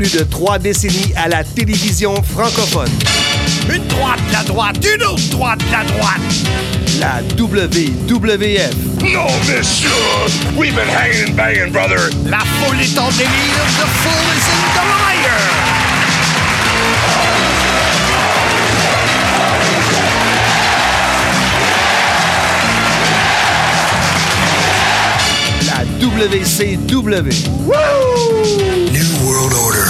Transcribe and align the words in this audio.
plus 0.00 0.16
de 0.16 0.24
trois 0.24 0.58
décennies 0.58 1.12
à 1.14 1.28
la 1.28 1.44
télévision 1.44 2.22
francophone. 2.22 2.88
Une 3.68 3.86
droite, 3.88 4.18
la 4.32 4.42
droite, 4.44 4.76
une 4.82 5.02
autre 5.02 5.28
droite, 5.28 5.60
la 5.70 5.84
droite. 5.84 6.20
La 6.98 7.20
WWF. 7.36 8.74
No, 9.02 9.26
monsieur! 9.46 9.90
We've 10.56 10.74
been 10.74 10.88
hanging 10.88 11.28
and 11.28 11.36
banging, 11.36 11.70
brother. 11.70 12.08
La 12.24 12.38
foule 12.38 12.80
est 12.80 12.98
en 12.98 13.10
délire, 13.10 13.28
the 13.76 13.86
fool 14.00 14.24
is 14.32 14.48
in 14.48 14.64
the 14.72 14.84
liar. 14.88 15.38
La 25.66 25.84
WCW. 26.00 27.30
New 28.92 29.08
World 29.26 29.52
Order. 29.54 29.89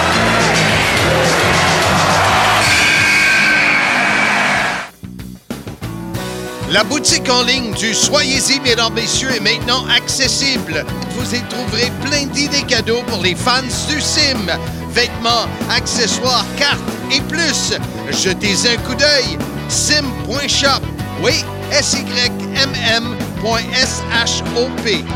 La 6.71 6.85
boutique 6.85 7.29
en 7.29 7.43
ligne 7.43 7.73
du 7.73 7.93
Soyez-y, 7.93 8.61
mesdames, 8.61 8.93
messieurs, 8.93 9.29
est 9.35 9.41
maintenant 9.41 9.85
accessible. 9.87 10.85
Vous 11.09 11.35
y 11.35 11.41
trouverez 11.49 11.91
plein 12.01 12.27
d'idées 12.27 12.63
cadeaux 12.65 13.03
pour 13.07 13.21
les 13.21 13.35
fans 13.35 13.61
du 13.89 13.99
sim. 13.99 14.47
Vêtements, 14.89 15.49
accessoires, 15.69 16.45
cartes 16.57 16.79
et 17.11 17.19
plus. 17.23 17.73
Jetez 18.09 18.69
un 18.69 18.77
coup 18.87 18.95
d'œil. 18.95 19.37
sim.shop. 19.67 20.81
Oui, 21.21 21.43
S-Y-M-M.S-H-O-P. 21.73 22.63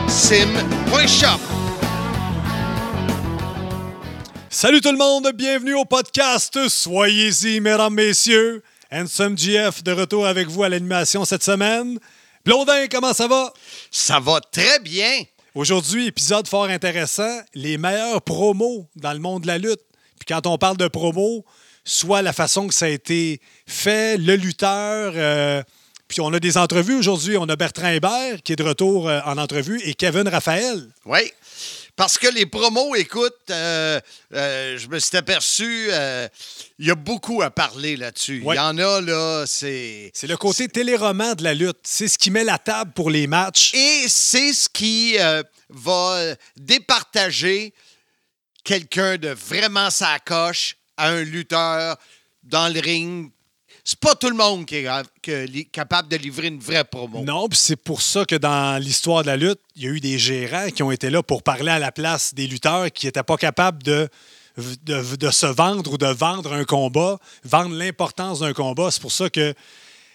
Sim.shop. 0.09 1.40
Salut 4.50 4.81
tout 4.81 4.92
le 4.92 4.97
monde, 4.97 5.31
bienvenue 5.34 5.75
au 5.75 5.86
podcast 5.86 6.67
Soyez-y, 6.67 7.62
mesdames, 7.62 7.94
messieurs. 7.94 8.62
Handsome 8.91 9.38
GF 9.38 9.83
de 9.83 9.91
retour 9.91 10.25
avec 10.25 10.47
vous 10.47 10.64
à 10.64 10.69
l'animation 10.69 11.25
cette 11.25 11.44
semaine. 11.44 12.00
Blondin, 12.45 12.88
comment 12.89 13.14
ça 13.14 13.28
va? 13.28 13.52
Ça 13.91 14.19
va 14.19 14.39
très 14.39 14.80
bien. 14.80 15.23
Aujourd'hui, 15.55 16.08
épisode 16.08 16.47
fort 16.47 16.66
intéressant, 16.66 17.39
les 17.53 17.78
meilleurs 17.78 18.22
promos 18.22 18.88
dans 18.95 19.13
le 19.13 19.19
monde 19.19 19.44
de 19.44 19.47
la 19.47 19.58
lutte. 19.58 19.81
Puis 20.19 20.25
quand 20.28 20.45
on 20.47 20.58
parle 20.58 20.78
de 20.78 20.88
promos, 20.88 21.44
soit 21.83 22.22
la 22.22 22.33
façon 22.33 22.67
que 22.67 22.73
ça 22.73 22.86
a 22.86 22.89
été 22.89 23.39
fait, 23.66 24.17
le 24.17 24.36
lutteur. 24.36 25.13
euh, 25.16 25.63
puis 26.08 26.22
on 26.22 26.31
a 26.33 26.39
des 26.39 26.58
entrevues 26.58 26.95
aujourd'hui. 26.95 27.36
On 27.38 27.50
a 27.50 27.56
Bertrand 27.56 27.88
Hébert 27.89 28.44
qui 28.44 28.53
est 28.53 28.58
de 28.58 28.63
retour 28.63 29.09
euh, 29.09 29.19
en 29.25 29.38
entrevue 29.38 29.81
et 29.83 29.94
Kevin 29.95 30.28
Raphaël. 30.28 30.88
Oui. 31.06 31.31
Parce 31.96 32.18
que 32.18 32.28
les 32.28 32.46
promos, 32.46 32.94
écoute, 32.96 33.36
euh, 33.50 34.02
euh, 34.34 34.78
je 34.78 34.88
me 34.90 35.00
suis 35.00 35.16
aperçu, 35.16 35.88
euh, 35.92 36.28
il 36.78 36.88
y 36.88 36.92
a 36.92 36.96
beaucoup 36.96 37.42
à 37.42 37.50
parler 37.52 37.96
là-dessus. 37.96 38.40
Il 38.40 38.44
Ouais. 38.44 38.58
y 38.58 38.60
en 38.60 38.78
a, 38.78 39.00
là, 39.00 39.46
c'est. 39.47 40.12
C'est 40.14 40.28
le 40.28 40.36
côté 40.36 40.68
téléroman 40.68 41.36
de 41.36 41.44
la 41.44 41.53
lutte. 41.53 41.78
C'est 41.84 42.09
ce 42.09 42.18
qui 42.18 42.31
met 42.31 42.44
la 42.44 42.58
table 42.58 42.92
pour 42.94 43.09
les 43.09 43.28
matchs. 43.28 43.74
Et 43.74 44.06
c'est 44.09 44.52
ce 44.52 44.68
qui 44.68 45.16
va 45.69 46.36
départager 46.58 47.74
quelqu'un 48.66 49.18
de 49.18 49.30
vraiment 49.30 49.90
sa 49.90 50.19
coche 50.19 50.75
à 50.98 51.09
un 51.12 51.22
lutteur 51.24 51.96
dans 52.44 52.68
le 52.74 52.80
ring. 52.81 53.31
C'est 53.88 54.00
pas 54.00 54.16
tout 54.16 54.29
le 54.29 54.35
monde 54.35 54.66
qui 54.66 54.78
est 54.78 55.66
capable 55.72 56.09
de 56.09 56.18
livrer 56.18 56.47
une 56.47 56.59
vraie 56.59 56.84
promo. 56.84 57.22
Non, 57.22 57.47
puis 57.47 57.59
c'est 57.59 57.75
pour 57.75 58.01
ça 58.01 58.25
que 58.25 58.34
dans 58.35 58.81
l'histoire 58.81 59.22
de 59.22 59.28
la 59.28 59.38
lutte, 59.38 59.59
il 59.75 59.84
y 59.84 59.88
a 59.88 59.91
eu 59.91 60.00
des 60.00 60.18
gérants 60.18 60.72
qui 60.72 60.81
ont 60.81 60.90
été 60.90 61.12
là 61.12 61.22
pour 61.22 61.44
parler 61.44 61.69
à 61.69 61.78
la 61.78 61.91
place 61.91 62.34
des 62.34 62.47
lutteurs 62.47 62.91
qui 62.91 63.06
n'étaient 63.06 63.22
pas 63.22 63.38
capables 63.38 63.84
de, 63.84 64.09
de, 64.57 65.16
de 65.16 65.29
se 65.29 65.45
vendre 65.45 65.94
ou 65.94 66.00
de 66.00 66.07
vendre 66.07 66.51
un 66.53 66.66
combat, 66.66 67.19
vendre 67.44 67.75
l'importance 67.75 68.40
d'un 68.40 68.53
combat. 68.53 68.90
C'est 68.90 69.01
pour 69.01 69.12
ça 69.12 69.29
que 69.29 69.53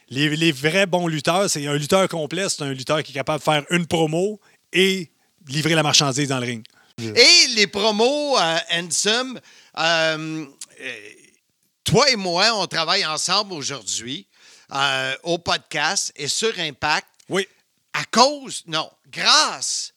les, 0.08 0.34
les 0.34 0.50
vrais 0.50 0.86
bons 0.86 1.06
lutteurs, 1.06 1.48
c'est 1.48 1.64
un 1.68 1.74
lutteur 1.76 2.08
complet, 2.08 2.48
c'est 2.48 2.62
un 2.62 2.72
lutteur 2.72 3.04
qui 3.04 3.12
est 3.12 3.14
capable 3.14 3.38
de 3.38 3.44
faire 3.44 3.64
une 3.70 3.86
promo 3.86 4.40
et 4.72 5.10
livrer 5.46 5.76
la 5.76 5.84
marchandise 5.84 6.26
dans 6.26 6.40
le 6.40 6.46
ring. 6.46 6.64
Et 7.00 7.46
les 7.54 7.68
promos, 7.68 8.36
euh, 8.36 8.58
Handsome, 8.72 9.40
euh, 9.78 10.44
euh, 10.80 10.98
toi 11.90 12.08
et 12.10 12.16
moi, 12.16 12.52
on 12.54 12.66
travaille 12.66 13.04
ensemble 13.04 13.52
aujourd'hui 13.52 14.26
euh, 14.72 15.14
au 15.24 15.38
podcast 15.38 16.12
et 16.14 16.28
sur 16.28 16.56
Impact 16.58 17.06
Oui, 17.28 17.48
à 17.92 18.04
cause, 18.04 18.62
non, 18.66 18.88
grâce 19.10 19.92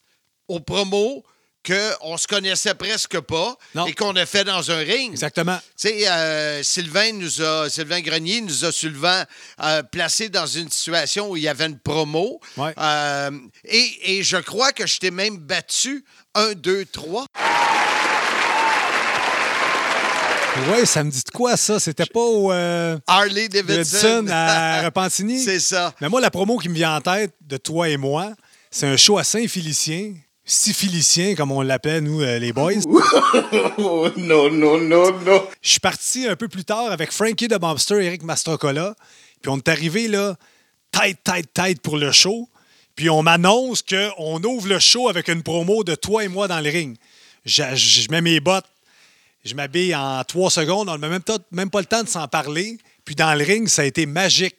aux 0.48 0.58
promos 0.60 1.24
qu'on 1.64 2.16
se 2.18 2.26
connaissait 2.26 2.74
presque 2.74 3.18
pas 3.20 3.56
Non. 3.74 3.86
et 3.86 3.94
qu'on 3.94 4.14
a 4.16 4.26
fait 4.26 4.42
dans 4.44 4.70
un 4.70 4.78
ring. 4.78 5.12
exactement. 5.12 5.56
Tu 5.80 5.88
sais, 5.88 6.08
euh, 6.10 6.62
Sylvain 6.62 7.12
nous 7.12 7.40
a, 7.40 7.70
Sylvain 7.70 8.00
Grenier 8.00 8.40
nous 8.42 8.64
a 8.66 8.72
souvent 8.72 9.22
euh, 9.62 9.82
placé 9.84 10.28
dans 10.28 10.46
une 10.46 10.70
situation 10.70 11.30
où 11.30 11.36
il 11.38 11.44
y 11.44 11.48
avait 11.48 11.66
une 11.66 11.78
promo. 11.78 12.38
Ouais. 12.58 12.74
Euh, 12.76 13.30
et, 13.64 14.18
et 14.18 14.22
je 14.24 14.36
crois 14.36 14.72
que 14.72 14.86
je 14.86 14.98
t'ai 14.98 15.10
même 15.10 15.38
battu 15.38 16.04
un, 16.34 16.52
deux, 16.52 16.84
trois. 16.84 17.24
Oui, 20.56 20.86
ça 20.86 21.02
me 21.02 21.10
dit 21.10 21.22
de 21.24 21.30
quoi 21.30 21.56
ça? 21.56 21.80
C'était 21.80 22.06
pas 22.06 22.20
au 22.20 22.52
euh, 22.52 22.96
Harley 23.06 23.48
Davidson. 23.48 24.26
À 24.30 24.82
Repentigny? 24.84 25.42
C'est 25.42 25.58
ça. 25.58 25.92
Mais 26.00 26.08
moi, 26.08 26.20
la 26.20 26.30
promo 26.30 26.58
qui 26.58 26.68
me 26.68 26.74
vient 26.74 26.96
en 26.96 27.00
tête 27.00 27.32
de 27.40 27.56
toi 27.56 27.88
et 27.88 27.96
moi, 27.96 28.32
c'est 28.70 28.86
un 28.86 28.96
show 28.96 29.18
à 29.18 29.24
Saint-Félicien, 29.24 30.14
Syphilicien, 30.44 31.34
comme 31.34 31.50
on 31.52 31.62
l'appelle, 31.62 32.04
nous, 32.04 32.20
euh, 32.20 32.38
les 32.38 32.52
boys. 32.52 32.72
Oh, 33.78 34.08
no, 34.16 34.50
no, 34.50 34.78
no, 34.78 35.20
no. 35.20 35.48
Je 35.62 35.70
suis 35.70 35.80
parti 35.80 36.28
un 36.28 36.36
peu 36.36 36.48
plus 36.48 36.64
tard 36.64 36.92
avec 36.92 37.10
Frankie 37.10 37.48
de 37.48 37.56
Mobster 37.56 38.02
et 38.02 38.06
Eric 38.06 38.22
Mastrocola. 38.22 38.94
Puis 39.42 39.50
on 39.50 39.56
est 39.56 39.68
arrivé 39.68 40.06
là, 40.06 40.36
tête, 40.92 41.18
tête, 41.24 41.52
tête 41.52 41.80
pour 41.80 41.96
le 41.96 42.12
show. 42.12 42.48
Puis 42.94 43.10
on 43.10 43.22
m'annonce 43.22 43.82
qu'on 43.82 44.42
ouvre 44.44 44.68
le 44.68 44.78
show 44.78 45.08
avec 45.08 45.28
une 45.28 45.42
promo 45.42 45.82
de 45.82 45.94
toi 45.94 46.24
et 46.24 46.28
moi 46.28 46.46
dans 46.46 46.60
le 46.60 46.70
ring. 46.70 46.96
Je 47.44 48.10
mets 48.10 48.20
mes 48.20 48.40
bottes, 48.40 48.66
je 49.44 49.54
m'habille 49.54 49.94
en 49.94 50.22
trois 50.24 50.50
secondes. 50.50 50.88
On 50.88 50.98
n'a 50.98 51.08
même, 51.08 51.22
même 51.52 51.70
pas 51.70 51.80
le 51.80 51.86
temps 51.86 52.02
de 52.02 52.08
s'en 52.08 52.28
parler. 52.28 52.78
Puis 53.04 53.14
dans 53.14 53.34
le 53.34 53.44
ring, 53.44 53.68
ça 53.68 53.82
a 53.82 53.84
été 53.84 54.06
magique. 54.06 54.56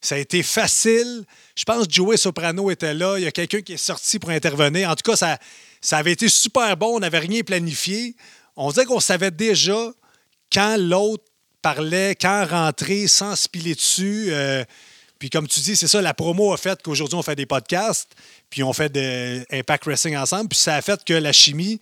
Ça 0.00 0.16
a 0.16 0.18
été 0.18 0.42
facile. 0.42 1.24
Je 1.56 1.64
pense 1.64 1.86
que 1.86 1.92
Joey 1.92 2.16
Soprano 2.16 2.70
était 2.70 2.94
là. 2.94 3.18
Il 3.18 3.24
y 3.24 3.26
a 3.26 3.32
quelqu'un 3.32 3.62
qui 3.62 3.72
est 3.72 3.78
sorti 3.78 4.18
pour 4.18 4.30
intervenir. 4.30 4.90
En 4.90 4.94
tout 4.94 5.10
cas, 5.10 5.16
ça, 5.16 5.38
ça 5.80 5.98
avait 5.98 6.12
été 6.12 6.28
super 6.28 6.76
bon. 6.76 6.96
On 6.96 7.00
n'avait 7.00 7.18
rien 7.18 7.42
planifié. 7.42 8.14
On 8.56 8.68
disait 8.68 8.84
qu'on 8.84 9.00
savait 9.00 9.30
déjà 9.30 9.90
quand 10.52 10.76
l'autre 10.78 11.24
parlait, 11.62 12.14
quand 12.14 12.46
rentrer 12.46 13.08
sans 13.08 13.34
se 13.34 13.48
piler 13.48 13.74
dessus. 13.74 14.26
Euh, 14.28 14.64
puis 15.18 15.30
comme 15.30 15.48
tu 15.48 15.60
dis, 15.60 15.76
c'est 15.76 15.88
ça, 15.88 16.02
la 16.02 16.14
promo 16.14 16.52
a 16.52 16.56
fait 16.56 16.80
qu'aujourd'hui, 16.82 17.16
on 17.16 17.22
fait 17.22 17.34
des 17.34 17.46
podcasts, 17.46 18.14
puis 18.50 18.62
on 18.62 18.72
fait 18.72 18.90
de 18.90 19.44
Impact 19.50 19.86
Wrestling 19.86 20.16
ensemble. 20.16 20.48
Puis 20.50 20.58
ça 20.58 20.76
a 20.76 20.82
fait 20.82 21.02
que 21.04 21.14
la 21.14 21.32
chimie 21.32 21.80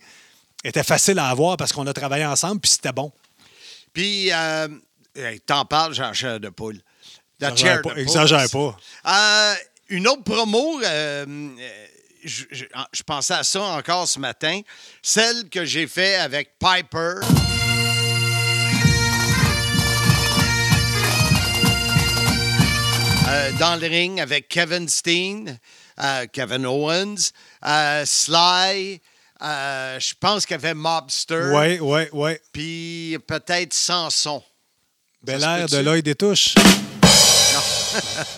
était 0.67 0.83
facile 0.83 1.19
à 1.19 1.27
avoir 1.27 1.57
parce 1.57 1.71
qu'on 1.71 1.85
a 1.87 1.93
travaillé 1.93 2.25
ensemble, 2.25 2.59
puis 2.61 2.71
c'était 2.71 2.91
bon. 2.91 3.11
Puis, 3.93 4.31
euh, 4.31 4.67
hey, 5.15 5.39
t'en 5.41 5.65
parles, 5.65 5.93
j'en 5.93 6.11
chair 6.13 6.39
de 6.39 6.49
poule. 6.49 6.79
Exagère 7.41 7.81
pas, 7.81 7.95
exagère 7.95 8.49
pas. 8.49 8.77
Euh, 9.07 9.55
une 9.89 10.07
autre 10.07 10.23
promo, 10.23 10.81
euh, 10.83 11.25
je, 12.23 12.45
je- 12.51 12.65
je 12.91 13.03
pensais 13.03 13.33
à 13.35 13.43
ça 13.43 13.61
encore 13.61 14.07
ce 14.07 14.19
matin, 14.19 14.61
celle 15.01 15.49
que 15.49 15.65
j'ai 15.65 15.85
fait 15.87 16.15
avec 16.15 16.57
Piper. 16.59 17.15
Euh, 23.27 23.51
dans 23.59 23.75
le 23.81 23.87
ring 23.87 24.19
avec 24.21 24.47
Kevin 24.47 24.87
Steen, 24.87 25.57
Kevin 26.31 26.65
Owens, 26.65 27.31
Sly, 28.05 29.01
euh, 29.41 29.99
je 29.99 30.13
pense 30.19 30.45
qu'il 30.45 30.53
y 30.53 30.59
avait 30.59 30.73
Mobster, 30.73 31.51
Oui, 31.53 31.79
oui, 31.81 32.01
oui. 32.13 32.31
puis 32.51 33.17
peut-être 33.27 33.73
Samson. 33.73 34.41
Bel 35.23 35.41
air 35.43 35.67
de 35.67 35.77
l'œil 35.77 36.03
des 36.03 36.15
touches. 36.15 36.53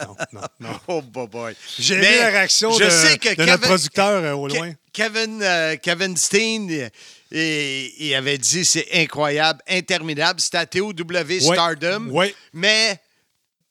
non, 0.04 0.16
non, 0.34 0.42
non. 0.60 0.80
Oh, 0.88 1.02
boy, 1.02 1.28
boy. 1.28 1.56
J'ai 1.80 1.98
Mais 1.98 2.18
la 2.20 2.28
réaction 2.30 2.72
je 2.78 2.84
de, 2.86 2.90
sais 2.90 3.18
que 3.18 3.30
de 3.30 3.36
Kevin- 3.36 3.50
notre 3.52 3.64
producteur 3.68 4.24
euh, 4.24 4.34
au 4.34 4.48
loin. 4.48 4.74
Kevin, 4.94 5.42
euh, 5.44 5.76
Kevin 5.78 6.16
Steen, 6.18 6.90
et- 7.32 7.94
il 8.00 8.16
avait 8.16 8.38
dit 8.38 8.64
c'est 8.66 8.88
incroyable, 8.94 9.60
interminable. 9.68 10.40
C'était 10.40 10.58
à 10.60 10.66
TOW 10.66 10.94
Stardom. 11.40 12.10
Ouais. 12.10 12.34
Mais 12.54 13.00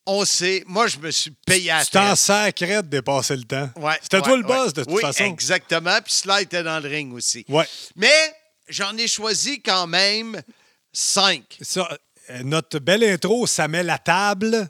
on 0.07 0.23
sait, 0.25 0.63
moi, 0.67 0.87
je 0.87 0.97
me 0.97 1.11
suis 1.11 1.31
payé 1.45 1.69
à 1.69 1.83
Tu 1.83 1.91
t'en 1.91 2.15
sacrais 2.15 2.81
de 2.81 2.87
dépasser 2.87 3.35
le 3.35 3.43
temps. 3.43 3.69
Ouais, 3.75 3.99
C'était 4.01 4.17
ouais, 4.17 4.23
toi 4.23 4.37
le 4.37 4.43
ouais. 4.45 4.47
boss, 4.55 4.73
de 4.73 4.83
toute 4.85 4.93
oui, 4.93 5.01
façon. 5.01 5.25
exactement. 5.25 5.99
Puis 6.03 6.13
cela 6.13 6.41
était 6.41 6.63
dans 6.63 6.79
le 6.79 6.87
ring 6.87 7.13
aussi. 7.13 7.45
Ouais. 7.49 7.65
Mais 7.95 8.33
j'en 8.69 8.95
ai 8.97 9.07
choisi 9.07 9.61
quand 9.61 9.85
même 9.85 10.41
cinq. 10.93 11.43
Ça, 11.61 11.87
euh, 12.29 12.41
notre 12.43 12.79
belle 12.79 13.03
intro, 13.03 13.45
ça 13.45 13.67
met 13.67 13.83
la 13.83 13.97
table 13.97 14.69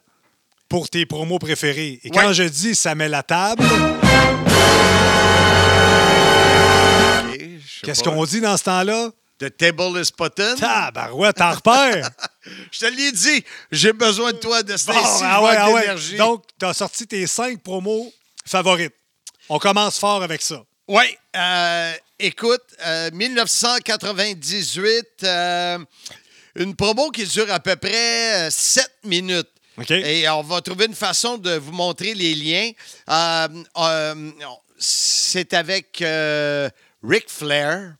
pour 0.68 0.90
tes 0.90 1.06
promos 1.06 1.40
préférés. 1.40 2.00
Et 2.04 2.10
quand 2.10 2.34
je 2.34 2.44
dis 2.44 2.74
ça 2.76 2.96
met 2.96 3.08
la 3.08 3.22
table, 3.24 3.64
qu'est-ce 7.84 8.04
qu'on 8.04 8.26
dit 8.26 8.42
dans 8.42 8.58
ce 8.58 8.64
temps-là? 8.64 9.12
The 9.40 9.50
table 9.56 9.98
is 10.02 10.10
button. 10.18 10.56
Tabarouette, 10.56 11.36
t'en 11.38 11.52
repères? 11.52 12.10
Je 12.72 12.80
te 12.80 12.86
l'ai 12.86 13.12
dit, 13.12 13.44
j'ai 13.72 13.94
besoin 13.94 14.32
de 14.32 14.38
toi, 14.38 14.64
de 14.64 14.72
Bon, 14.72 14.78
Stacy. 14.78 15.24
ah 15.24 15.44
ouais, 15.44 15.52
de 15.54 15.58
ah 15.60 15.70
ouais. 15.72 16.18
Donc, 16.18 16.44
t'as 16.58 16.74
sorti 16.74 17.06
tes 17.06 17.28
cinq 17.28 17.62
promos 17.62 18.12
favorites. 18.46 18.96
On 19.50 19.60
commence 19.60 20.00
fort 20.00 20.24
avec 20.24 20.42
ça. 20.42 20.64
Oui, 20.88 21.04
euh, 21.36 21.94
écoute, 22.18 22.64
euh, 22.86 23.12
1998, 23.12 25.06
euh, 25.24 25.78
une 26.56 26.76
promo 26.76 27.12
qui 27.12 27.26
dure 27.26 27.52
à 27.52 27.60
peu 27.60 27.76
près 27.76 28.50
7 28.50 28.90
minutes. 29.04 29.50
Et 29.90 30.28
on 30.30 30.42
va 30.42 30.62
trouver 30.62 30.86
une 30.86 30.96
façon 30.96 31.38
de 31.38 31.52
vous 31.58 31.72
montrer 31.72 32.16
les 32.16 32.34
liens. 32.34 32.72
Euh, 33.10 33.48
euh, 33.78 34.32
c'est 34.80 35.54
avec 35.54 36.02
euh, 36.02 36.70
Ric 37.04 37.30
Flair. 37.30 37.94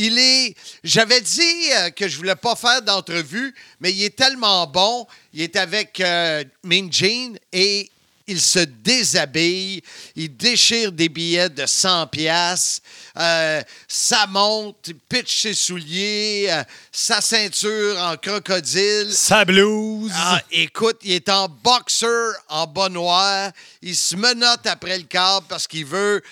Il 0.00 0.16
est. 0.16 0.54
J'avais 0.84 1.20
dit 1.20 1.72
euh, 1.72 1.90
que 1.90 2.06
je 2.06 2.16
voulais 2.16 2.36
pas 2.36 2.54
faire 2.54 2.80
d'entrevue, 2.82 3.52
mais 3.80 3.90
il 3.90 4.04
est 4.04 4.14
tellement 4.14 4.64
bon. 4.68 5.08
Il 5.34 5.42
est 5.42 5.56
avec 5.56 5.98
euh, 5.98 6.44
Mean 6.62 6.86
Gene 6.88 7.36
et 7.52 7.90
il 8.28 8.40
se 8.40 8.60
déshabille. 8.60 9.82
Il 10.14 10.36
déchire 10.36 10.92
des 10.92 11.08
billets 11.08 11.48
de 11.48 11.66
100 11.66 12.06
pièces. 12.06 12.80
ça 13.16 14.26
monte, 14.28 14.76
il 14.86 14.94
pitch 14.94 15.42
ses 15.42 15.54
souliers, 15.54 16.46
euh, 16.48 16.62
sa 16.92 17.20
ceinture 17.20 17.98
en 17.98 18.16
crocodile. 18.16 19.12
Sa 19.12 19.44
blouse. 19.44 20.12
Ah, 20.14 20.40
écoute, 20.52 20.98
il 21.02 21.14
est 21.14 21.28
en 21.28 21.48
boxeur 21.48 22.34
en 22.48 22.68
bas 22.68 22.88
noir. 22.88 23.50
Il 23.82 23.96
se 23.96 24.14
menotte 24.14 24.64
après 24.68 24.96
le 24.96 25.04
câble 25.04 25.46
parce 25.48 25.66
qu'il 25.66 25.86
veut 25.86 26.22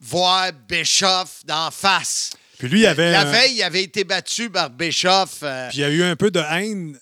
voir 0.00 0.50
Bischoff 0.68 1.46
d'en 1.46 1.70
face. 1.70 2.30
Puis 2.62 2.70
lui, 2.70 2.80
il 2.82 2.86
avait. 2.86 3.10
La 3.10 3.22
un- 3.22 3.32
veille, 3.32 3.54
il 3.56 3.62
avait 3.64 3.82
été 3.82 4.04
battu 4.04 4.48
par 4.48 4.70
Bischoff. 4.70 5.38
euh, 5.42 5.68
Puis 5.68 5.78
il 5.78 5.80
y 5.80 5.84
a 5.84 5.88
eu 5.90 6.04
un 6.04 6.14
peu 6.14 6.30
de 6.30 6.38
haine 6.38 6.96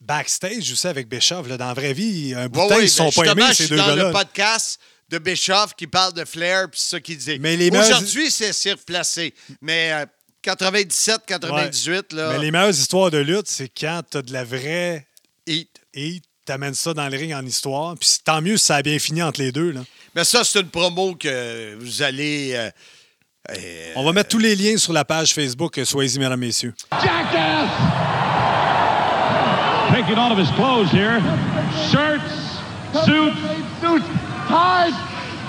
backstage 0.00 0.70
aussi 0.70 0.86
avec 0.86 1.08
Bischoff. 1.08 1.48
Là. 1.48 1.56
Dans 1.56 1.66
la 1.66 1.74
vraie 1.74 1.92
vie, 1.94 2.32
un 2.36 2.48
bout 2.48 2.60
ouais, 2.60 2.64
de 2.66 2.68
temps, 2.70 2.76
ouais, 2.76 2.84
ils 2.84 2.88
sont 2.88 3.10
ben, 3.16 3.24
pas 3.24 3.32
aimés, 3.32 3.42
je 3.48 3.54
ces 3.54 3.68
deux 3.68 3.76
dans 3.76 3.88
le 3.88 3.96
gars-là. 3.96 4.12
podcast 4.12 4.78
de 5.08 5.18
Bischoff 5.18 5.74
qui 5.74 5.88
parle 5.88 6.14
de 6.14 6.24
Flair, 6.24 6.70
puis 6.70 6.78
c'est 6.80 6.90
ça 6.90 7.00
qu'il 7.00 7.18
dit. 7.18 7.38
Mais 7.40 7.56
les 7.56 7.70
Aujourd'hui, 7.76 8.30
c'est 8.30 8.52
surplacé. 8.52 9.34
Mais 9.60 9.90
euh, 9.92 10.06
97, 10.42 11.22
98, 11.26 12.12
là, 12.12 12.30
Mais 12.34 12.38
les 12.38 12.50
meilleures 12.52 12.70
histoires 12.70 13.10
de 13.10 13.18
lutte, 13.18 13.48
c'est 13.48 13.68
quand 13.68 14.02
t'as 14.08 14.22
de 14.22 14.32
la 14.32 14.44
vraie 14.44 15.08
heat. 15.48 15.68
et 15.92 16.20
t'amènes 16.44 16.74
ça 16.74 16.94
dans 16.94 17.08
le 17.08 17.16
ring 17.18 17.32
en 17.34 17.44
histoire. 17.44 17.96
Puis 17.98 18.08
c'est- 18.10 18.24
tant 18.24 18.40
mieux 18.40 18.56
si 18.56 18.66
ça 18.66 18.76
a 18.76 18.82
bien 18.82 18.98
fini 19.00 19.22
entre 19.22 19.40
les 19.40 19.50
deux. 19.50 19.72
Là. 19.72 19.80
Mais 20.14 20.22
ça, 20.24 20.44
c'est 20.44 20.60
une 20.60 20.70
promo 20.70 21.16
que 21.16 21.74
vous 21.80 22.02
allez... 22.02 22.52
euh, 22.54 22.70
euh, 23.56 23.92
On 23.96 24.04
va 24.04 24.12
mettre 24.12 24.28
tous 24.30 24.38
les 24.38 24.54
liens 24.56 24.76
sur 24.76 24.92
la 24.92 25.04
page 25.04 25.32
Facebook. 25.34 25.78
euh, 25.78 25.84
Soyez-y, 25.84 26.18
mesdames, 26.18 26.40
messieurs. 26.40 26.74
jackass! 27.02 27.70
Taking 29.92 30.16
all 30.18 30.32
of 30.32 30.38
his 30.38 30.50
clothes 30.56 30.90
here. 30.92 31.20
Shirts, 31.90 32.22
suits, 33.04 33.36
suits, 33.80 34.06
ties. 34.48 34.94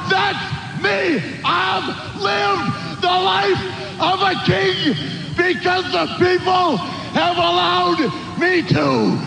That's 0.09 0.37
me! 0.81 1.21
I've 1.45 1.87
lived 2.19 3.01
the 3.01 3.07
life 3.07 3.61
of 4.01 4.21
a 4.21 4.33
king 4.45 4.95
because 5.37 5.85
the 5.91 6.07
people 6.17 6.77
have 7.13 7.37
allowed 7.37 7.99
me 8.39 8.63
to. 8.63 9.17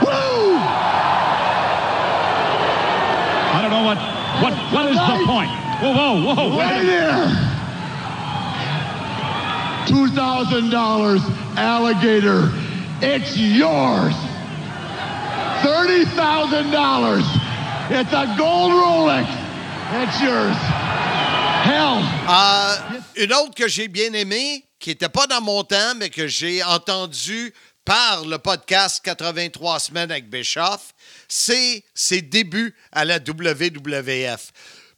Woo! 0.00 0.58
I 3.52 3.58
don't 3.62 3.70
know 3.70 3.84
what 3.84 3.98
what 4.42 4.54
what 4.72 4.86
is 4.90 4.96
the 4.96 5.24
point. 5.26 5.50
Whoa, 5.82 5.92
whoa, 5.92 6.34
whoa! 6.34 6.58
Right 6.58 6.82
here. 6.82 7.43
Two 9.94 10.08
thousand 10.08 10.70
dollars, 10.70 11.20
alligator. 11.56 12.50
It's 13.00 13.36
yours. 13.36 14.12
Thirty 15.62 16.04
thousand 16.16 16.72
dollars. 16.72 17.22
It's 17.90 18.12
a 18.12 18.34
gold 18.36 18.72
Rolex. 18.72 19.28
It's 20.02 20.20
yours. 20.20 20.56
Hell. 21.62 22.02
Euh, 22.28 23.22
une 23.22 23.32
autre 23.34 23.54
que 23.54 23.68
j'ai 23.68 23.86
bien 23.86 24.12
aimée, 24.14 24.64
qui 24.80 24.90
n'était 24.90 25.08
pas 25.08 25.28
dans 25.28 25.40
mon 25.40 25.62
temps, 25.62 25.94
mais 25.94 26.10
que 26.10 26.26
j'ai 26.26 26.64
entendu 26.64 27.54
par 27.84 28.24
le 28.24 28.38
podcast 28.38 29.00
83 29.04 29.78
semaines 29.78 30.10
avec 30.10 30.28
Bischoff, 30.28 30.92
c'est 31.28 31.84
ses 31.94 32.20
débuts 32.20 32.74
à 32.90 33.04
la 33.04 33.18
WWF. 33.18 34.50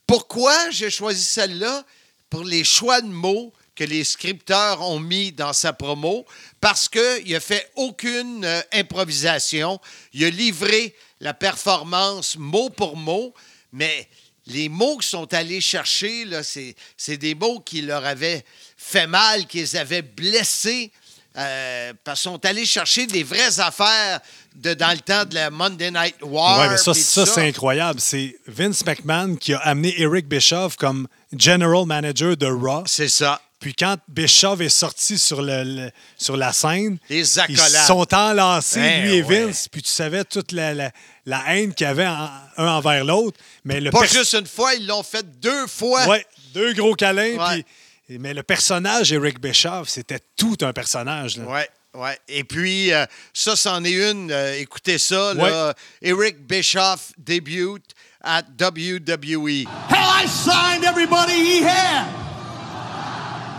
Pourquoi 0.07 0.71
j'ai 0.71 0.89
choisi 0.89 1.21
celle-là? 1.21 1.83
Pour 2.31 2.43
les 2.43 2.63
choix 2.63 2.99
de 2.99 3.07
mots 3.07 3.53
que 3.77 3.83
les 3.85 4.03
scripteurs 4.03 4.81
ont 4.81 4.99
mis 4.99 5.31
dans 5.31 5.53
sa 5.53 5.71
promo, 5.71 6.25
parce 6.59 6.89
qu'il 6.89 7.31
n'a 7.31 7.39
fait 7.39 7.71
aucune 7.75 8.43
euh, 8.43 8.61
improvisation. 8.73 9.79
Il 10.13 10.25
a 10.25 10.29
livré 10.29 10.95
la 11.21 11.33
performance 11.33 12.35
mot 12.37 12.69
pour 12.69 12.97
mot, 12.97 13.33
mais 13.71 14.09
les 14.47 14.67
mots 14.67 14.97
qu'ils 14.97 15.07
sont 15.07 15.31
allés 15.33 15.61
chercher, 15.61 16.25
là, 16.25 16.41
c'est, 16.41 16.75
c'est 16.97 17.17
des 17.17 17.35
mots 17.35 17.59
qui 17.59 17.81
leur 17.81 18.03
avaient 18.03 18.43
fait 18.75 19.07
mal, 19.07 19.45
qui 19.45 19.59
les 19.59 19.75
avaient 19.75 20.01
blessés. 20.01 20.91
euh, 21.37 21.93
parce 22.03 22.21
qu'ils 22.21 22.31
sont 22.31 22.45
allés 22.45 22.65
chercher 22.65 23.05
des 23.05 23.23
vraies 23.23 23.59
affaires 23.59 24.19
de, 24.55 24.73
dans 24.73 24.91
le 24.91 24.99
temps 24.99 25.23
de 25.25 25.35
la 25.35 25.51
Monday 25.51 25.91
Night 25.91 26.15
War. 26.21 26.59
Ouais, 26.61 26.69
mais 26.69 26.77
ça, 26.77 26.93
c'est 26.93 27.47
incroyable. 27.47 27.99
C'est 27.99 28.35
Vince 28.47 28.83
McMahon 28.85 29.35
qui 29.35 29.53
a 29.53 29.59
amené 29.59 29.93
Eric 30.01 30.27
Bischoff 30.27 30.75
comme 30.77 31.07
general 31.37 31.85
manager 31.85 32.35
de 32.35 32.47
Raw. 32.47 32.83
C'est 32.87 33.09
ça. 33.09 33.39
Puis 33.59 33.73
quand 33.73 33.97
Bischoff 34.07 34.61
est 34.61 34.69
sorti 34.69 35.17
sur, 35.17 35.41
le, 35.41 35.63
le- 35.63 35.91
sur 36.15 36.37
la 36.37 36.53
scène, 36.53 36.99
Les 37.09 37.19
ils 37.35 37.39
accolades. 37.39 37.67
se 37.69 37.87
sont 37.87 38.13
enlacés, 38.13 38.79
Ben 38.79 39.01
lui 39.03 39.15
et 39.15 39.23
ouais. 39.23 39.45
Vince. 39.45 39.67
Puis 39.67 39.81
tu 39.81 39.89
savais 39.89 40.23
toute 40.23 40.51
la, 40.51 40.73
la- 40.75 40.91
la 41.25 41.43
haine 41.55 41.73
qu'il 41.73 41.87
y 41.87 41.89
avait 41.89 42.05
en- 42.05 42.29
un 42.57 42.67
envers 42.67 43.03
l'autre. 43.03 43.39
Mais 43.65 43.79
le 43.81 43.89
Pas 43.89 44.01
pers- 44.01 44.11
juste 44.13 44.33
une 44.33 44.45
fois, 44.45 44.75
ils 44.75 44.85
l'ont 44.85 45.01
fait 45.03 45.25
deux 45.39 45.65
fois. 45.67 46.05
Ouais, 46.07 46.23
deux 46.53 46.73
gros 46.73 46.93
câlins. 46.93 47.35
Ouais. 47.35 47.63
puis- 48.07 48.19
mais 48.19 48.33
le 48.33 48.43
personnage 48.43 49.11
Eric 49.11 49.39
Bischoff, 49.41 49.89
c'était 49.89 50.19
tout 50.37 50.55
un 50.61 50.71
personnage. 50.71 51.37
là. 51.37 51.45
Ouais, 51.45 51.69
ouais. 51.95 52.17
Et 52.27 52.43
puis, 52.43 52.93
euh, 52.93 53.05
ça, 53.33 53.55
c'en 53.55 53.83
est 53.83 53.91
une. 54.11 54.31
euh, 54.31 54.53
écoutez 54.59 54.97
ça, 54.99 55.33
là. 55.33 55.73
Eric 56.01 56.45
Bischoff 56.47 57.11
débute 57.17 57.83
at 58.23 58.43
WWE. 58.59 59.65
Hell, 59.89 60.23
I 60.23 60.27
signed 60.27 60.83
everybody 60.85 61.33
he 61.33 61.63
had. 61.63 62.05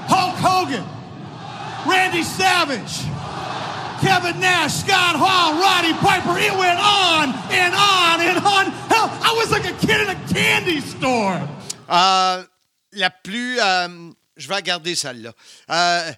Hulk 0.08 0.36
Hogan, 0.40 0.84
Randy 1.86 2.22
Savage, 2.22 3.04
Kevin 4.00 4.40
Nash, 4.40 4.74
Scott 4.84 5.16
Hall, 5.16 5.54
Roddy 5.60 5.92
Piper. 5.94 6.38
It 6.38 6.52
went 6.56 6.78
on 6.80 7.34
and 7.52 7.74
on 7.74 8.20
and 8.20 8.38
on. 8.38 8.64
Hell, 8.88 9.10
I 9.22 9.34
was 9.38 9.50
like 9.50 9.64
a 9.66 9.76
kid 9.86 10.00
in 10.00 10.08
a 10.08 10.18
candy 10.28 10.80
store. 10.80 11.40
Euh, 11.90 12.44
la 12.92 13.10
plus. 13.10 13.58
euh, 13.60 14.10
je 14.36 14.48
vais 14.48 14.62
garder 14.62 14.94
celle-là. 14.94 15.32
Euh, 15.70 16.12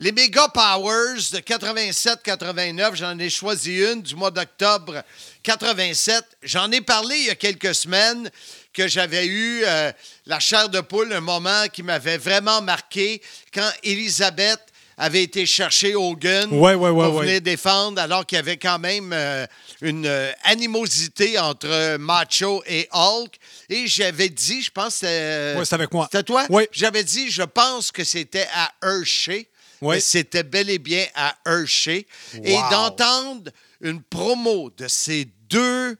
les 0.00 0.12
Mega 0.12 0.48
Powers 0.48 1.30
de 1.30 1.38
87-89, 1.40 2.94
j'en 2.94 3.18
ai 3.18 3.28
choisi 3.28 3.76
une 3.76 4.00
du 4.00 4.16
mois 4.16 4.30
d'octobre 4.30 5.02
87. 5.42 6.24
J'en 6.42 6.72
ai 6.72 6.80
parlé 6.80 7.16
il 7.18 7.26
y 7.26 7.30
a 7.30 7.34
quelques 7.34 7.74
semaines 7.74 8.30
que 8.72 8.88
j'avais 8.88 9.26
eu 9.26 9.62
euh, 9.62 9.92
la 10.24 10.40
chair 10.40 10.70
de 10.70 10.80
poule, 10.80 11.12
un 11.12 11.20
moment 11.20 11.66
qui 11.70 11.82
m'avait 11.82 12.16
vraiment 12.16 12.62
marqué 12.62 13.20
quand 13.52 13.68
Elisabeth 13.82 14.60
avait 14.96 15.22
été 15.22 15.44
chercher 15.44 15.94
Hogan 15.94 16.48
Ouais, 16.50 16.74
ouais, 16.74 16.88
ouais, 16.88 17.04
pour 17.06 17.20
venir 17.20 17.42
défendre 17.42 18.00
alors 18.00 18.24
qu'il 18.24 18.36
y 18.36 18.38
avait 18.38 18.56
quand 18.56 18.78
même 18.78 19.12
euh, 19.12 19.46
une 19.82 20.06
euh, 20.06 20.32
animosité 20.44 21.38
entre 21.38 21.98
Macho 21.98 22.62
et 22.66 22.88
Hulk. 22.90 23.34
Et 23.68 23.86
j'avais 23.86 24.30
dit, 24.30 24.62
je 24.62 24.70
pense 24.70 25.00
que 25.00 25.06
c'était... 25.06 25.74
Avec 25.74 25.92
moi. 25.92 26.08
C'était 26.10 26.24
toi? 26.24 26.46
Oui. 26.48 26.66
J'avais 26.72 27.04
dit, 27.04 27.30
je 27.30 27.42
pense 27.42 27.92
que 27.92 28.02
c'était 28.02 28.48
à 28.54 28.72
Hershey. 28.82 29.49
Oui. 29.80 30.00
C'était 30.00 30.42
bel 30.42 30.68
et 30.70 30.78
bien 30.78 31.06
à 31.14 31.36
Hershey. 31.46 32.06
Et 32.44 32.56
d'entendre 32.70 33.50
une 33.80 34.02
promo 34.02 34.70
de 34.70 34.88
ces 34.88 35.24
deux 35.48 35.96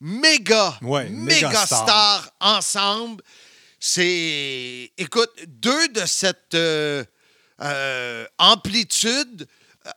méga, 0.00 0.78
Ouais, 0.82 1.08
méga, 1.08 1.48
méga 1.48 1.66
stars 1.66 2.30
ensemble. 2.40 3.22
C'est, 3.80 4.92
écoute, 4.96 5.30
deux 5.46 5.88
de 5.88 6.06
cette 6.06 6.54
euh, 6.54 7.04
euh, 7.60 8.26
amplitude, 8.38 9.46
euh, 9.86 9.90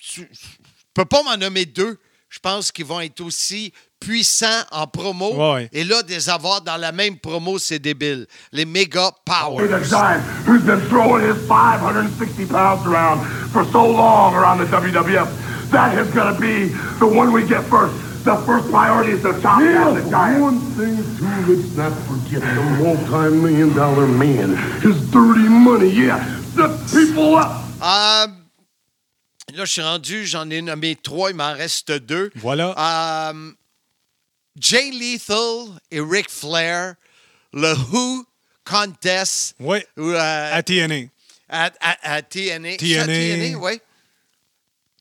je 0.00 0.22
ne 0.22 0.26
peux 0.94 1.04
pas 1.04 1.22
m'en 1.22 1.36
nommer 1.36 1.66
deux. 1.66 1.98
Je 2.28 2.38
pense 2.38 2.72
qu'ils 2.72 2.86
vont 2.86 3.00
être 3.00 3.20
aussi 3.20 3.72
puissants 4.02 4.64
en 4.70 4.86
promo. 4.86 5.54
Ouais. 5.54 5.68
Et 5.72 5.84
là, 5.84 6.02
de 6.02 6.10
les 6.10 6.28
avoir 6.28 6.60
dans 6.60 6.76
la 6.76 6.92
même 6.92 7.18
promo, 7.18 7.58
c'est 7.58 7.78
débile. 7.78 8.26
Les 8.52 8.64
méga 8.64 9.10
power. 9.24 9.62
who's 10.46 10.62
been 10.62 10.80
throwing 10.88 11.22
his 11.24 11.38
560 11.46 12.46
pounds 12.46 12.86
around 12.86 13.20
for 13.52 13.64
so 13.66 13.86
long 13.86 14.34
around 14.34 14.58
the 14.58 14.66
WWF. 14.66 15.28
That 15.70 15.96
is 15.96 16.12
going 16.12 16.34
to 16.34 16.40
be 16.40 16.68
the 16.98 17.06
one 17.06 17.32
we 17.32 17.46
get 17.46 17.62
first. 17.64 17.94
The 18.24 18.36
first 18.46 18.70
priority 18.70 19.12
is 19.12 19.22
to 19.22 19.32
chop 19.40 19.60
down 19.60 19.94
the 19.94 20.08
giant. 20.10 20.42
One 20.42 20.60
thing 20.76 20.96
too, 21.16 21.54
let's 21.54 21.76
not 21.76 21.92
forget 22.06 22.40
the 22.40 22.62
multi-million 22.78 23.74
dollar 23.74 24.06
man. 24.06 24.54
His 24.80 25.10
dirty 25.10 25.48
money, 25.48 25.88
yeah. 25.88 26.18
The 26.54 26.68
people 26.92 27.36
up. 27.36 27.64
Euh, 27.82 28.26
là, 29.54 29.64
je 29.64 29.72
suis 29.72 29.82
rendu, 29.82 30.24
j'en 30.24 30.48
ai 30.50 30.62
nommé 30.62 30.94
trois, 30.94 31.30
il 31.30 31.36
m'en 31.36 31.52
reste 31.52 31.90
deux. 31.90 32.30
Voilà. 32.36 32.74
Euh, 32.78 33.50
Jay 34.58 34.90
Lethal 34.90 35.78
et 35.90 36.00
Ric 36.00 36.30
Flair, 36.30 36.94
le 37.52 37.72
Who 37.74 38.24
Contest. 38.64 39.54
Oui. 39.58 39.78
ou, 39.96 40.10
euh, 40.10 40.50
À 40.56 40.62
TNA. 40.62 41.08
à, 41.48 41.70
à- 41.80 42.14
à 42.14 42.22
TNA. 42.22 42.76
TNA. 42.76 43.06
TNA, 43.06 43.58
oui. 43.58 43.80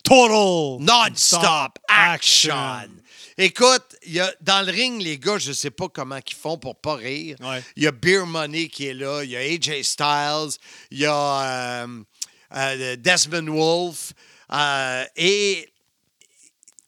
Total. 0.04 0.78
Non-stop 0.80 1.78
action. 1.88 2.90
Écoute, 3.38 3.96
y 4.06 4.20
a, 4.20 4.32
dans 4.42 4.66
le 4.66 4.72
ring, 4.72 5.02
les 5.02 5.18
gars, 5.18 5.38
je 5.38 5.50
ne 5.50 5.54
sais 5.54 5.70
pas 5.72 5.88
comment 5.90 6.18
ils 6.28 6.36
font 6.36 6.58
pour 6.58 6.76
pas 6.76 6.96
rire. 6.96 7.38
Ouais. 7.40 7.64
Il 7.76 7.84
y 7.84 7.88
a 7.88 7.92
Beer 7.92 8.26
Money 8.26 8.68
qui 8.68 8.88
est 8.88 8.94
là, 8.94 9.24
il 9.24 9.30
y 9.32 9.36
a 9.38 9.40
AJ 9.40 9.84
Styles, 9.84 10.58
il 10.92 11.00
y 11.00 11.06
a 11.06 11.84
euh, 11.86 12.04
euh, 12.56 12.96
Desmond 12.98 13.48
Wolf. 13.48 14.14
euh, 14.54 15.06
et 15.16 15.70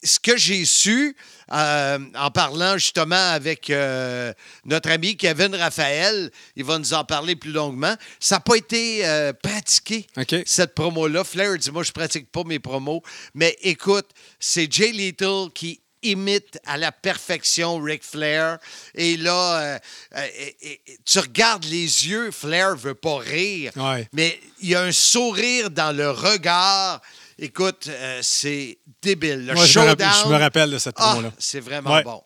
ce 0.04 0.20
que 0.20 0.36
j'ai 0.36 0.64
su 0.64 1.16
euh, 1.52 1.98
en 2.16 2.30
parlant 2.30 2.74
justement 2.78 3.32
avec 3.32 3.70
euh, 3.70 4.32
notre 4.64 4.90
ami 4.90 5.16
Kevin 5.16 5.54
Raphaël, 5.54 6.30
il 6.56 6.64
va 6.64 6.78
nous 6.78 6.94
en 6.94 7.04
parler 7.04 7.36
plus 7.36 7.52
longuement, 7.52 7.94
ça 8.20 8.36
n'a 8.36 8.40
pas 8.40 8.56
été 8.56 9.06
euh, 9.06 9.32
pratiqué, 9.32 10.06
cette 10.46 10.74
promo-là. 10.74 11.24
Flair 11.24 11.56
dit, 11.58 11.70
moi, 11.70 11.82
je 11.82 11.92
pratique 11.92 12.30
pas 12.30 12.44
mes 12.44 12.58
promos. 12.58 13.02
Mais 13.34 13.56
écoute, 13.62 14.08
c'est 14.38 14.70
Jay 14.72 14.92
Little 14.92 15.48
qui 15.54 15.80
imite 16.02 16.58
à 16.66 16.76
la 16.76 16.92
perfection 16.92 17.78
Ric 17.78 18.02
Flair. 18.04 18.58
Et 18.94 19.16
là, 19.16 19.58
euh, 19.60 19.78
euh, 20.16 20.26
et- 20.38 20.72
et- 20.86 20.98
tu 21.06 21.18
regardes 21.18 21.64
les 21.64 22.08
yeux, 22.08 22.30
Flair 22.30 22.76
veut 22.76 22.94
pas 22.94 23.16
rire, 23.18 23.72
Ouais. 23.76 24.06
mais 24.12 24.38
il 24.60 24.68
y 24.70 24.74
a 24.74 24.82
un 24.82 24.92
sourire 24.92 25.70
dans 25.70 25.96
le 25.96 26.10
regard. 26.10 27.00
Écoute, 27.38 27.88
euh, 27.88 28.20
c'est 28.22 28.78
débile. 29.02 29.46
Le 29.46 29.54
Moi, 29.54 29.66
je, 29.66 29.78
me 29.80 29.84
rappelle, 29.86 30.08
je 30.24 30.28
me 30.28 30.36
rappelle 30.36 30.70
de 30.70 30.78
cette 30.78 30.94
Ah, 30.98 31.10
promo-là. 31.12 31.32
c'est 31.38 31.60
vraiment 31.60 31.92
Ouais. 31.92 32.04
bon. 32.04 32.22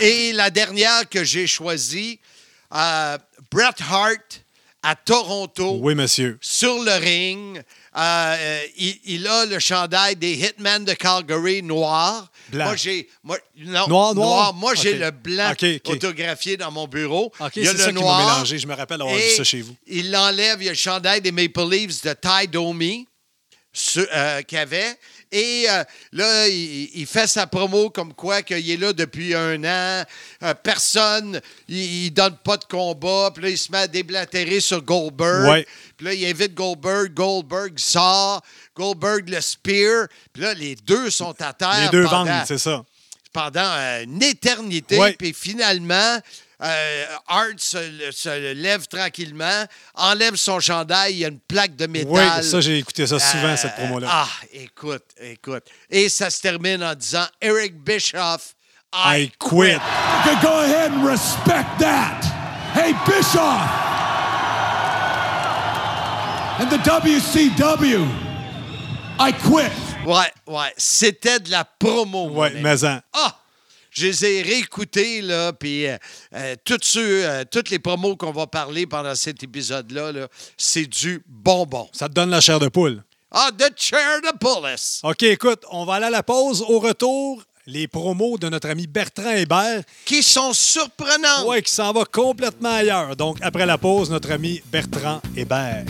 Et 0.00 0.32
la 0.32 0.50
dernière 0.50 1.08
que 1.08 1.24
j'ai 1.24 1.46
choisie, 1.46 2.20
euh, 2.74 3.18
Bret 3.50 3.74
Hart 3.90 4.44
à 4.82 4.94
Toronto 4.96 5.78
Oui, 5.82 5.94
monsieur. 5.94 6.38
sur 6.40 6.82
le 6.82 6.92
ring. 6.92 7.62
Euh, 7.96 8.62
il, 8.76 8.98
il 9.04 9.26
a 9.26 9.46
le 9.46 9.58
chandail 9.58 10.14
des 10.14 10.34
Hitmen 10.34 10.84
de 10.84 10.92
Calgary 10.92 11.62
noir. 11.62 12.30
Blanc. 12.50 12.66
Moi, 12.66 12.76
j'ai. 12.76 13.08
Moi, 13.24 13.38
non, 13.58 13.88
Noir, 13.88 14.14
noir? 14.14 14.54
Moi, 14.54 14.74
j'ai 14.74 14.94
le 14.94 15.10
blanc 15.10 15.50
OK, 15.52 15.64
OK. 15.84 15.90
autographié 15.92 16.56
dans 16.56 16.70
mon 16.70 16.86
bureau. 16.86 17.32
Il 17.56 17.64
y 17.64 17.68
a 17.68 17.72
le 17.72 17.78
ça 17.78 17.90
noir. 17.92 18.18
mélangé. 18.20 18.58
Je 18.58 18.66
me 18.66 18.74
rappelle 18.74 19.00
avoir 19.02 19.16
vu 19.16 19.30
ça 19.36 19.44
chez 19.44 19.60
vous. 19.62 19.74
Il 19.86 20.10
l'enlève, 20.10 20.62
il 20.62 20.66
y 20.66 20.68
a 20.68 20.72
le 20.72 20.76
chandail 20.76 21.20
des 21.20 21.32
Maple 21.32 21.68
Leafs 21.68 22.02
de 22.02 22.12
Ty 22.12 22.46
Domi 22.48 23.06
euh, 23.96 24.42
qu'il 24.42 24.58
avait. 24.58 24.96
Et 25.32 25.66
euh, 25.70 25.84
là, 26.12 26.48
il, 26.48 26.90
il 26.94 27.06
fait 27.06 27.26
sa 27.28 27.46
promo 27.46 27.88
comme 27.90 28.12
quoi 28.14 28.42
qu'il 28.42 28.68
est 28.68 28.76
là 28.76 28.92
depuis 28.92 29.34
un 29.34 29.62
an. 29.64 30.04
Euh, 30.42 30.54
personne, 30.54 31.40
il, 31.68 32.04
il 32.06 32.10
donne 32.10 32.36
pas 32.42 32.56
de 32.56 32.64
combat. 32.64 33.30
Puis 33.32 33.44
là, 33.44 33.48
il 33.50 33.58
se 33.58 33.70
met 33.70 33.78
à 33.78 33.86
déblatérer 33.86 34.58
sur 34.60 34.82
Goldberg. 34.82 35.48
Ouais. 35.48 35.66
Puis 35.96 36.06
là, 36.06 36.14
il 36.14 36.24
invite 36.26 36.54
Goldberg. 36.54 37.14
Goldberg 37.14 37.78
sort. 37.78 38.42
Goldberg 38.74 39.28
le 39.28 39.40
spear. 39.40 40.08
Puis 40.32 40.42
là, 40.42 40.54
les 40.54 40.74
deux 40.74 41.10
sont 41.10 41.34
à 41.40 41.52
terre. 41.52 41.84
Les 41.84 41.88
deux 41.90 42.04
pendant- 42.04 42.24
vendent, 42.24 42.44
c'est 42.48 42.58
ça. 42.58 42.84
pendant 43.32 43.60
euh, 43.64 44.02
une 44.04 44.22
éternité. 44.22 44.98
Puis 45.16 45.32
finalement, 45.32 46.18
euh, 46.62 47.04
Hart 47.28 47.58
se, 47.58 47.78
se 48.12 48.52
lève 48.54 48.86
tranquillement, 48.86 49.64
enlève 49.94 50.36
son 50.36 50.60
chandail, 50.60 51.12
il 51.14 51.18
y 51.20 51.24
a 51.24 51.28
une 51.28 51.40
plaque 51.40 51.76
de 51.76 51.86
métal. 51.86 52.10
Oui, 52.10 52.44
ça, 52.44 52.60
j'ai 52.60 52.78
écouté 52.78 53.06
ça 53.06 53.18
souvent, 53.18 53.48
Euh, 53.48 53.56
cette 53.56 53.74
promo-là. 53.76 54.08
Ah, 54.10 54.28
écoute, 54.52 55.04
écoute. 55.20 55.64
Et 55.88 56.08
ça 56.08 56.30
se 56.30 56.40
termine 56.40 56.82
en 56.84 56.94
disant 56.94 57.26
Eric 57.40 57.74
Bischoff, 57.82 58.54
I, 58.92 59.24
I 59.24 59.32
quit. 59.38 59.76
Okay, 59.76 60.36
go 60.42 60.60
ahead 60.60 60.92
and 60.92 61.04
respect 61.06 61.66
that. 61.78 62.20
Hey, 62.74 62.92
Bischoff. 63.06 63.60
And 66.60 66.68
the 66.70 66.78
WCW. 66.78 68.06
I 69.18 69.32
quit. 69.32 69.70
Ouais, 70.06 70.30
ouais. 70.46 70.72
C'était 70.76 71.38
de 71.40 71.50
la 71.50 71.64
promo. 71.64 72.42
ami. 72.42 72.60
mais 72.60 72.84
en. 72.84 73.00
Ah! 73.12 73.36
Je 73.90 74.06
les 74.06 74.24
ai 74.24 74.42
réécoutés, 74.42 75.20
là, 75.20 75.52
puis 75.52 75.86
euh, 75.86 75.96
euh, 76.34 76.54
tous 76.64 76.78
ceux, 76.82 77.24
euh, 77.26 77.44
toutes 77.50 77.70
les 77.70 77.78
promos 77.78 78.16
qu'on 78.16 78.32
va 78.32 78.46
parler 78.46 78.86
pendant 78.86 79.14
cet 79.14 79.42
épisode-là, 79.42 80.12
là, 80.12 80.28
c'est 80.56 80.86
du 80.86 81.22
bonbon. 81.26 81.88
Ça 81.92 82.08
te 82.08 82.14
donne 82.14 82.30
la 82.30 82.40
chair 82.40 82.60
de 82.60 82.68
poule. 82.68 83.02
Ah, 83.32 83.50
The 83.56 83.72
Chair 83.76 84.20
de 84.22 84.36
Police. 84.38 85.00
OK, 85.04 85.22
écoute, 85.22 85.62
on 85.70 85.84
va 85.84 85.94
aller 85.94 86.06
à 86.06 86.10
la 86.10 86.22
pause. 86.22 86.62
Au 86.68 86.80
retour, 86.80 87.42
les 87.66 87.86
promos 87.86 88.38
de 88.38 88.48
notre 88.48 88.68
ami 88.68 88.86
Bertrand 88.88 89.30
Hébert, 89.30 89.82
Qui 90.04 90.22
sont 90.22 90.52
surprenants. 90.52 91.46
ouais, 91.46 91.62
qui 91.62 91.72
s'en 91.72 91.92
va 91.92 92.04
complètement 92.04 92.74
ailleurs. 92.74 93.14
Donc, 93.14 93.38
après 93.40 93.66
la 93.66 93.78
pause, 93.78 94.10
notre 94.10 94.32
ami 94.32 94.60
Bertrand 94.72 95.20
Hébert. 95.36 95.84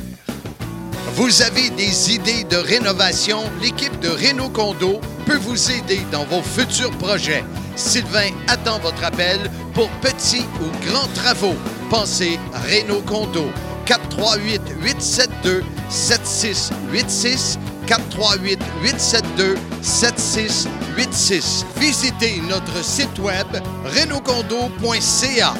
Vous 1.15 1.43
avez 1.43 1.71
des 1.71 2.15
idées 2.15 2.45
de 2.45 2.57
rénovation? 2.57 3.41
L'équipe 3.63 3.99
de 4.01 4.09
Renault 4.09 4.51
Condo 4.51 5.01
peut 5.27 5.39
vous 5.39 5.71
aider 5.71 6.01
dans 6.13 6.25
vos 6.25 6.43
futurs 6.43 6.91
projets. 6.99 7.45
Sylvain 7.77 8.31
attend 8.49 8.79
votre 8.79 9.05
appel 9.05 9.39
pour 9.75 9.89
petits 10.01 10.45
ou 10.61 10.87
grands 10.87 11.09
travaux. 11.15 11.57
Pensez 11.89 12.39
Renault 12.69 13.03
Condo. 13.03 13.51
438 13.87 14.63
872 14.81 15.65
7686 15.89 17.59
438 17.87 18.61
872 18.83 19.59
7686. 19.83 21.67
Visitez 21.77 22.41
notre 22.49 22.85
site 22.85 23.19
web 23.19 23.49
renaultcondo.ca. 23.85 25.55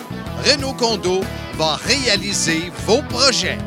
Renault 0.47 0.75
Condo 0.75 1.23
va 1.59 1.77
réaliser 1.77 2.71
vos 2.87 3.03
projets. 3.09 3.59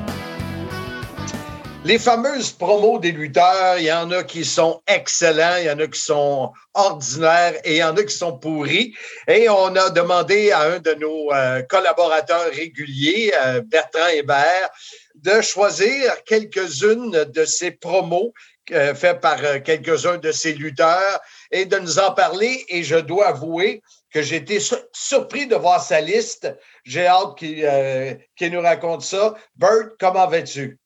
Les 1.86 2.00
fameuses 2.00 2.52
promos 2.52 2.98
des 3.00 3.12
lutteurs, 3.12 3.78
il 3.78 3.84
y 3.84 3.92
en 3.92 4.10
a 4.12 4.24
qui 4.24 4.46
sont 4.46 4.82
excellents, 4.88 5.58
il 5.58 5.66
y 5.66 5.70
en 5.70 5.80
a 5.80 5.88
qui 5.88 6.00
sont 6.00 6.54
ordinaires 6.74 7.56
et 7.66 7.74
il 7.74 7.78
y 7.80 7.84
en 7.84 7.98
a 7.98 8.04
qui 8.04 8.16
sont 8.16 8.38
pourris. 8.38 8.96
Et 9.28 9.50
on 9.50 9.76
a 9.76 9.90
demandé 9.90 10.52
à 10.52 10.62
un 10.62 10.80
de 10.80 10.94
nos 10.94 11.34
euh, 11.34 11.62
collaborateurs 11.64 12.52
réguliers, 12.54 13.34
euh, 13.36 13.62
Bertrand 13.66 14.08
Hébert, 14.08 14.70
de 15.16 15.42
choisir 15.42 16.24
quelques-unes 16.24 17.26
de 17.26 17.44
ces 17.44 17.72
promos 17.72 18.32
euh, 18.72 18.96
faites 18.96 19.20
par 19.20 19.44
euh, 19.44 19.60
quelques-uns 19.60 20.20
de 20.20 20.32
ces 20.32 20.54
lutteurs 20.54 21.20
et 21.52 21.66
de 21.66 21.78
nous 21.80 22.00
en 22.00 22.14
parler. 22.14 22.64
Et 22.70 22.84
je 22.84 22.96
dois 22.96 23.28
avouer 23.28 23.82
que 24.10 24.22
j'ai 24.22 24.38
été 24.38 24.62
sur- 24.62 24.82
surpris 24.94 25.48
de 25.48 25.58
voir 25.58 25.84
sa 25.84 26.00
liste. 26.00 26.50
J'ai 26.86 27.08
hâte 27.08 27.36
qu'il 27.36 28.52
nous 28.54 28.62
raconte 28.62 29.02
ça. 29.02 29.34
Bert, 29.58 29.90
comment 30.00 30.28
vas-tu? 30.28 30.80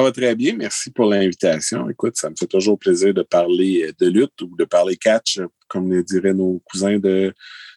Ça 0.00 0.04
va 0.04 0.12
très 0.12 0.34
bien. 0.34 0.54
Merci 0.56 0.90
pour 0.90 1.04
l'invitation. 1.04 1.90
Écoute, 1.90 2.16
ça 2.16 2.30
me 2.30 2.34
fait 2.34 2.46
toujours 2.46 2.78
plaisir 2.78 3.12
de 3.12 3.20
parler 3.20 3.82
euh, 3.82 3.92
de 3.98 4.08
lutte 4.08 4.40
ou 4.40 4.56
de 4.56 4.64
parler 4.64 4.96
catch, 4.96 5.36
euh, 5.36 5.46
comme 5.68 5.92
le 5.92 6.02
diraient 6.02 6.32
nos 6.32 6.58
cousins 6.64 6.98
de, 6.98 7.34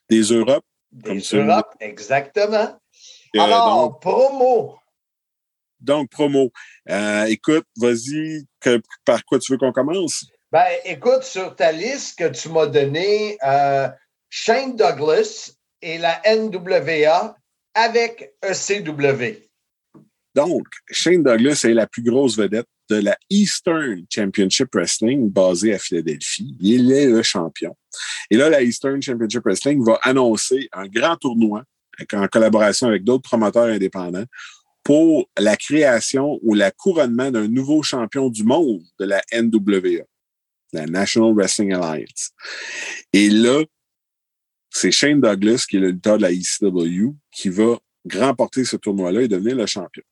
des 0.10 0.22
Europes. 0.22 0.64
Des. 0.90 1.20
Europes, 1.34 1.76
exactement. 1.82 2.80
Euh, 3.36 3.40
Alors, 3.42 3.90
donc, 3.90 4.02
promo. 4.02 4.78
donc, 5.82 6.10
promo. 6.12 6.50
Euh, 6.90 7.26
écoute, 7.26 7.66
vas-y, 7.76 8.46
par 9.04 9.26
quoi 9.26 9.38
tu 9.40 9.52
veux 9.52 9.58
qu'on 9.58 9.74
commence? 9.74 10.26
Ben, 10.50 10.66
écoute, 10.86 11.24
sur 11.24 11.54
ta 11.58 11.74
liste 11.74 12.18
que 12.18 12.30
tu 12.30 12.48
m'as 12.48 12.68
donnée, 12.68 13.38
euh, 13.46 13.90
Shane 14.30 14.78
Douglas 14.78 15.52
et 15.82 15.98
la 15.98 16.22
NWA 16.26 17.36
avec 17.74 18.34
ECW. 18.42 19.44
Donc, 20.36 20.68
Shane 20.90 21.24
Douglas 21.24 21.62
est 21.64 21.74
la 21.74 21.88
plus 21.88 22.04
grosse 22.04 22.38
vedette 22.38 22.68
de 22.90 22.96
la 22.96 23.18
Eastern 23.30 24.06
Championship 24.10 24.70
Wrestling 24.74 25.30
basée 25.30 25.74
à 25.74 25.80
Philadelphie. 25.80 26.56
Il 26.60 26.92
est 26.92 27.08
le 27.08 27.22
champion. 27.22 27.76
Et 28.30 28.38
là, 28.38 28.50
la 28.50 28.62
Eastern 28.62 29.02
Championship 29.02 29.44
Wrestling 29.46 29.84
va 29.84 30.00
annoncer 30.02 30.68
un 30.74 30.88
grand 30.88 31.16
tournoi 31.16 31.64
en 32.14 32.28
collaboration 32.28 32.88
avec 32.88 33.04
d'autres 33.04 33.30
promoteurs 33.30 33.66
indépendants 33.66 34.26
pour 34.84 35.30
la 35.38 35.56
création 35.56 36.40
ou 36.42 36.56
la 36.56 36.72
couronnement 36.72 37.32
d'un 37.32 37.48
nouveau 37.48 37.84
champion 37.84 38.30
du 38.30 38.44
monde 38.44 38.84
de 39.00 39.06
la 39.06 39.22
NWA, 39.32 40.04
la 40.74 40.86
National 40.88 41.34
Wrestling 41.34 41.74
Alliance. 41.74 42.32
Et 43.14 43.30
là, 43.30 43.64
c'est 44.70 44.92
Shane 44.92 45.22
Douglas, 45.22 45.66
qui 45.70 45.78
est 45.78 45.80
le 45.80 45.92
lutteur 45.92 46.18
de 46.18 46.24
la 46.24 46.32
ECW, 46.32 47.14
qui 47.32 47.50
va 47.50 47.78
remporter 48.12 48.66
ce 48.66 48.76
tournoi-là 48.76 49.22
et 49.22 49.28
devenir 49.28 49.56
le 49.56 49.68
champion. 49.68 50.04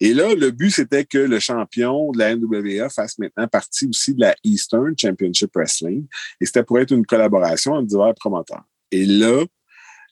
Et 0.00 0.14
là, 0.14 0.34
le 0.34 0.50
but, 0.50 0.70
c'était 0.70 1.04
que 1.04 1.18
le 1.18 1.38
champion 1.38 2.10
de 2.12 2.18
la 2.18 2.36
NWA 2.36 2.88
fasse 2.88 3.18
maintenant 3.18 3.48
partie 3.48 3.86
aussi 3.86 4.14
de 4.14 4.20
la 4.20 4.34
Eastern 4.44 4.94
Championship 4.96 5.50
Wrestling. 5.54 6.06
Et 6.40 6.46
c'était 6.46 6.64
pour 6.64 6.78
être 6.78 6.92
une 6.92 7.06
collaboration 7.06 7.72
entre 7.72 7.86
divers 7.86 8.14
promoteurs. 8.14 8.64
Et 8.90 9.06
là, 9.06 9.44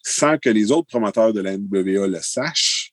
sans 0.03 0.39
que 0.39 0.51
les 0.51 0.71
autres 0.71 0.89
promoteurs 0.89 1.33
de 1.33 1.41
la 1.41 1.57
NWA 1.57 2.07
le 2.07 2.19
sachent, 2.21 2.93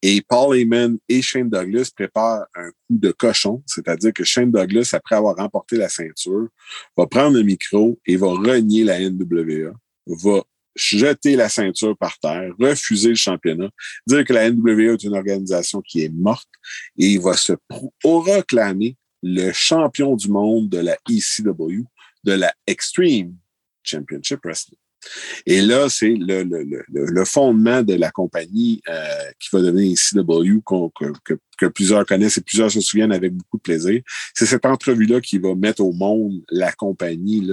et 0.00 0.22
Paul 0.22 0.56
Heyman 0.56 0.96
et 1.08 1.22
Shane 1.22 1.50
Douglas 1.50 1.90
préparent 1.94 2.46
un 2.54 2.68
coup 2.70 2.98
de 2.98 3.10
cochon, 3.10 3.62
c'est-à-dire 3.66 4.12
que 4.12 4.22
Shane 4.22 4.52
Douglas, 4.52 4.90
après 4.92 5.16
avoir 5.16 5.36
remporté 5.36 5.76
la 5.76 5.88
ceinture, 5.88 6.48
va 6.96 7.06
prendre 7.06 7.36
le 7.36 7.42
micro 7.42 7.98
et 8.06 8.16
va 8.16 8.28
renier 8.28 8.84
la 8.84 9.00
NWA, 9.00 9.72
va 10.06 10.42
jeter 10.78 11.36
la 11.36 11.48
ceinture 11.48 11.96
par 11.96 12.18
terre, 12.18 12.52
refuser 12.58 13.10
le 13.10 13.14
championnat, 13.14 13.68
dire 14.06 14.24
que 14.24 14.32
la 14.32 14.50
NWA 14.50 14.94
est 14.94 15.02
une 15.04 15.14
organisation 15.14 15.82
qui 15.82 16.04
est 16.04 16.12
morte 16.12 16.48
et 16.98 17.06
il 17.06 17.20
va 17.20 17.34
se 17.34 17.52
proclamer 18.00 18.96
le 19.22 19.52
champion 19.52 20.14
du 20.16 20.28
monde 20.28 20.68
de 20.68 20.78
la 20.78 20.96
ECW, 21.08 21.84
de 22.24 22.32
la 22.32 22.54
Extreme 22.66 23.34
Championship 23.82 24.40
Wrestling. 24.44 24.78
Et 25.46 25.60
là, 25.60 25.88
c'est 25.88 26.14
le, 26.18 27.24
fondement 27.24 27.82
de 27.82 27.94
la 27.94 28.10
compagnie 28.10 28.82
euh, 28.88 29.04
qui 29.38 29.48
va 29.52 29.62
devenir 29.62 29.92
ECW, 29.92 30.60
que, 30.64 31.12
que, 31.24 31.38
que, 31.58 31.66
plusieurs 31.66 32.04
connaissent 32.04 32.38
et 32.38 32.42
plusieurs 32.42 32.70
se 32.70 32.80
souviennent 32.80 33.12
avec 33.12 33.32
beaucoup 33.32 33.58
de 33.58 33.62
plaisir. 33.62 34.00
C'est 34.34 34.46
cette 34.46 34.66
entrevue-là 34.66 35.20
qui 35.20 35.38
va 35.38 35.54
mettre 35.54 35.82
au 35.82 35.92
monde 35.92 36.42
la 36.50 36.72
compagnie 36.72 37.48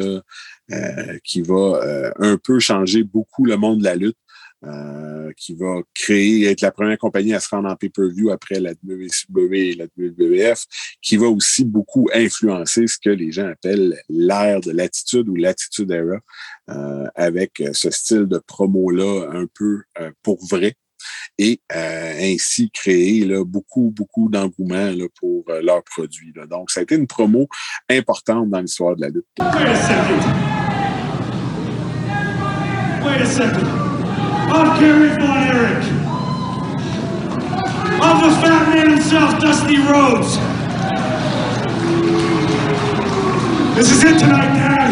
euh, 0.71 1.17
qui 1.23 1.41
va 1.41 1.79
euh, 1.83 2.11
un 2.17 2.37
peu 2.37 2.59
changer 2.59 3.03
beaucoup 3.03 3.45
le 3.45 3.57
monde 3.57 3.79
de 3.79 3.83
la 3.83 3.95
lutte. 3.95 4.17
Euh, 4.65 5.31
qui 5.37 5.53
va 5.53 5.81
créer, 5.93 6.45
être 6.45 6.61
la 6.61 6.71
première 6.71 6.97
compagnie 6.97 7.33
à 7.33 7.39
se 7.39 7.49
rendre 7.49 7.69
en 7.69 7.75
pay-per-view 7.75 8.31
après 8.31 8.59
la 8.59 8.71
WCW 8.83 9.53
et 9.53 9.75
la 9.75 9.85
WWF, 9.97 10.65
qui 11.01 11.17
va 11.17 11.27
aussi 11.27 11.65
beaucoup 11.65 12.09
influencer 12.13 12.87
ce 12.87 12.97
que 12.97 13.09
les 13.09 13.31
gens 13.31 13.47
appellent 13.47 13.99
l'ère 14.09 14.61
de 14.61 14.71
l'attitude 14.71 15.29
ou 15.29 15.35
l'attitude 15.35 15.91
era, 15.91 16.19
euh, 16.69 17.05
avec 17.15 17.61
ce 17.73 17.91
style 17.91 18.25
de 18.25 18.39
promo-là 18.39 19.29
un 19.33 19.45
peu 19.53 19.83
euh, 19.99 20.11
pour 20.23 20.43
vrai 20.45 20.75
et 21.37 21.61
euh, 21.75 22.13
ainsi 22.19 22.71
créer 22.71 23.25
beaucoup, 23.45 23.91
beaucoup 23.95 24.29
d'engouement 24.29 24.91
pour 25.19 25.43
euh, 25.49 25.61
leurs 25.61 25.83
produits. 25.83 26.33
Donc, 26.49 26.71
ça 26.71 26.79
a 26.79 26.83
été 26.83 26.95
une 26.95 27.07
promo 27.07 27.47
importante 27.89 28.49
dans 28.49 28.61
l'histoire 28.61 28.95
de 28.95 29.01
la 29.01 29.09
lutte. 29.09 29.25
Wait 33.05 33.39
a 33.39 33.84
I'm 34.57 34.79
Gary 34.79 35.09
Von 35.09 35.43
Erich. 35.51 35.83
I'm 38.01 38.17
the 38.23 38.31
fat 38.39 38.69
man 38.69 38.89
himself, 38.91 39.37
Dusty 39.41 39.79
Rhodes. 39.79 40.37
This 43.75 43.91
is 43.91 44.01
it 44.05 44.17
tonight, 44.17 44.53
Dad. 44.55 44.91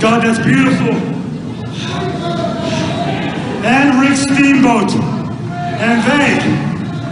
God, 0.00 0.22
that's 0.22 0.38
beautiful. 0.38 0.94
And 3.66 4.00
Rick 4.00 4.16
Steamboat. 4.16 4.94
And 5.78 6.00
they 6.08 6.38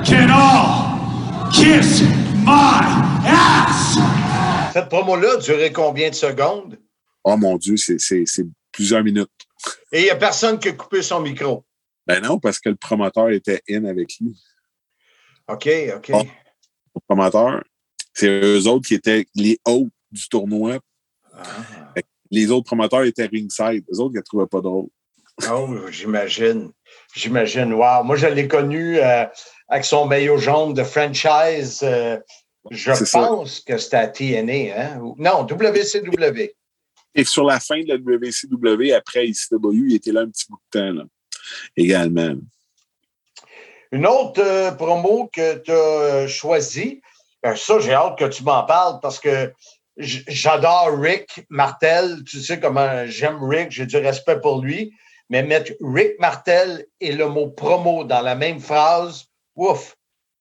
can 0.06 0.30
all 0.30 1.50
kiss 1.52 2.00
my 2.46 2.80
ass. 3.26 3.98
Cette 4.72 4.88
promo-là 4.88 5.36
durait 5.36 5.70
combien 5.70 6.08
de 6.08 6.14
secondes? 6.14 6.78
Oh 7.24 7.36
mon 7.36 7.56
Dieu, 7.56 7.76
c'est 7.76 8.26
plusieurs 8.72 9.04
minutes. 9.04 9.30
Et 9.92 10.00
il 10.00 10.04
n'y 10.04 10.10
a 10.10 10.16
personne 10.16 10.58
qui 10.58 10.68
a 10.68 10.72
coupé 10.72 11.02
son 11.02 11.20
micro. 11.20 11.64
Ben 12.06 12.20
non, 12.20 12.38
parce 12.38 12.58
que 12.58 12.68
le 12.68 12.76
promoteur 12.76 13.30
était 13.30 13.62
in 13.70 13.84
avec 13.84 14.16
lui. 14.20 14.36
OK, 15.48 15.68
OK. 15.96 16.10
Oh, 16.12 16.22
le 16.94 17.00
promoteur, 17.06 17.62
c'est 18.12 18.28
eux 18.28 18.66
autres 18.66 18.88
qui 18.88 18.94
étaient 18.94 19.26
les 19.34 19.58
hôtes 19.64 19.92
du 20.10 20.28
tournoi. 20.28 20.78
Ah. 21.32 21.94
Les 22.30 22.50
autres 22.50 22.66
promoteurs 22.66 23.04
étaient 23.04 23.26
ringside. 23.26 23.84
Eux 23.92 24.00
autres, 24.00 24.14
ils 24.14 24.18
ne 24.18 24.22
trouvaient 24.22 24.46
pas 24.46 24.60
drôle. 24.60 24.88
Oh, 25.50 25.88
j'imagine. 25.90 26.70
J'imagine. 27.14 27.72
Wow. 27.72 28.04
Moi, 28.04 28.16
je 28.16 28.26
l'ai 28.26 28.48
connu 28.48 28.98
euh, 28.98 29.24
avec 29.68 29.84
son 29.84 30.06
maillot 30.06 30.38
jaune 30.38 30.74
de 30.74 30.82
franchise. 30.82 31.80
Euh, 31.82 32.18
je 32.70 32.90
pense 32.90 33.08
ça. 33.08 33.62
que 33.66 33.78
c'était 33.78 33.96
à 33.96 34.08
TNA. 34.08 34.76
Hein? 34.76 35.14
Non, 35.18 35.42
WCW. 35.42 36.54
Et 37.14 37.24
sur 37.24 37.44
la 37.44 37.60
fin 37.60 37.80
de 37.82 37.88
la 37.88 37.96
WCW, 37.96 38.92
après 38.92 39.28
ICW, 39.28 39.88
il 39.88 39.94
était 39.94 40.12
là 40.12 40.22
un 40.22 40.28
petit 40.28 40.46
bout 40.48 40.58
de 40.72 40.78
temps 40.78 40.92
là, 40.92 41.04
également. 41.76 42.34
Une 43.90 44.06
autre 44.06 44.40
euh, 44.40 44.72
promo 44.72 45.28
que 45.32 45.58
tu 45.58 45.70
as 45.70 46.26
choisie, 46.26 47.02
ben 47.42 47.54
ça, 47.54 47.78
j'ai 47.78 47.92
hâte 47.92 48.18
que 48.18 48.24
tu 48.24 48.42
m'en 48.42 48.64
parles 48.64 48.98
parce 49.02 49.20
que 49.20 49.52
j'adore 49.96 50.98
Rick 50.98 51.44
Martel. 51.50 52.24
Tu 52.24 52.40
sais 52.40 52.58
comment 52.58 53.06
j'aime 53.06 53.42
Rick, 53.42 53.70
j'ai 53.70 53.84
du 53.84 53.96
respect 53.98 54.40
pour 54.40 54.62
lui. 54.62 54.94
Mais 55.28 55.42
mettre 55.42 55.72
Rick 55.80 56.18
Martel 56.18 56.86
et 57.00 57.12
le 57.12 57.28
mot 57.28 57.48
promo 57.48 58.04
dans 58.04 58.20
la 58.20 58.34
même 58.34 58.60
phrase, 58.60 59.26
ouf, 59.56 59.96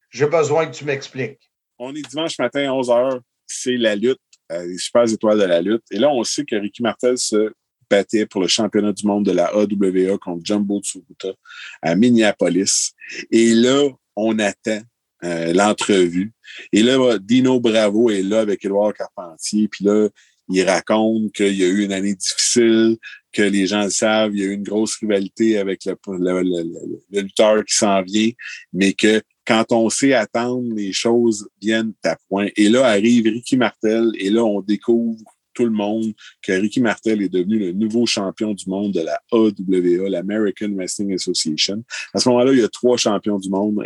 j'ai 0.10 0.28
besoin 0.28 0.68
que 0.68 0.76
tu 0.76 0.86
m'expliques. 0.86 1.50
On 1.80 1.96
est 1.96 2.08
dimanche 2.10 2.38
matin 2.40 2.70
à 2.70 2.74
11 2.74 2.90
h, 2.90 3.20
c'est 3.48 3.78
la 3.78 3.96
lutte 3.96 4.20
les 4.66 4.78
super 4.78 5.04
étoiles 5.12 5.40
de 5.40 5.46
la 5.46 5.62
lutte. 5.62 5.84
Et 5.92 5.98
là, 5.98 6.10
on 6.10 6.24
sait 6.24 6.46
que 6.46 6.56
Ricky 6.56 6.84
Martel 6.84 7.18
se 7.18 7.54
battait 7.90 8.26
pour 8.26 8.42
le 8.42 8.48
championnat 8.48 8.94
du 8.94 9.06
monde 9.06 9.26
de 9.26 9.32
la 9.32 9.48
AWA 9.54 10.18
contre 10.18 10.46
Jumbo 10.46 10.80
Tsuruta 10.82 11.34
à 11.82 11.96
Minneapolis. 11.96 12.94
Et 13.32 13.54
là, 13.54 13.90
on 14.16 14.40
attend 14.40 14.82
euh, 15.24 15.54
l'entrevue. 15.54 16.32
Et 16.72 16.84
là, 16.84 17.18
Dino 17.20 17.60
Bravo 17.60 18.10
est 18.10 18.24
là 18.24 18.40
avec 18.40 18.64
Édouard 18.66 18.94
Carpentier. 18.94 19.68
Puis 19.68 19.86
là, 19.86 20.10
il 20.50 20.64
raconte 20.64 21.32
qu'il 21.34 21.56
y 21.56 21.64
a 21.64 21.68
eu 21.68 21.84
une 21.84 21.94
année 21.94 22.16
difficile, 22.16 22.98
que 23.32 23.42
les 23.42 23.68
gens 23.68 23.84
le 23.84 23.90
savent, 23.90 24.32
il 24.34 24.42
y 24.42 24.44
a 24.44 24.48
eu 24.48 24.54
une 24.54 24.64
grosse 24.64 24.96
rivalité 24.98 25.58
avec 25.58 25.86
le 25.86 27.22
lutteur 27.22 27.64
qui 27.64 27.76
s'en 27.76 28.02
vient, 28.02 28.32
mais 28.74 28.94
que 28.94 29.22
quand 29.52 29.66
on 29.74 29.90
sait 29.90 30.14
attendre, 30.14 30.74
les 30.74 30.94
choses 30.94 31.50
viennent 31.62 31.92
à 32.06 32.16
point. 32.30 32.48
Et 32.56 32.70
là 32.70 32.86
arrive 32.86 33.26
Ricky 33.26 33.58
Martel, 33.58 34.10
et 34.18 34.30
là, 34.30 34.46
on 34.46 34.62
découvre 34.62 35.20
tout 35.54 35.66
le 35.66 35.72
monde 35.72 36.14
que 36.42 36.54
Ricky 36.54 36.80
Martel 36.80 37.22
est 37.22 37.28
devenu 37.28 37.60
le 37.60 37.74
nouveau 37.74 38.06
champion 38.06 38.54
du 38.54 38.70
monde 38.70 38.94
de 38.94 39.02
la 39.02 39.20
AWA, 39.30 40.10
l'American 40.10 40.72
Wrestling 40.74 41.14
Association. 41.16 41.84
À 42.14 42.20
ce 42.20 42.30
moment-là, 42.30 42.54
il 42.54 42.60
y 42.60 42.64
a 42.64 42.70
trois 42.70 42.96
champions 42.96 43.40
du 43.40 43.50
monde, 43.50 43.86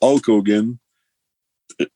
Hulk 0.00 0.28
Hogan, 0.28 0.76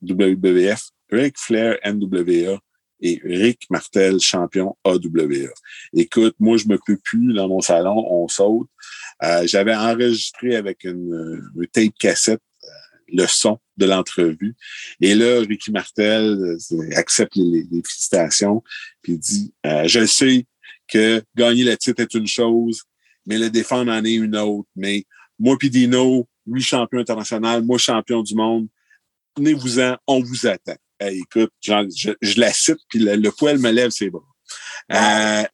WWF, 0.01 0.91
Ric 1.11 1.35
Flair, 1.37 1.79
NWA, 1.85 2.61
et 3.01 3.21
Rick 3.25 3.67
Martel, 3.69 4.21
champion 4.21 4.77
AWA. 4.85 5.51
Écoute, 5.93 6.37
moi, 6.39 6.57
je 6.57 6.69
me 6.69 6.79
peux 6.87 6.99
plus 7.03 7.35
dans 7.35 7.49
mon 7.49 7.61
salon, 7.61 8.07
on 8.09 8.29
saute. 8.29 8.69
Euh, 9.25 9.45
J'avais 9.45 9.75
enregistré 9.75 10.55
avec 10.55 10.85
une 10.85 11.51
tape 11.73 11.99
cassette 11.99 12.41
le 13.13 13.27
son 13.27 13.59
de 13.77 13.87
l'entrevue. 13.87 14.55
Et 15.01 15.15
là, 15.15 15.41
Ricky 15.41 15.71
Martel 15.71 16.57
euh, 16.73 16.97
accepte 16.97 17.37
les, 17.37 17.65
les, 17.71 17.83
félicitations, 17.83 18.63
puis 19.03 19.19
dit 19.19 19.53
euh, 19.67 19.87
Je 19.87 20.05
sais 20.07 20.47
que 20.89 21.23
gagner 21.37 21.65
le 21.65 21.77
titre 21.77 22.03
est 22.03 22.15
une 22.15 22.27
chose, 22.27 22.83
mais 23.27 23.39
le 23.39 23.51
défendre 23.51 23.93
en 23.93 24.05
est 24.05 24.15
une 24.15 24.37
autre. 24.37 24.69
Mais 24.77 25.05
moi 25.39 25.57
puis 25.59 25.71
Dino, 25.71 26.29
lui 26.47 26.63
champion 26.63 27.01
international, 27.01 27.63
moi 27.63 27.79
champion 27.79 28.23
du 28.23 28.35
monde, 28.35 28.69
tenez-vous-en, 29.35 29.97
on 30.07 30.21
vous 30.23 30.47
attend. 30.47 30.77
écoute, 31.01 31.51
je, 31.61 32.15
je, 32.21 32.41
la 32.41 32.53
cite, 32.53 32.79
puis 32.89 32.99
le, 32.99 33.17
le 33.17 33.31
poil 33.31 33.59
me 33.59 33.71
lève 33.71 33.91
ses 33.91 34.11
bras. 34.11 34.23
Euh, 34.93 35.45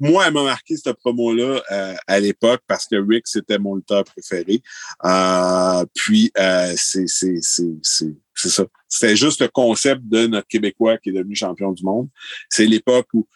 moi, 0.00 0.26
elle 0.26 0.32
m'a 0.32 0.42
marqué 0.42 0.76
cette 0.76 0.96
promo-là 0.98 1.62
euh, 1.70 1.94
à 2.06 2.20
l'époque 2.20 2.62
parce 2.66 2.86
que 2.86 2.96
Rick, 2.96 3.26
c'était 3.26 3.58
mon 3.58 3.76
lutteur 3.76 4.04
préféré. 4.04 4.60
Euh, 5.04 5.84
puis, 5.94 6.32
euh, 6.38 6.74
c'est 6.76 7.06
ça. 7.06 8.64
C'était 8.88 9.16
juste 9.16 9.40
le 9.40 9.48
concept 9.48 10.02
de 10.04 10.26
notre 10.26 10.48
Québécois 10.48 10.98
qui 10.98 11.10
est 11.10 11.12
devenu 11.12 11.36
champion 11.36 11.72
du 11.72 11.84
monde. 11.84 12.08
C'est 12.48 12.66
l'époque 12.66 13.08
où 13.14 13.26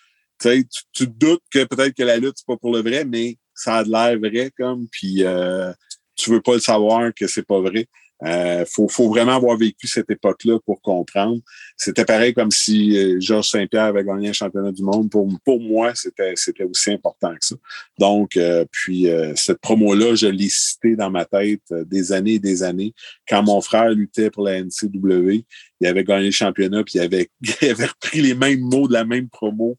tu, 0.40 0.64
tu 0.92 1.06
doutes 1.06 1.42
que 1.50 1.64
peut-être 1.64 1.94
que 1.94 2.02
la 2.02 2.16
lutte, 2.16 2.34
c'est 2.36 2.46
pas 2.46 2.56
pour 2.56 2.72
le 2.72 2.80
vrai, 2.80 3.04
mais 3.04 3.38
ça 3.54 3.76
a 3.76 3.84
de 3.84 3.90
l'air 3.90 4.18
vrai 4.18 4.50
comme, 4.56 4.86
puis 4.88 5.24
euh, 5.24 5.72
tu 6.14 6.30
veux 6.30 6.40
pas 6.40 6.54
le 6.54 6.60
savoir 6.60 7.12
que 7.14 7.26
c'est 7.26 7.46
pas 7.46 7.60
vrai. 7.60 7.86
Euh, 8.24 8.64
faut, 8.68 8.88
faut 8.88 9.08
vraiment 9.08 9.36
avoir 9.36 9.56
vécu 9.56 9.86
cette 9.86 10.10
époque-là 10.10 10.58
pour 10.66 10.80
comprendre. 10.82 11.38
C'était 11.76 12.04
pareil 12.04 12.34
comme 12.34 12.50
si 12.50 12.96
euh, 12.96 13.20
Georges 13.20 13.50
Saint-Pierre 13.50 13.84
avait 13.84 14.04
gagné 14.04 14.30
un 14.30 14.32
championnat 14.32 14.72
du 14.72 14.82
monde. 14.82 15.10
Pour, 15.10 15.28
pour 15.44 15.60
moi, 15.60 15.94
c'était, 15.94 16.32
c'était 16.34 16.64
aussi 16.64 16.90
important 16.90 17.32
que 17.32 17.44
ça. 17.44 17.56
Donc, 17.98 18.36
euh, 18.36 18.64
puis 18.72 19.08
euh, 19.08 19.34
cette 19.36 19.60
promo-là, 19.60 20.16
je 20.16 20.26
l'ai 20.26 20.48
citée 20.48 20.96
dans 20.96 21.10
ma 21.10 21.24
tête 21.24 21.62
des 21.86 22.12
années 22.12 22.34
et 22.34 22.38
des 22.40 22.62
années. 22.62 22.92
Quand 23.28 23.42
mon 23.42 23.60
frère 23.60 23.90
luttait 23.90 24.30
pour 24.30 24.44
la 24.44 24.60
NCW, 24.62 25.44
il 25.80 25.86
avait 25.86 26.04
gagné 26.04 26.26
le 26.26 26.32
championnat, 26.32 26.82
puis 26.82 26.94
il 26.96 27.00
avait, 27.00 27.30
il 27.62 27.68
avait 27.68 27.86
repris 27.86 28.20
les 28.20 28.34
mêmes 28.34 28.60
mots 28.60 28.88
de 28.88 28.94
la 28.94 29.04
même 29.04 29.28
promo. 29.28 29.78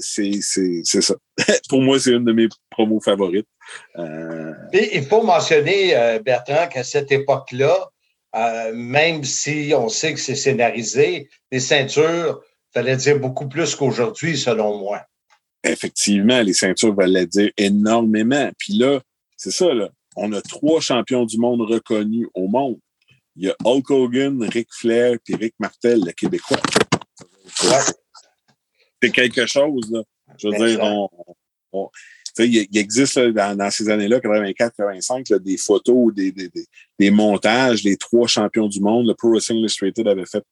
c'est, 0.00 0.40
c'est, 0.40 0.80
c'est 0.84 1.02
ça. 1.02 1.14
pour 1.68 1.82
moi, 1.82 2.00
c'est 2.00 2.12
une 2.12 2.24
de 2.24 2.32
mes 2.32 2.48
promos 2.70 3.00
favorites. 3.00 3.46
Euh... 3.96 4.52
il 4.72 5.04
faut 5.04 5.22
mentionner, 5.22 5.96
euh, 5.96 6.18
Bertrand, 6.20 6.68
qu'à 6.68 6.84
cette 6.84 7.12
époque-là, 7.12 7.90
euh, 8.36 8.72
même 8.74 9.24
si 9.24 9.72
on 9.74 9.88
sait 9.88 10.14
que 10.14 10.20
c'est 10.20 10.34
scénarisé, 10.34 11.28
les 11.50 11.60
ceintures 11.60 12.42
fallait 12.72 12.96
dire 12.96 13.18
beaucoup 13.18 13.48
plus 13.48 13.74
qu'aujourd'hui, 13.74 14.36
selon 14.36 14.78
moi. 14.78 15.02
Effectivement, 15.64 16.40
les 16.42 16.52
ceintures 16.52 16.94
valaient 16.94 17.26
dire 17.26 17.50
énormément. 17.56 18.50
Puis 18.58 18.74
là, 18.74 19.00
c'est 19.36 19.50
ça, 19.50 19.72
là. 19.72 19.88
On 20.16 20.32
a 20.32 20.42
trois 20.42 20.80
champions 20.80 21.24
du 21.24 21.38
monde 21.38 21.62
reconnus 21.62 22.26
au 22.34 22.48
monde. 22.48 22.78
Il 23.36 23.46
y 23.46 23.50
a 23.50 23.56
Hulk 23.64 23.90
Hogan, 23.90 24.42
Ric 24.42 24.68
Flair, 24.72 25.16
puis 25.24 25.36
Rick 25.36 25.54
Martel, 25.60 26.00
le 26.04 26.12
Québécois. 26.12 26.58
C'est 29.00 29.10
quelque 29.12 29.46
chose, 29.46 29.90
là. 29.90 30.02
Je 30.36 30.48
veux 30.48 30.66
dire, 30.66 31.08
on, 31.72 31.90
il, 32.38 32.78
existe 32.78 33.18
dans, 33.18 33.70
ces 33.70 33.88
années-là, 33.88 34.18
84-85, 34.20 35.38
des 35.38 35.56
photos, 35.56 36.14
des, 36.14 36.32
des, 36.32 36.50
des, 36.98 37.10
montages, 37.10 37.82
les 37.84 37.96
trois 37.96 38.26
champions 38.26 38.68
du 38.68 38.80
monde. 38.80 39.06
Le 39.06 39.14
Pro 39.14 39.30
Wrestling 39.30 39.58
Illustrated 39.58 40.06
avait 40.06 40.26
fait 40.26 40.44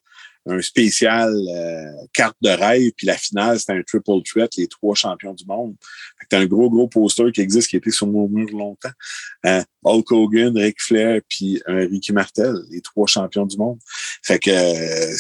un 0.49 0.61
spécial 0.63 1.35
euh, 1.35 2.07
carte 2.13 2.37
de 2.41 2.51
rêve, 2.51 2.93
puis 2.97 3.07
la 3.07 3.17
finale, 3.17 3.59
c'était 3.59 3.73
un 3.73 3.83
triple 3.83 4.23
threat, 4.25 4.55
les 4.57 4.69
trois 4.69 4.95
champions 4.95 5.35
du 5.35 5.45
monde. 5.45 5.75
C'est 6.21 6.37
un 6.37 6.47
gros, 6.47 6.71
gros 6.71 6.87
poster 6.87 7.33
qui 7.33 7.41
existe, 7.41 7.69
qui 7.69 7.77
été 7.77 7.91
sur 7.91 8.07
mon 8.07 8.29
mur 8.29 8.49
longtemps. 8.53 8.93
Euh, 9.45 9.63
Hulk 9.83 10.13
Hogan, 10.13 10.57
Ric 10.57 10.81
Flair, 10.81 11.21
puis 11.29 11.61
un 11.67 11.79
Ricky 11.79 12.13
Martel, 12.13 12.55
les 12.71 12.81
trois 12.81 13.07
champions 13.07 13.47
du 13.47 13.57
monde. 13.57 13.79
Fait 14.23 14.39
que 14.39 14.51
euh, 14.51 15.15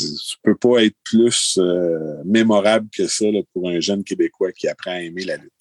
tu 0.00 0.36
peux 0.42 0.56
pas 0.56 0.84
être 0.84 0.96
plus 1.04 1.58
euh, 1.58 2.22
mémorable 2.24 2.88
que 2.96 3.06
ça 3.06 3.26
là, 3.26 3.40
pour 3.52 3.68
un 3.68 3.80
jeune 3.80 4.04
Québécois 4.04 4.52
qui 4.52 4.68
apprend 4.68 4.92
à 4.92 5.00
aimer 5.00 5.24
la 5.24 5.36
lutte. 5.36 5.52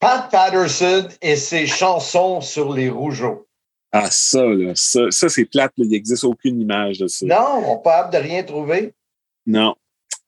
Pat 0.00 0.30
Patterson 0.30 1.08
et 1.20 1.36
ses 1.36 1.66
chansons 1.66 2.40
sur 2.40 2.72
les 2.72 2.88
rougeaux. 2.88 3.48
Ah, 3.90 4.10
ça, 4.10 4.44
là, 4.44 4.72
ça, 4.74 5.10
ça 5.10 5.28
c'est 5.28 5.46
plate. 5.46 5.72
Il 5.76 5.88
n'existe 5.88 6.24
aucune 6.24 6.60
image 6.60 6.98
de 6.98 7.06
ça. 7.06 7.26
Non, 7.26 7.64
on 7.64 7.76
n'est 7.76 7.82
pas 7.82 8.00
hâte 8.00 8.12
de 8.12 8.18
rien 8.18 8.42
trouver. 8.42 8.92
Non. 9.46 9.74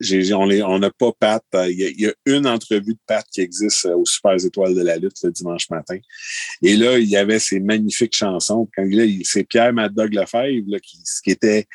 on 0.01 0.79
n'a 0.79 0.91
pas 0.91 1.13
Pat. 1.13 1.45
Il 1.69 2.01
y, 2.01 2.07
a, 2.07 2.13
une 2.25 2.47
entrevue 2.47 2.95
de 2.95 2.99
Pat 3.07 3.25
qui 3.31 3.43
existe 3.43 3.85
euh, 3.85 3.97
aux 3.97 4.07
Super 4.07 4.43
Étoiles 4.45 4.75
de 4.75 4.83
la 4.83 4.97
lutte 4.97 5.23
le 5.23 5.31
dimanche 5.31 5.69
matin. 5.69 5.99
Et 6.63 6.75
là, 6.75 6.99
il 6.99 7.09
y 7.09 7.17
avait 7.17 7.39
ces 7.39 7.61
magnifiques 7.61 8.17
chansons. 8.17 8.67
Quand 8.75 8.87
là, 8.91 9.05
c'est 9.25 9.45
Pierre 9.45 9.75
Mad 9.75 9.93
Dog 9.93 10.15
Lefebvre 10.15 10.65
là, 10.69 10.81
qui, 10.81 10.99
qui 11.23 11.31
était 11.31 11.69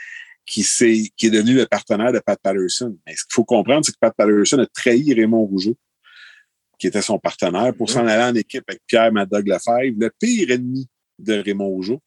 qui, 0.45 0.61
est, 0.61 1.11
qui 1.15 1.27
est 1.27 1.31
devenu 1.31 1.55
le 1.55 1.65
partenaire 1.65 2.11
de 2.11 2.19
Pat 2.19 2.39
Patterson. 2.41 2.97
Mais 3.05 3.15
ce 3.15 3.23
qu'il 3.23 3.33
faut 3.33 3.43
comprendre, 3.43 3.85
c'est 3.85 3.91
que 3.91 3.99
Pat 3.99 4.13
Patterson 4.15 4.59
a 4.59 4.65
trahi 4.67 5.13
Raymond 5.13 5.45
Rougeau, 5.45 5.75
qui 6.77 6.87
était 6.87 7.01
son 7.01 7.19
partenaire, 7.19 7.73
pour 7.73 7.89
s'en 7.89 8.05
aller 8.05 8.23
en 8.23 8.35
équipe 8.35 8.63
avec 8.67 8.81
Pierre 8.85 9.11
Madog 9.11 9.47
Lefebvre, 9.47 9.95
le 9.97 10.11
pire 10.19 10.51
ennemi 10.51 10.87
de 11.17 11.35
Raymond 11.35 11.69
Rougeau. 11.69 12.01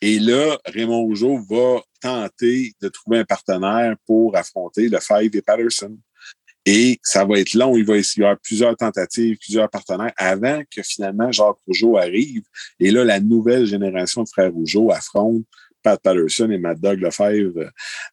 Et 0.00 0.18
là, 0.18 0.58
Raymond 0.64 1.02
Rougeau 1.02 1.38
va 1.48 1.82
tenter 2.00 2.72
de 2.80 2.88
trouver 2.88 3.18
un 3.18 3.24
partenaire 3.24 3.94
pour 4.06 4.36
affronter 4.36 4.88
Lefebvre 4.88 5.34
et 5.34 5.42
Patterson. 5.42 5.96
Et 6.66 6.98
ça 7.02 7.26
va 7.26 7.38
être 7.38 7.52
long. 7.52 7.76
Il 7.76 7.84
va 7.84 7.98
y 7.98 8.04
avoir 8.16 8.38
plusieurs 8.38 8.74
tentatives, 8.74 9.36
plusieurs 9.36 9.68
partenaires 9.68 10.12
avant 10.16 10.62
que 10.70 10.82
finalement 10.82 11.30
Jacques 11.30 11.58
Rougeau 11.66 11.98
arrive. 11.98 12.42
Et 12.80 12.90
là, 12.90 13.04
la 13.04 13.20
nouvelle 13.20 13.66
génération 13.66 14.22
de 14.22 14.28
frères 14.28 14.52
Rougeau 14.52 14.90
affronte 14.90 15.44
Pat 15.84 16.00
Patterson 16.02 16.50
et 16.50 16.58
Matt 16.58 16.80
Doug 16.80 16.98
Lefebvre. 16.98 17.70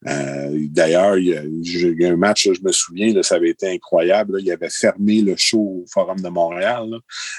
Euh, 0.08 0.68
D'ailleurs, 0.70 1.18
il, 1.18 1.28
y, 1.28 2.06
a 2.06 2.12
un 2.12 2.18
match, 2.18 2.50
je 2.52 2.62
me 2.62 2.72
souviens, 2.72 3.14
là, 3.14 3.24
ça 3.24 3.36
avait 3.36 3.50
été 3.50 3.68
incroyable. 3.70 4.34
Là, 4.34 4.40
il 4.42 4.52
avait 4.52 4.70
fermé 4.70 5.22
le 5.22 5.36
show 5.38 5.84
au 5.84 5.86
Forum 5.92 6.20
de 6.20 6.28
Montréal. 6.28 6.90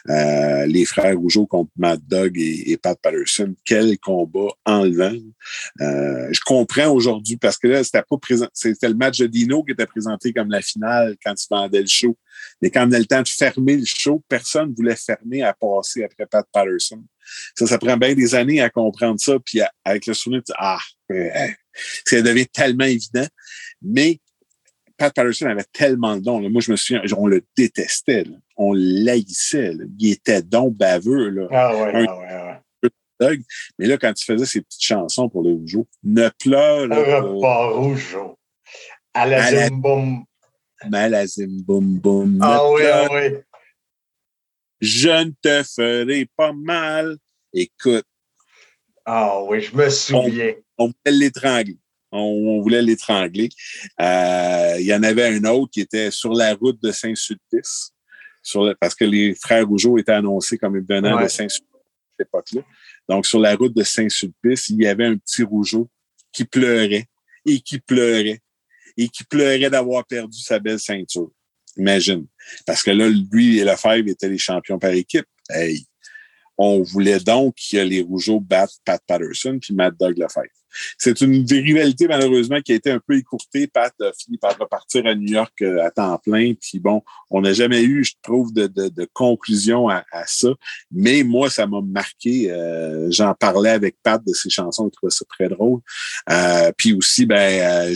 Euh, 0.09 0.66
les 0.66 0.87
frères 0.87 1.16
Rougeau 1.16 1.47
contre 1.47 1.71
Matt 1.77 2.01
Doug 2.09 2.33
et, 2.38 2.77
Pat 2.79 2.99
Patterson. 3.01 3.55
Quel 3.64 3.99
combat 3.99 4.49
enlevant. 4.64 5.18
Euh, 5.81 6.29
je 6.33 6.40
comprends 6.40 6.90
aujourd'hui 6.90 7.37
parce 7.37 7.59
que 7.59 7.68
là, 7.68 7.85
c'était 7.85 8.03
pas 8.03 8.16
présent. 8.16 8.49
C'était 8.55 8.88
le 8.88 8.95
match 8.95 9.18
de 9.18 9.27
Dino 9.27 9.62
qui 9.62 9.73
était 9.73 9.87
présenté 9.87 10.33
comme 10.33 10.51
la 10.51 10.62
finale 10.62 11.16
quand 11.25 11.35
il 11.37 11.47
vendait 11.51 11.83
le 11.83 11.87
show. 11.87 12.16
Mais 12.62 12.71
quand 12.71 12.88
on 12.88 12.92
a 12.92 12.99
le 12.99 13.05
temps 13.05 13.23
de 13.23 13.29
fermer 13.29 13.77
le 13.77 13.85
show, 13.85 14.23
personne 14.29 14.71
ne 14.71 14.75
voulait 14.75 14.97
fermer 14.97 15.42
à 15.42 15.53
passer 15.53 16.05
après 16.05 16.27
Pat 16.27 16.47
Patterson. 16.51 17.05
Ça, 17.54 17.66
ça 17.66 17.78
prend 17.78 17.96
bien 17.96 18.14
des 18.14 18.35
années 18.35 18.61
à 18.61 18.70
comprendre 18.70 19.20
ça, 19.20 19.38
puis 19.44 19.61
avec 19.85 20.06
le 20.06 20.14
souvenir, 20.14 20.42
ah, 20.56 20.78
euh, 21.11 21.28
ça 22.04 22.22
devient 22.22 22.46
tellement 22.46 22.85
évident. 22.85 23.26
Mais 23.80 24.20
Pat 24.96 25.12
Patterson 25.14 25.46
avait 25.46 25.64
tellement 25.72 26.16
de 26.16 26.22
dons. 26.22 26.48
Moi, 26.48 26.61
je 26.61 26.70
me 26.70 26.76
souviens, 26.76 27.02
on 27.16 27.26
le 27.26 27.42
détestait. 27.56 28.24
On 28.56 28.72
l'haïssait. 28.74 29.72
Il 29.98 30.12
était 30.12 30.42
donc 30.42 30.76
baveux. 30.76 31.30
Là. 31.30 31.48
Ah 31.50 31.76
ouais, 31.76 32.06
ah 32.06 32.18
ouais, 32.18 33.28
ouais. 33.28 33.38
Mais 33.78 33.87
là, 33.87 33.98
quand 33.98 34.12
tu 34.12 34.24
faisais 34.24 34.46
ces 34.46 34.61
petites 34.61 34.82
chansons 34.82 35.28
pour 35.28 35.42
les 35.42 35.52
Rougeau, 35.52 35.87
ne 36.02 36.28
pleure 36.38 36.88
pas. 37.40 37.66
Rougeau. 37.68 38.38
À 39.14 39.26
la. 39.26 39.44
À 40.92 41.08
la 41.08 41.26
zim 41.26 41.48
boum 41.64 41.98
boum. 41.98 42.38
Ah 42.42 42.68
oui, 42.70 42.82
ah 42.85 43.08
oui 43.11 43.38
je 44.83 45.25
ne 45.25 45.31
te 45.40 45.62
ferai 45.62 46.29
pas 46.37 46.53
mal. 46.53 47.16
Écoute. 47.55 48.05
Ah 49.05 49.42
oui, 49.45 49.61
je 49.61 49.75
me 49.75 49.88
souviens. 49.88 50.55
On, 50.77 50.87
voulait 50.87 51.18
l'étrangler. 51.18 51.79
On, 52.11 52.61
voulait 52.61 52.83
l'étrangler. 52.83 53.49
Euh, 54.01 54.77
il 54.81 54.87
y 54.87 54.95
en 54.95 55.03
avait 55.05 55.29
un 55.29 55.45
autre 55.45 55.71
qui 55.73 55.81
était 55.81 56.11
sur 56.11 56.33
la 56.33 56.55
route 56.55 56.83
de 56.83 56.90
Saint-Sulpice, 56.90 57.92
parce 58.81 58.95
que 58.97 59.05
les 59.05 59.35
frères 59.37 59.66
Rougeau 59.66 59.99
étaient 59.99 60.12
annoncés 60.12 60.59
comme 60.59 60.79
venant 60.85 61.23
de 61.23 61.29
Saint-Sulpice 61.29 61.71
à 61.75 62.11
cette 62.18 62.27
époque-là. 62.27 62.62
Donc, 63.09 63.25
sur 63.27 63.38
la 63.38 63.55
route 63.55 63.75
de 63.75 63.85
Saint-Sulpice, 63.85 64.68
il 64.68 64.83
y 64.83 64.87
avait 64.87 65.07
un 65.07 65.16
petit 65.16 65.45
Rougeau 65.45 65.88
qui 66.33 66.45
pleurait 66.45 67.07
et 67.47 67.61
qui 67.61 67.79
pleurait 67.79 68.40
et 68.97 69.09
qui 69.09 69.25
pleurait 69.25 69.71
d'avoir 69.71 70.05
perdu 70.07 70.38
sa 70.38 70.59
belle 70.59 70.81
ceinture. 70.81 71.31
Imagine. 71.76 72.26
Parce 72.66 72.82
que 72.82 72.90
là, 72.90 73.08
lui 73.08 73.58
et 73.58 73.64
Lefebvre 73.64 74.08
étaient 74.08 74.28
les 74.28 74.38
champions 74.38 74.78
par 74.78 74.92
équipe. 74.92 75.26
Hey. 75.48 75.87
On 76.58 76.82
voulait 76.82 77.18
donc 77.18 77.56
que 77.70 77.78
les 77.78 78.02
Rougeaux 78.02 78.38
battent 78.38 78.78
Pat 78.85 79.02
Patterson 79.06 79.58
puis 79.61 79.74
Matt 79.74 79.94
Doug 79.98 80.18
Lefebvre. 80.18 80.46
C'est 80.98 81.20
une 81.20 81.44
rivalité, 81.46 82.06
malheureusement, 82.08 82.61
qui 82.61 82.72
a 82.72 82.76
été 82.76 82.90
un 82.90 83.00
peu 83.00 83.16
écourtée. 83.16 83.66
Pat 83.66 83.92
a 84.00 84.12
fini 84.12 84.38
par 84.38 84.56
repartir 84.58 85.06
à 85.06 85.14
New 85.14 85.32
York 85.32 85.52
euh, 85.62 85.85
à 85.85 85.90
temps 85.90 86.18
plein. 86.18 86.54
Puis 86.54 86.78
bon, 86.78 87.02
on 87.30 87.42
n'a 87.42 87.52
jamais 87.52 87.82
eu, 87.82 88.04
je 88.04 88.14
trouve, 88.22 88.52
de, 88.52 88.66
de, 88.66 89.08
conclusion 89.12 89.88
à, 89.88 90.04
à, 90.12 90.26
ça. 90.26 90.48
Mais 90.90 91.22
moi, 91.22 91.50
ça 91.50 91.66
m'a 91.66 91.80
marqué. 91.80 92.50
Euh, 92.50 93.11
J'en 93.11 93.35
parlais 93.35 93.70
avec 93.70 93.96
Pat 94.02 94.22
de 94.24 94.32
ses 94.32 94.50
chansons. 94.50 94.87
Je 94.87 94.96
trouvais 94.96 95.11
ça 95.11 95.24
très 95.28 95.48
drôle. 95.48 95.80
Euh, 96.30 96.72
puis 96.76 96.94
aussi, 96.94 97.26
ben, 97.26 97.90
euh, 97.90 97.94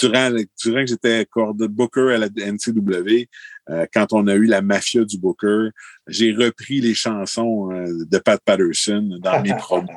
durant, 0.00 0.30
durant 0.62 0.80
que 0.80 0.86
j'étais 0.86 1.24
de 1.24 1.66
Booker 1.66 2.14
à 2.14 2.18
la 2.18 2.28
NCW, 2.28 3.28
euh, 3.70 3.86
quand 3.92 4.12
on 4.12 4.26
a 4.26 4.34
eu 4.34 4.46
la 4.46 4.62
mafia 4.62 5.04
du 5.04 5.18
Booker, 5.18 5.68
j'ai 6.06 6.32
repris 6.32 6.80
les 6.80 6.94
chansons 6.94 7.70
euh, 7.70 8.04
de 8.10 8.18
Pat 8.18 8.40
Patterson 8.44 9.18
dans 9.20 9.40
mes 9.42 9.54
promos 9.58 9.88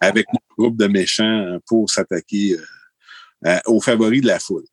avec 0.00 0.26
mon 0.32 0.40
groupe 0.56 0.76
de 0.76 0.86
méchants 0.86 1.58
pour 1.66 1.90
s'attaquer 1.90 2.56
euh, 3.46 3.58
aux 3.66 3.80
favoris 3.80 4.20
de 4.20 4.26
la 4.26 4.38
foule. 4.38 4.64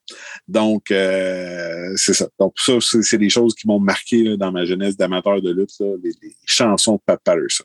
Donc, 0.48 0.88
c'est 0.90 2.14
ça. 2.14 2.28
Donc, 2.38 2.54
ça, 2.58 2.74
c'est 2.82 3.18
des 3.18 3.30
choses 3.30 3.56
qui 3.56 3.68
m'ont 3.68 3.80
marqué 3.80 4.38
dans 4.38 4.52
ma 4.52 4.66
jeunesse 4.66 4.98
d'amateur 4.98 5.42
de 5.42 5.52
lutte, 5.52 5.72
les, 6.04 6.36
chansons 6.46 6.96
de 6.96 7.02
Pat 7.06 7.20
Patterson. 7.24 7.64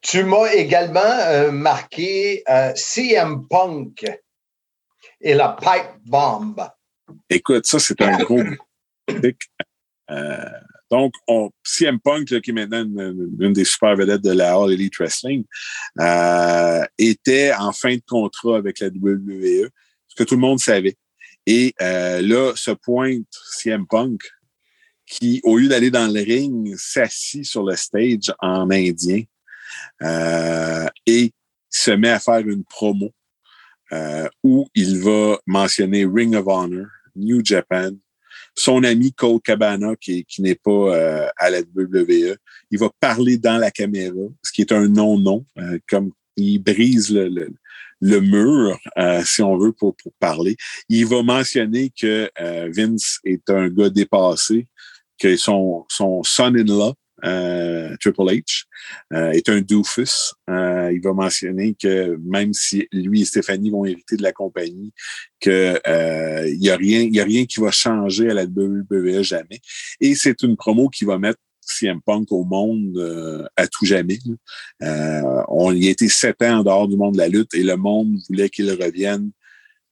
Tu 0.00 0.24
m'as 0.24 0.52
également 0.52 1.52
marqué 1.52 2.42
CM 2.74 3.46
Punk 3.48 4.04
et 5.22 5.34
la 5.34 5.56
pipe 5.60 6.04
bomb. 6.04 6.56
Écoute, 7.28 7.66
ça, 7.66 7.78
c'est 7.78 8.00
un 8.02 8.18
gros, 8.18 8.42
Euh, 10.10 10.50
donc, 10.90 11.14
on, 11.26 11.50
CM 11.64 11.98
Punk, 11.98 12.26
qui 12.40 12.50
est 12.50 12.52
maintenant 12.52 12.82
une, 12.82 13.34
une, 13.40 13.52
des 13.52 13.64
super 13.64 13.96
vedettes 13.96 14.20
de 14.20 14.32
la 14.32 14.54
All 14.54 14.72
Elite 14.72 14.96
Wrestling, 14.98 15.44
euh, 16.00 16.84
était 16.98 17.52
en 17.54 17.72
fin 17.72 17.94
de 17.94 18.02
contrat 18.06 18.58
avec 18.58 18.80
la 18.80 18.88
WWE, 18.88 19.70
ce 20.08 20.14
que 20.16 20.24
tout 20.24 20.34
le 20.34 20.40
monde 20.40 20.58
savait. 20.58 20.96
Et 21.46 21.74
euh, 21.80 22.20
là, 22.20 22.52
se 22.56 22.72
pointe 22.72 23.26
CM 23.56 23.86
Punk, 23.86 24.20
qui, 25.06 25.40
au 25.44 25.56
lieu 25.56 25.68
d'aller 25.68 25.90
dans 25.90 26.12
le 26.12 26.20
ring, 26.20 26.74
s'assit 26.76 27.44
sur 27.44 27.64
le 27.64 27.74
stage 27.74 28.32
en 28.40 28.70
indien 28.70 29.22
euh, 30.02 30.86
et 31.06 31.32
se 31.70 31.90
met 31.90 32.10
à 32.10 32.20
faire 32.20 32.46
une 32.46 32.64
promo 32.64 33.12
euh, 33.92 34.28
où 34.42 34.68
il 34.74 34.98
va 35.00 35.38
mentionner 35.46 36.04
Ring 36.04 36.34
of 36.34 36.46
Honor, 36.46 36.86
New 37.16 37.44
Japan, 37.44 37.92
son 38.54 38.84
ami 38.84 39.12
Cole 39.12 39.40
Cabana, 39.40 39.94
qui, 39.96 40.24
qui 40.24 40.42
n'est 40.42 40.54
pas 40.54 40.70
euh, 40.70 41.28
à 41.36 41.50
la 41.50 41.60
WWE. 41.60 42.36
Il 42.70 42.78
va 42.78 42.90
parler 43.00 43.38
dans 43.38 43.58
la 43.58 43.70
caméra, 43.70 44.14
ce 44.42 44.52
qui 44.52 44.62
est 44.62 44.72
un 44.72 44.88
non-non, 44.88 45.44
euh, 45.58 45.78
comme 45.88 46.10
il 46.36 46.58
brise 46.58 47.10
le, 47.10 47.28
le, 47.28 47.48
le 48.00 48.20
mur, 48.20 48.78
euh, 48.98 49.22
si 49.24 49.42
on 49.42 49.56
veut, 49.56 49.72
pour, 49.72 49.94
pour 49.96 50.12
parler. 50.18 50.56
Il 50.88 51.06
va 51.06 51.22
mentionner 51.22 51.90
que 51.90 52.30
euh, 52.40 52.68
Vince 52.74 53.18
est 53.24 53.48
un 53.48 53.68
gars 53.68 53.90
dépassé, 53.90 54.66
que 55.18 55.36
son, 55.36 55.84
son 55.88 56.22
son-in-law, 56.22 56.94
euh, 57.24 57.96
Triple 58.00 58.22
H, 58.22 58.64
euh, 59.12 59.30
est 59.30 59.48
un 59.48 59.60
doofus. 59.60 60.34
Euh, 60.50 60.90
il 60.92 61.00
va 61.00 61.12
mentionner 61.12 61.74
que 61.80 62.18
même 62.24 62.52
si 62.52 62.88
lui 62.92 63.22
et 63.22 63.24
Stéphanie 63.24 63.70
vont 63.70 63.84
hériter 63.84 64.16
de 64.16 64.22
la 64.22 64.32
compagnie, 64.32 64.92
que 65.40 65.78
euh, 65.86 66.48
il 66.48 66.62
y 66.62 66.70
a 66.70 66.76
rien, 66.76 67.02
y 67.02 67.20
a 67.20 67.24
rien 67.24 67.44
qui 67.46 67.60
va 67.60 67.70
changer 67.70 68.30
à 68.30 68.34
la 68.34 68.44
WWE 68.44 69.22
jamais. 69.22 69.60
Et 70.00 70.14
c'est 70.14 70.42
une 70.42 70.56
promo 70.56 70.88
qui 70.88 71.04
va 71.04 71.18
mettre 71.18 71.38
CM 71.60 72.00
Punk 72.04 72.32
au 72.32 72.44
monde 72.44 73.48
à 73.56 73.68
tout 73.68 73.86
jamais. 73.86 74.18
On 74.80 75.72
y 75.72 75.86
été 75.88 76.08
sept 76.08 76.42
ans 76.42 76.58
en 76.58 76.64
dehors 76.64 76.88
du 76.88 76.96
monde 76.96 77.14
de 77.14 77.18
la 77.18 77.28
lutte 77.28 77.54
et 77.54 77.62
le 77.62 77.76
monde 77.76 78.16
voulait 78.28 78.50
qu'il 78.50 78.68
revienne 78.70 79.30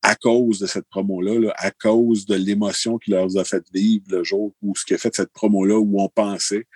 à 0.02 0.14
cause 0.14 0.58
de 0.58 0.66
cette 0.66 0.86
promo-là, 0.88 1.38
là, 1.38 1.54
à 1.56 1.70
cause 1.70 2.24
de 2.24 2.34
l'émotion 2.34 2.98
qu'il 2.98 3.14
leur 3.14 3.36
a 3.36 3.44
fait 3.44 3.64
vivre 3.72 4.04
le 4.08 4.24
jour 4.24 4.54
où 4.62 4.74
ce 4.74 4.84
qui 4.84 4.94
a 4.94 4.98
fait 4.98 5.14
cette 5.14 5.32
promo-là, 5.32 5.78
où 5.78 6.00
on 6.00 6.08
pensait 6.08 6.66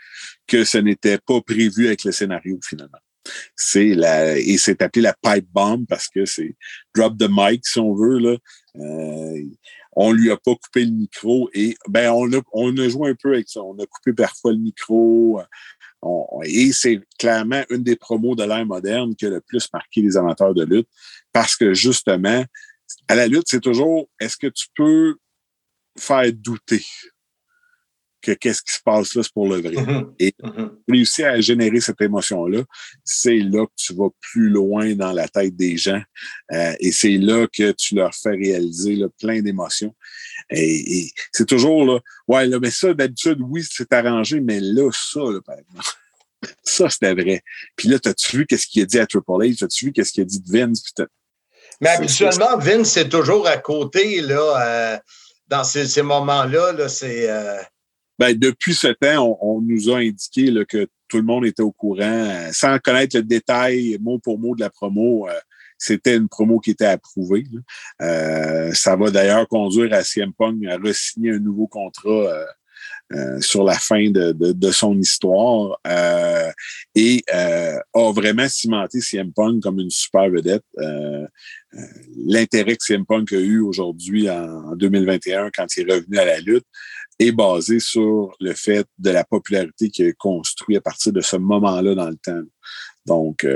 que 0.47 0.65
ce 0.65 0.79
n'était 0.79 1.19
pas 1.19 1.41
prévu 1.41 1.87
avec 1.87 2.05
le 2.05 2.13
scénario 2.13 2.59
finalement. 2.63 2.99
C'est 3.57 3.95
la 3.95 4.39
et 4.39 4.59
c'est 4.59 4.83
appelé 4.83 5.03
la 5.03 5.15
pipe 5.15 5.49
bomb 5.51 5.87
parce 5.89 6.09
que 6.09 6.27
c'est 6.27 6.57
drop 6.95 7.17
the 7.17 7.29
mic 7.31 7.67
si 7.67 7.79
on 7.79 7.95
veut 7.95 8.19
là. 8.19 8.37
Euh, 8.77 9.43
on 9.97 10.13
lui 10.13 10.31
a 10.31 10.37
pas 10.37 10.55
coupé 10.57 10.85
le 10.85 10.91
micro 10.91 11.49
et 11.55 11.75
ben 11.89 12.11
on 12.13 12.31
a 12.35 12.43
on 12.53 12.77
a 12.77 12.89
joué 12.89 13.11
un 13.11 13.15
peu 13.15 13.33
avec 13.33 13.49
ça. 13.49 13.63
On 13.63 13.79
a 13.79 13.87
coupé 13.87 14.13
parfois 14.13 14.53
le 14.53 14.59
micro. 14.59 15.41
On, 16.03 16.27
et 16.45 16.73
c'est 16.73 17.01
clairement 17.19 17.63
une 17.71 17.83
des 17.83 17.97
promos 17.97 18.35
de 18.35 18.45
l'ère 18.45 18.67
moderne 18.67 19.15
qui 19.15 19.25
a 19.25 19.31
le 19.31 19.41
plus 19.41 19.67
marqué 19.73 20.03
les 20.03 20.19
amateurs 20.19 20.53
de 20.53 20.65
lutte 20.65 20.89
parce 21.33 21.57
que 21.57 21.73
justement 21.73 22.45
à 23.09 23.15
la 23.15 23.27
lutte, 23.27 23.47
c'est 23.47 23.61
toujours 23.61 24.09
est-ce 24.21 24.37
que 24.37 24.47
tu 24.47 24.67
peux 24.77 25.17
faire 25.99 26.33
douter 26.33 26.85
que 28.25 28.33
qu'est-ce 28.33 28.63
qui 28.63 28.73
se 28.73 28.81
passe 28.83 29.15
là, 29.15 29.23
c'est 29.23 29.33
pour 29.33 29.49
le 29.49 29.61
vrai? 29.61 29.77
Mhm. 29.77 30.15
Et 30.19 30.35
réussir 30.89 31.27
à 31.27 31.41
générer 31.41 31.81
cette 31.81 32.01
émotion-là, 32.01 32.65
c'est 33.05 33.39
là 33.39 33.67
que 33.67 33.73
tu 33.77 33.95
vas 33.95 34.09
plus 34.21 34.49
loin 34.49 34.95
dans 34.95 35.13
la 35.13 35.29
tête 35.29 35.55
des 35.55 35.77
gens. 35.77 36.03
Euh, 36.53 36.73
et 36.81 36.91
c'est 36.91 37.19
là 37.19 37.47
que 37.53 37.73
tu 37.73 37.95
leur 37.95 38.15
fais 38.15 38.31
réaliser 38.31 38.97
là, 38.97 39.09
plein 39.21 39.43
d'émotions. 39.43 39.95
Et, 40.51 41.01
et 41.01 41.13
c'est 41.33 41.47
toujours 41.47 41.85
là, 41.85 42.01
ouais, 42.27 42.47
là, 42.47 42.59
mais 42.59 42.71
ça, 42.71 42.95
d'habitude, 42.95 43.39
oui, 43.41 43.63
c'est 43.69 43.93
arrangé, 43.93 44.41
mais 44.41 44.61
là, 44.61 44.91
ça, 44.93 45.21
là, 45.21 45.41
par 45.45 45.59
exemple. 45.59 45.85
Ça, 46.63 46.91
c'était 46.91 47.15
vrai. 47.15 47.43
Puis 47.75 47.89
là, 47.89 47.99
t'as-tu 47.99 48.37
vu 48.37 48.47
qu'est-ce 48.47 48.67
qu'il 48.67 48.83
a 48.83 48.85
dit 48.85 48.99
à 48.99 49.07
Triple 49.07 49.31
H? 49.31 49.61
T'as-tu 49.61 49.87
vu 49.87 49.93
qu'est-ce 49.93 50.13
qu'il 50.13 50.23
a 50.23 50.27
dit 50.27 50.41
de 50.41 50.53
Vince? 50.53 50.83
Puis 50.83 51.07
Mais 51.81 51.91
habituellement, 51.91 52.57
Vince, 52.59 52.91
c'est 52.91 53.09
toujours 53.09 53.47
à 53.47 53.57
côté, 53.57 54.21
là, 54.21 54.95
euh, 54.95 54.99
dans 55.49 55.65
ces, 55.65 55.87
ces 55.87 56.03
moments-là. 56.03 56.73
Là, 56.73 56.89
c'est. 56.89 57.29
euh, 57.31 57.59
Ben, 58.19 58.37
depuis 58.39 58.75
ce 58.75 58.89
temps, 58.89 59.37
on, 59.41 59.57
on 59.57 59.61
nous 59.61 59.91
a 59.91 59.99
indiqué 59.99 60.51
là, 60.51 60.65
que 60.65 60.87
tout 61.09 61.17
le 61.19 61.25
monde 61.25 61.45
était 61.47 61.63
au 61.63 61.73
courant, 61.73 62.01
euh, 62.03 62.49
sans 62.53 62.79
connaître 62.79 63.17
le 63.17 63.23
détail 63.23 63.99
mot 64.01 64.19
pour 64.19 64.39
mot 64.39 64.55
de 64.55 64.61
la 64.61 64.71
promo. 64.71 65.29
euh, 65.29 65.33
c'était 65.77 66.17
une 66.17 66.29
promo 66.29 66.61
qui 66.61 66.71
était 66.71 66.87
approuvée. 66.87 67.45
ça 68.01 68.97
va 68.97 69.11
d'ailleurs 69.11 69.47
conduire 69.49 69.93
à 69.93 70.03
CM 70.05 70.33
Punk 70.33 70.65
à 70.67 70.77
re-signer 70.77 71.33
un 71.33 71.39
nouveau 71.41 71.67
contrat 71.67 72.33
euh, 73.15 73.41
sur 73.41 73.63
la 73.63 73.75
fin 73.75 74.11
de, 74.11 74.71
son 74.73 74.99
histoire 74.99 75.79
euh, 75.87 76.51
et 76.97 77.23
euh, 77.33 77.79
a 77.95 78.13
vraiment 78.13 78.49
cimenté 78.49 79.01
CM 79.01 79.33
Punk 79.33 79.63
comme 79.63 79.79
une 79.79 79.91
super 79.91 80.29
vedette. 80.31 80.65
L'intérêt 82.27 82.77
que 82.77 82.85
CM 82.85 83.05
Punk 83.07 83.33
a 83.33 83.39
eu 83.39 83.61
aujourd'hui 83.61 84.29
en, 84.29 84.73
en 84.73 84.77
2021 84.77 85.51
quand 85.55 85.67
il 85.77 85.89
est 85.89 85.95
revenu 85.95 86.19
à 86.19 86.25
la 86.25 86.41
lutte 86.41 86.67
est 87.21 87.31
basé 87.31 87.79
sur 87.79 88.35
le 88.41 88.53
fait 88.55 88.87
de 88.99 89.11
la 89.11 89.23
popularité 89.23 89.91
qu'il 89.91 90.09
a 90.09 90.13
construit 90.15 90.77
à 90.77 90.81
partir 90.81 91.13
de 91.13 91.21
ce 91.21 91.37
moment-là 91.37 91.95
dans 91.95 92.09
le 92.09 92.17
temps. 92.17 92.43
Donc, 93.07 93.47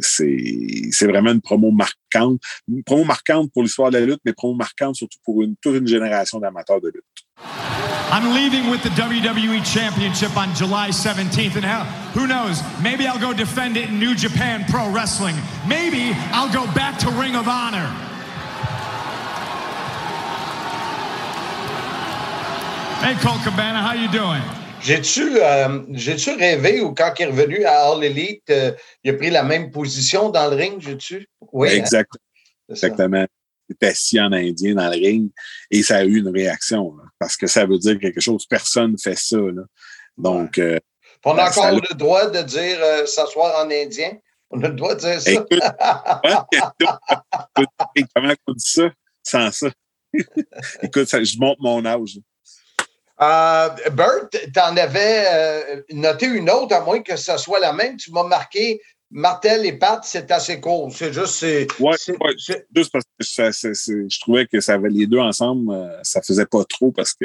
c'est 0.00 1.06
vraiment 1.06 1.32
une 1.32 1.42
promo 1.42 1.70
marquante. 1.70 2.40
Une 2.68 2.82
promo 2.82 3.04
marquante 3.04 3.52
pour 3.52 3.62
l'histoire 3.62 3.90
de 3.90 3.98
la 3.98 4.06
lutte, 4.06 4.20
mais 4.24 4.32
promo 4.32 4.54
marquante 4.54 4.96
surtout 4.96 5.18
pour 5.24 5.44
toute 5.60 5.76
une 5.76 5.86
génération 5.86 6.40
d'amateurs 6.40 6.80
de 6.80 6.88
lutte. 6.88 7.77
I'm 8.10 8.34
leaving 8.34 8.70
with 8.70 8.82
the 8.82 8.88
WWE 8.90 9.62
Championship 9.70 10.34
on 10.36 10.54
July 10.54 10.88
17th, 10.88 11.56
and 11.56 11.64
hell, 11.64 11.84
who 12.14 12.26
knows? 12.26 12.62
Maybe 12.82 13.06
I'll 13.06 13.18
go 13.20 13.34
defend 13.34 13.76
it 13.76 13.90
in 13.90 13.98
New 13.98 14.14
Japan 14.14 14.64
Pro 14.70 14.90
Wrestling. 14.90 15.36
Maybe 15.68 16.12
I'll 16.32 16.52
go 16.52 16.64
back 16.72 16.98
to 17.00 17.10
Ring 17.10 17.36
of 17.36 17.48
Honor. 17.48 17.86
Hey, 23.02 23.14
Cole 23.22 23.38
Cabana, 23.44 23.80
how 23.80 23.92
you 23.94 24.08
doing? 24.10 24.42
J'ai-tu 24.80 25.38
euh, 25.40 25.80
j'ai-tu 25.92 26.30
rêvé 26.32 26.80
ou 26.80 26.94
quand 26.94 27.12
il 27.18 27.22
est 27.22 27.26
revenu 27.26 27.64
à 27.64 27.86
All 27.90 28.02
Elite, 28.02 28.48
euh, 28.50 28.72
il 29.04 29.10
a 29.10 29.14
pris 29.14 29.30
la 29.30 29.42
même 29.42 29.70
position 29.70 30.30
dans 30.30 30.48
le 30.50 30.56
ring, 30.56 30.80
j'ai-tu? 30.80 31.26
Oui. 31.52 31.68
hein? 31.68 31.76
Exact, 31.76 32.10
C'est 32.68 32.76
ça. 32.76 32.86
exactement. 32.88 33.26
Est 33.70 33.86
assis 33.86 34.20
en 34.20 34.32
indien 34.32 34.74
dans 34.74 34.88
le 34.88 34.96
ring 34.96 35.30
et 35.70 35.82
ça 35.82 35.98
a 35.98 36.04
eu 36.04 36.18
une 36.18 36.30
réaction 36.30 36.96
là, 36.96 37.04
parce 37.18 37.36
que 37.36 37.46
ça 37.46 37.66
veut 37.66 37.78
dire 37.78 37.98
quelque 37.98 38.20
chose. 38.20 38.46
Personne 38.46 38.92
ne 38.92 38.96
fait 38.96 39.18
ça. 39.18 39.36
Là. 39.36 39.62
Donc, 40.16 40.58
euh, 40.58 40.78
On 41.24 41.36
a 41.36 41.52
ça 41.52 41.60
encore 41.60 41.80
le 41.90 41.94
droit 41.94 42.30
de 42.30 42.42
dire 42.42 42.78
euh, 42.80 43.06
s'asseoir 43.06 43.64
en 43.64 43.70
indien. 43.70 44.12
On 44.50 44.62
a 44.62 44.68
le 44.68 44.74
droit 44.74 44.94
de 44.94 45.00
dire 45.00 45.20
ça. 45.20 45.30
Écoute, 45.30 45.60
comment 48.14 48.34
on 48.46 48.52
dit 48.52 48.70
ça 48.70 48.90
sans 49.22 49.52
ça? 49.52 49.68
Écoute, 50.82 51.06
ça, 51.06 51.22
je 51.22 51.36
monte 51.38 51.58
mon 51.60 51.84
âge. 51.84 52.18
Euh, 53.20 53.68
Bert, 53.92 54.28
tu 54.30 54.60
en 54.60 54.76
avais 54.76 55.24
euh, 55.28 55.82
noté 55.90 56.26
une 56.26 56.48
autre, 56.50 56.74
à 56.74 56.80
moins 56.80 57.02
que 57.02 57.16
ce 57.16 57.36
soit 57.36 57.58
la 57.58 57.72
même. 57.72 57.96
Tu 57.96 58.12
m'as 58.12 58.22
marqué 58.22 58.80
Martel 59.10 59.64
et 59.64 59.72
Pat, 59.72 60.00
c'est 60.04 60.30
assez 60.30 60.60
court. 60.60 60.92
C'est 60.94 61.12
juste. 61.12 61.28
c'est- 61.34 61.66
Ouais, 61.80 61.94
c'est- 61.96 62.12
ouais, 62.12 62.34
c'est- 62.38 62.66
juste 62.76 62.92
parce 62.92 63.04
que 63.18 63.24
ça, 63.24 63.52
c'est- 63.52 63.72
c'est- 63.74 64.08
je 64.08 64.20
trouvais 64.20 64.46
que 64.46 64.60
ça 64.60 64.74
avait 64.74 64.90
les 64.90 65.06
deux 65.06 65.18
ensemble, 65.18 65.72
euh, 65.72 65.98
ça 66.02 66.20
faisait 66.20 66.44
pas 66.44 66.62
trop 66.64 66.92
parce 66.92 67.14
que 67.14 67.24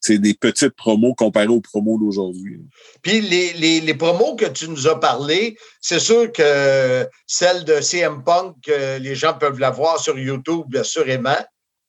c'est 0.00 0.18
des 0.18 0.34
petites 0.34 0.74
promos 0.74 1.14
comparées 1.14 1.46
aux 1.46 1.60
promos 1.60 1.98
d'aujourd'hui. 1.98 2.60
Puis 3.02 3.20
les, 3.20 3.52
les, 3.52 3.80
les 3.80 3.94
promos 3.94 4.34
que 4.34 4.46
tu 4.46 4.68
nous 4.68 4.88
as 4.88 4.98
parlé, 4.98 5.56
c'est 5.80 6.00
sûr 6.00 6.32
que 6.32 7.08
celle 7.26 7.64
de 7.64 7.80
CM 7.80 8.24
Punk, 8.24 8.56
euh, 8.68 8.98
les 8.98 9.14
gens 9.14 9.34
peuvent 9.34 9.60
la 9.60 9.70
voir 9.70 10.00
sur 10.00 10.18
YouTube, 10.18 10.74
assurément. 10.76 11.38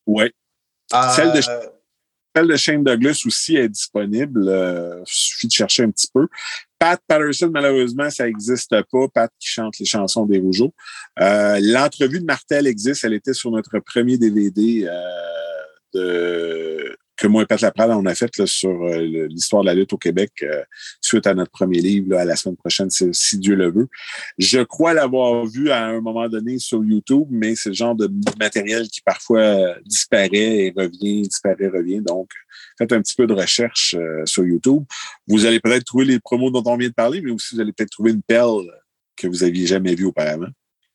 Ouais. 0.06 0.32
Euh, 0.94 0.98
Celle 1.16 1.32
de 1.32 1.40
Celle 2.34 2.46
de 2.48 2.56
Shane 2.56 2.82
Douglas 2.82 3.22
aussi 3.26 3.56
est 3.56 3.68
disponible. 3.68 4.48
Euh, 4.48 5.02
suffit 5.04 5.48
de 5.48 5.52
chercher 5.52 5.82
un 5.82 5.90
petit 5.90 6.08
peu. 6.14 6.28
Pat 6.82 7.00
Patterson, 7.06 7.48
malheureusement, 7.54 8.10
ça 8.10 8.24
n'existe 8.24 8.74
pas. 8.90 9.06
Pat 9.14 9.30
qui 9.38 9.46
chante 9.46 9.78
les 9.78 9.86
chansons 9.86 10.26
des 10.26 10.40
Rougeaux. 10.40 10.74
Euh, 11.20 11.60
L'entrevue 11.62 12.18
de 12.18 12.24
Martel 12.24 12.66
existe. 12.66 13.04
Elle 13.04 13.12
était 13.12 13.34
sur 13.34 13.52
notre 13.52 13.78
premier 13.78 14.18
DVD 14.18 14.88
euh, 14.88 14.98
de 15.94 16.96
que 17.22 17.28
moi 17.28 17.42
et 17.42 17.46
Pat 17.46 17.60
Laprade, 17.60 17.90
on 17.90 18.04
a 18.06 18.16
fait 18.16 18.36
là, 18.36 18.46
sur 18.46 18.70
euh, 18.82 19.28
l'histoire 19.28 19.62
de 19.62 19.66
la 19.66 19.74
lutte 19.74 19.92
au 19.92 19.96
Québec 19.96 20.32
euh, 20.42 20.62
suite 21.00 21.26
à 21.28 21.34
notre 21.34 21.52
premier 21.52 21.80
livre 21.80 22.10
là, 22.10 22.22
à 22.22 22.24
la 22.24 22.34
semaine 22.34 22.56
prochaine, 22.56 22.90
si, 22.90 23.38
Dieu 23.38 23.54
le 23.54 23.70
veut. 23.70 23.88
Je 24.38 24.60
crois 24.60 24.92
l'avoir 24.92 25.46
vu 25.46 25.70
à 25.70 25.84
un 25.84 26.00
moment 26.00 26.28
donné 26.28 26.58
sur 26.58 26.82
YouTube, 26.82 27.28
mais 27.30 27.54
c'est 27.54 27.68
le 27.68 27.74
genre 27.76 27.94
de 27.94 28.10
matériel 28.40 28.88
qui 28.88 29.00
parfois 29.02 29.76
disparaît 29.84 30.66
et 30.66 30.74
revient, 30.76 31.22
disparaît, 31.22 31.68
revient. 31.68 32.00
Donc, 32.00 32.30
faites 32.82 32.92
un 32.92 33.02
petit 33.02 33.14
peu 33.14 33.26
de 33.26 33.34
recherche 33.34 33.94
euh, 33.98 34.24
sur 34.26 34.44
YouTube. 34.44 34.84
Vous 35.26 35.46
allez 35.46 35.60
peut-être 35.60 35.84
trouver 35.84 36.04
les 36.04 36.20
promos 36.20 36.50
dont 36.50 36.62
on 36.66 36.76
vient 36.76 36.88
de 36.88 36.94
parler, 36.94 37.20
mais 37.20 37.30
aussi 37.30 37.54
vous 37.54 37.60
allez 37.60 37.72
peut-être 37.72 37.90
trouver 37.90 38.12
une 38.12 38.22
perle 38.22 38.64
que 39.16 39.26
vous 39.26 39.44
aviez 39.44 39.66
jamais 39.66 39.94
vue 39.94 40.06
auparavant. 40.06 40.48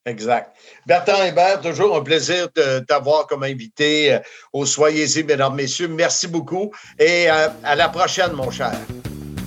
Exact. 0.06 0.56
Bertrand 0.86 1.22
Hébert, 1.24 1.60
toujours 1.60 1.98
un 1.98 2.02
plaisir 2.02 2.48
de 2.56 2.80
t'avoir 2.80 3.28
comme 3.28 3.44
invité 3.44 4.14
euh, 4.14 4.20
au 4.54 4.66
Soyez-y, 4.66 5.24
mesdames, 5.24 5.56
messieurs. 5.56 5.90
Merci 5.90 6.28
beaucoup 6.28 6.72
et 6.98 7.30
euh, 7.30 7.50
à 7.64 7.76
la 7.76 7.90
prochaine, 7.90 8.32
mon 8.32 8.50
cher. 8.50 8.72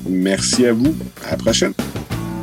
Merci 0.06 0.66
à 0.66 0.72
vous. 0.72 0.94
À 1.24 1.32
la 1.32 1.36
prochaine. 1.38 1.72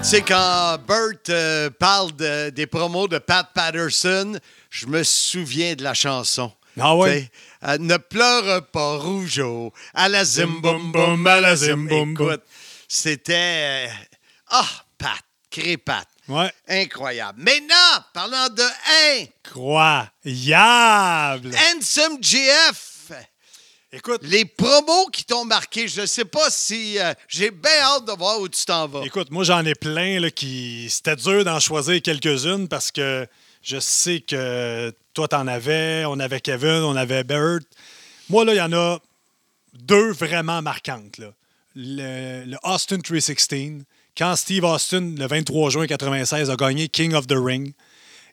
C'est 0.00 0.22
quand 0.22 0.78
Bert 0.86 1.18
euh, 1.30 1.70
parle 1.76 2.14
de- 2.14 2.50
des 2.50 2.68
promos 2.68 3.08
de 3.08 3.18
Pat 3.18 3.48
Patterson, 3.52 4.38
je 4.70 4.86
me 4.86 5.02
souviens 5.02 5.74
de 5.74 5.82
la 5.82 5.94
chanson. 5.94 6.52
Ah 6.78 6.94
ouais? 6.94 7.28
Euh, 7.64 7.78
ne 7.80 7.96
pleure 7.96 8.64
pas, 8.66 8.98
Rougeau. 8.98 9.72
À 9.92 10.08
la 10.08 10.24
zim 10.24 10.60
boum 10.62 10.92
boum, 10.92 11.26
à 11.26 11.40
la 11.40 11.56
zim 11.56 11.88
boum 11.88 12.16
c'était. 12.86 13.88
euh, 13.88 13.92
Ah, 14.50 14.68
Pat, 14.96 15.18
cré-Pat. 15.50 16.06
Ouais. 16.28 16.50
Incroyable. 16.68 17.40
Maintenant, 17.42 18.04
parlant 18.12 18.48
de 18.48 18.64
Incroyable! 20.16 21.50
Handsome 21.74 22.18
GF. 22.22 22.92
Écoute, 23.92 24.20
Les 24.24 24.44
promos 24.44 25.06
qui 25.12 25.24
t'ont 25.24 25.44
marqué, 25.44 25.86
je 25.88 26.00
ne 26.02 26.06
sais 26.06 26.24
pas 26.24 26.50
si. 26.50 26.98
euh, 26.98 27.14
J'ai 27.28 27.50
bien 27.50 27.70
hâte 27.82 28.04
de 28.04 28.12
voir 28.12 28.40
où 28.40 28.48
tu 28.48 28.62
t'en 28.64 28.86
vas. 28.88 29.02
Écoute, 29.04 29.30
moi, 29.30 29.44
j'en 29.44 29.64
ai 29.64 29.74
plein 29.74 30.18
là, 30.20 30.30
qui. 30.30 30.88
C'était 30.90 31.16
dur 31.16 31.44
d'en 31.44 31.60
choisir 31.60 32.02
quelques-unes 32.02 32.68
parce 32.68 32.90
que 32.90 33.26
je 33.62 33.78
sais 33.78 34.20
que 34.20 34.92
toi, 35.14 35.28
t'en 35.28 35.46
avais, 35.46 36.04
on 36.06 36.18
avait 36.18 36.40
Kevin, 36.40 36.82
on 36.82 36.96
avait 36.96 37.24
Bert. 37.24 37.60
Moi, 38.28 38.44
là, 38.44 38.52
il 38.54 38.58
y 38.58 38.60
en 38.60 38.72
a 38.72 38.98
deux 39.72 40.10
vraiment 40.12 40.60
marquantes. 40.60 41.18
là. 41.18 41.28
Le, 41.76 42.44
le 42.44 42.56
Austin 42.64 42.98
316, 42.98 43.84
quand 44.16 44.36
Steve 44.36 44.64
Austin, 44.64 45.14
le 45.18 45.26
23 45.26 45.70
juin 45.70 45.82
1996, 45.82 46.50
a 46.50 46.56
gagné 46.56 46.88
King 46.88 47.14
of 47.14 47.26
the 47.26 47.34
Ring. 47.36 47.72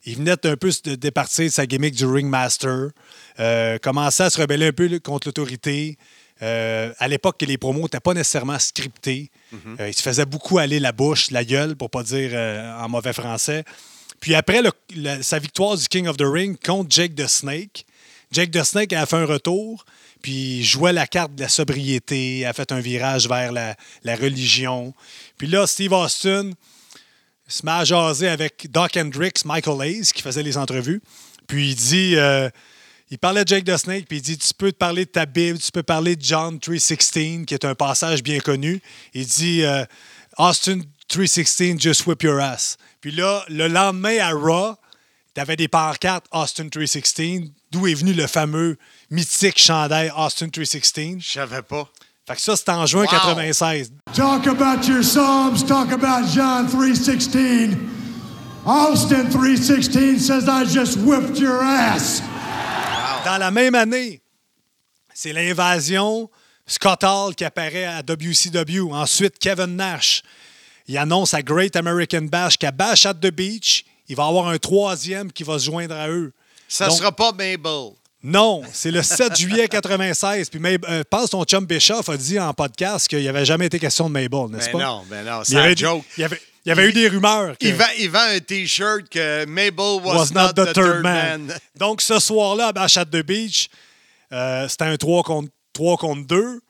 Il 0.06 0.18
venait 0.18 0.32
un 0.46 0.58
peu 0.58 0.70
de 0.84 0.96
départir 0.96 1.46
de 1.46 1.50
sa 1.50 1.66
gimmick 1.66 1.96
du 1.96 2.06
Ringmaster, 2.06 2.90
euh, 3.40 3.78
commençait 3.80 4.24
à 4.24 4.30
se 4.30 4.40
rebeller 4.42 4.68
un 4.68 4.72
peu 4.74 5.00
contre 5.00 5.28
l'autorité. 5.28 5.98
Euh, 6.42 6.92
à 7.00 7.08
l'époque, 7.08 7.38
que 7.40 7.46
les 7.46 7.58
promos 7.58 7.84
n'étaient 7.84 8.02
pas 8.02 8.14
nécessairement 8.14 8.60
scriptés. 8.60 9.32
Euh, 9.80 9.88
il 9.88 9.94
se 9.94 10.02
faisait 10.02 10.26
beaucoup 10.26 10.58
aller 10.58 10.80
la 10.80 10.92
bouche, 10.92 11.32
la 11.32 11.46
gueule, 11.46 11.76
pour 11.78 11.90
pas 11.90 12.04
dire 12.04 12.32
en 12.82 12.90
mauvais 12.90 13.14
français. 13.14 13.64
Puis 14.20 14.36
après 14.36 14.62
le- 14.62 14.72
la- 14.96 15.22
sa 15.24 15.40
victoire 15.40 15.78
du 15.78 15.88
King 15.88 16.08
of 16.08 16.18
the 16.18 16.26
Ring 16.26 16.58
contre 16.66 16.90
Jake 16.90 17.16
the 17.16 17.28
Snake, 17.28 17.86
Jake 18.32 18.52
the 18.52 18.64
Snake 18.64 18.92
a 18.94 19.06
fait 19.06 19.18
un 19.18 19.26
retour, 19.26 19.86
puis 20.24 20.64
jouait 20.64 20.94
la 20.94 21.06
carte 21.06 21.36
de 21.36 21.42
la 21.42 21.50
sobriété, 21.50 22.46
a 22.46 22.54
fait 22.54 22.72
un 22.72 22.80
virage 22.80 23.28
vers 23.28 23.52
la, 23.52 23.76
la 24.04 24.16
religion. 24.16 24.96
Puis 25.38 25.48
là, 25.48 25.68
Steve 25.68 25.92
Austin 25.92 26.52
se 27.46 27.66
met 27.66 27.74
à 27.74 27.84
jaser 27.84 28.30
avec 28.30 28.72
Doc 28.72 28.96
Hendricks, 28.98 29.44
Michael 29.46 29.82
Hayes, 29.82 30.12
qui 30.14 30.22
faisait 30.22 30.42
les 30.42 30.58
entrevues. 30.58 31.02
Puis 31.46 31.72
il 31.72 31.76
dit, 31.76 32.16
euh, 32.16 32.50
il 33.12 33.20
parlait 33.20 33.44
de 33.44 33.50
Jake 33.50 33.66
the 33.66 33.76
Snake, 33.76 34.06
puis 34.08 34.18
il 34.18 34.22
dit, 34.22 34.38
tu 34.38 34.54
peux 34.58 34.72
te 34.72 34.78
parler 34.78 35.04
de 35.04 35.12
ta 35.12 35.26
Bible, 35.26 35.60
tu 35.60 35.72
peux 35.72 35.84
parler 35.84 36.16
de 36.16 36.24
John 36.24 36.58
3.16, 36.58 37.44
qui 37.44 37.54
est 37.54 37.66
un 37.66 37.76
passage 37.76 38.24
bien 38.24 38.40
connu. 38.40 38.82
Il 39.14 39.26
dit, 39.26 39.64
euh, 39.64 39.84
Austin 40.38 40.80
3.16, 41.10 41.82
just 41.82 42.08
whip 42.08 42.24
your 42.24 42.40
ass. 42.40 42.78
Puis 43.02 43.12
là, 43.12 43.44
le 43.50 43.68
lendemain 43.68 44.18
à 44.20 44.32
Raw, 44.32 44.76
tu 45.34 45.42
avais 45.42 45.56
des 45.56 45.68
pancartes 45.68 46.26
Austin 46.32 46.66
3.16, 46.66 47.52
d'où 47.72 47.88
est 47.88 47.94
venu 47.94 48.14
le 48.14 48.28
fameux 48.28 48.78
mythique 49.10 49.58
chandail 49.60 50.12
Austin 50.16 50.48
3.16. 50.48 51.20
Je 51.22 51.32
savais 51.32 51.62
pas. 51.62 51.90
Fait 52.28 52.36
que 52.36 52.42
ça, 52.42 52.56
c'était 52.56 52.72
en 52.72 52.86
juin 52.86 53.04
Wow. 53.04 53.10
96. 53.12 53.92
Talk 54.14 54.48
about 54.48 54.88
your 54.88 55.04
Psalms, 55.04 55.64
talk 55.66 55.92
about 55.92 56.28
John 56.34 56.68
3.16. 56.68 57.78
Austin 58.66 59.26
3.16 59.30 60.20
says 60.20 60.48
I 60.48 60.64
just 60.66 60.98
whipped 61.00 61.38
your 61.40 61.62
ass. 61.62 62.22
Dans 63.26 63.38
la 63.38 63.52
même 63.52 63.76
année, 63.76 64.22
c'est 65.14 65.34
l'invasion 65.34 66.30
Scott 66.66 67.04
Hall 67.04 67.36
qui 67.36 67.44
apparaît 67.44 67.86
à 67.86 68.02
WCW. 68.02 68.92
Ensuite, 68.94 69.38
Kevin 69.40 69.76
Nash. 69.76 70.22
Il 70.88 70.98
annonce 70.98 71.34
à 71.34 71.42
Great 71.42 71.76
American 71.76 72.24
Bash 72.24 72.58
qu'à 72.58 72.72
Bash 72.72 73.06
at 73.06 73.16
the 73.16 73.32
Beach, 73.32 73.86
il 74.10 74.16
va 74.16 74.26
y 74.26 74.28
avoir 74.30 74.48
un 74.48 74.58
troisième 74.58 75.32
qui 75.32 75.44
va 75.44 75.60
se 75.60 75.66
joindre 75.66 75.96
à 75.96 76.10
eux. 76.10 76.32
Ça 76.68 76.88
Donc, 76.88 76.98
sera 76.98 77.12
pas 77.12 77.32
Mabel. 77.32 77.92
Non, 78.24 78.62
c'est 78.72 78.92
le 78.92 79.04
7 79.04 79.36
juillet 79.38 79.68
96. 79.68 80.50
Puis 80.50 80.60
Mab- 80.60 80.86
euh, 80.90 81.04
pense 81.10 81.32
ton 81.32 81.44
chum 81.44 81.66
Bischoff 81.66 82.08
a 82.10 82.16
dit 82.18 82.40
en 82.40 82.54
podcast 82.54 83.08
qu'il 83.08 83.20
n'y 83.20 83.28
avait 83.28 83.46
jamais 83.46 83.66
été 83.66 83.80
question 83.80 84.08
de 84.08 84.14
Mabel, 84.14 84.48
n'est-ce 84.50 84.68
Ben 84.68 84.72
pas? 84.80 84.86
non, 84.86 85.04
ben 85.10 85.26
non, 85.26 85.42
c'est 85.44 85.58
un 85.58 85.76
joke. 85.76 86.04
Il 86.18 86.22
y 86.22 86.24
avait, 86.24 86.42
il 86.66 86.70
y 86.70 86.72
avait 86.72 86.88
eu 86.88 86.94
des 86.94 87.10
rumeurs. 87.10 87.58
que- 87.58 87.66
Il 87.68 87.74
vend, 87.74 87.84
il 88.00 88.10
vend 88.10 88.20
un 88.36 88.40
T-shirt 88.40 89.10
que 89.10 89.46
Mabel 89.46 90.02
was, 90.04 90.16
was 90.16 90.32
not 90.34 90.54
the, 90.54 90.72
third 90.74 91.02
man. 91.04 91.54
Donc, 91.78 92.02
ce 92.02 92.18
soir-là, 92.20 92.72
à 92.74 92.88
the 93.06 93.18
Beach, 93.26 93.68
euh, 94.32 94.68
c'était 94.70 94.86
un 94.86 94.96
3 94.96 95.24
contre, 95.24 95.50
3 95.74 95.98
contre 95.98 96.26
2. 96.26 96.62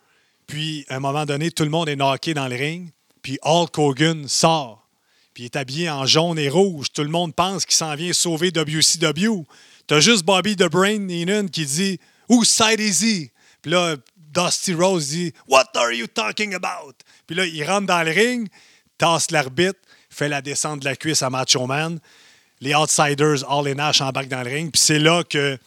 Puis, 0.48 0.86
à 0.90 0.96
un 0.96 1.00
moment 1.00 1.26
donné, 1.26 1.52
tout 1.52 1.64
le 1.64 1.70
monde 1.70 1.88
est 1.88 1.96
knocké 1.96 2.34
dans 2.34 2.48
le 2.48 2.56
ring. 2.56 2.90
Puis, 3.22 3.38
Hulk 3.44 3.78
Hogan 3.78 4.28
sort. 4.28 4.83
Puis, 5.34 5.44
il 5.44 5.46
est 5.46 5.56
habillé 5.56 5.90
en 5.90 6.06
jaune 6.06 6.38
et 6.38 6.50
rouge. 6.50 6.88
Tout 6.94 7.04
le 7.04 7.10
monde 7.10 7.34
pense 7.34 7.66
qu'il 7.66 7.76
s'en 7.76 7.96
vient 7.96 8.14
sauver 8.14 8.52
WCW. 8.52 9.46
T'as 9.88 10.00
juste 10.00 10.24
Bobby 10.24 10.56
The 10.56 10.70
Brain 10.70 11.08
Heenan 11.10 11.48
qui 11.48 11.66
dit 11.66 12.00
Whose 12.30 12.48
side 12.48 12.80
is 12.80 13.04
he? 13.04 13.32
Puis 13.62 13.72
là, 13.72 13.96
Dusty 14.18 14.74
Rose 14.74 15.08
dit 15.08 15.34
What 15.48 15.72
are 15.76 15.92
you 15.92 16.08
talking 16.08 16.54
about? 16.54 16.94
Puis 17.28 17.36
là, 17.36 17.46
il 17.46 17.64
rentre 17.64 17.88
dans 17.88 18.04
le 18.04 18.12
ring, 18.12 18.48
tasse 18.98 19.32
l'arbitre, 19.32 19.80
fait 20.10 20.30
la 20.30 20.42
descente 20.42 20.80
de 20.82 20.86
la 20.86 20.96
cuisse 20.96 21.22
à 21.22 21.30
Macho 21.30 21.66
Man. 21.66 22.00
Les 22.62 22.74
Outsiders, 22.76 23.44
All 23.50 23.68
et 23.68 23.76
Nash 23.76 24.02
embarquent 24.02 24.30
dans 24.30 24.44
le 24.44 24.50
ring. 24.50 24.72
Puis 24.72 24.82
c'est 24.82 25.00
là 25.00 25.24
que 25.24 25.58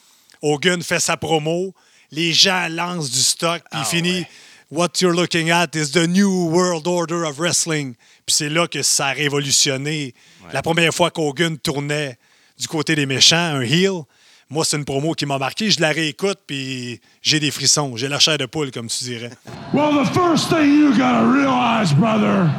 Hogan 0.40 0.83
fait 0.83 1.00
sa 1.00 1.16
promo. 1.16 1.74
Les 2.11 2.33
gens 2.33 2.68
lancent 2.70 3.11
du 3.11 3.20
stock. 3.20 3.62
Puis 3.70 3.81
il 3.81 3.87
finit 3.87 4.26
What 4.68 5.00
you're 5.00 5.14
looking 5.14 5.50
at 5.50 5.76
is 5.76 5.92
the 5.92 6.09
new 6.09 6.48
world 6.50 6.88
order 6.88 7.24
of 7.24 7.38
wrestling. 7.38 7.94
Puis 8.26 8.35
c'est 8.35 8.48
là 8.48 8.66
que 8.66 8.83
ça 8.83 9.07
a 9.09 9.12
révolutionné. 9.12 10.12
La 10.52 10.61
première 10.61 10.92
fois 10.92 11.12
qu'Hogan 11.12 11.57
tournait 11.57 12.18
du 12.59 12.66
côté 12.66 12.96
des 12.96 13.07
méchants, 13.07 13.37
un 13.37 13.61
heel, 13.61 14.02
moi, 14.50 14.64
c'est 14.64 14.76
une 14.76 14.85
promo 14.85 15.12
qui 15.14 15.24
m'a 15.24 15.38
marqué. 15.38 15.70
Je 15.70 15.81
la 15.81 15.90
réécoute, 15.90 16.38
puis 16.46 17.00
j'ai 17.22 17.38
des 17.38 17.52
frissons. 17.52 17.96
J'ai 17.96 18.09
la 18.09 18.18
chair 18.18 18.38
de 18.38 18.46
poule, 18.46 18.72
comme 18.72 18.88
tu 18.88 19.05
dirais. 19.05 19.31
Well, 19.72 19.92
the 19.92 20.12
first 20.12 20.48
thing 20.48 20.66
you 20.66 20.96
gotta 20.96 21.26
realize, 21.26 21.92
brother, 21.94 22.50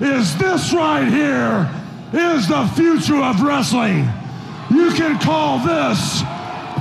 is 0.00 0.36
this 0.38 0.72
right 0.72 1.08
here 1.08 1.68
is 2.12 2.46
the 2.46 2.66
future 2.76 3.20
of 3.20 3.42
wrestling. 3.42 4.08
You 4.70 4.90
can 4.92 5.18
call 5.18 5.58
this 5.58 6.22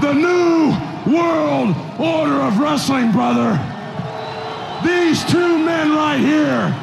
the 0.01 0.13
new 0.13 0.75
world 1.11 1.75
order 1.97 2.41
of 2.41 2.59
wrestling, 2.59 3.11
brother. 3.11 3.59
These 4.85 5.25
two 5.25 5.57
men 5.59 5.95
right 5.95 6.19
here 6.19 6.73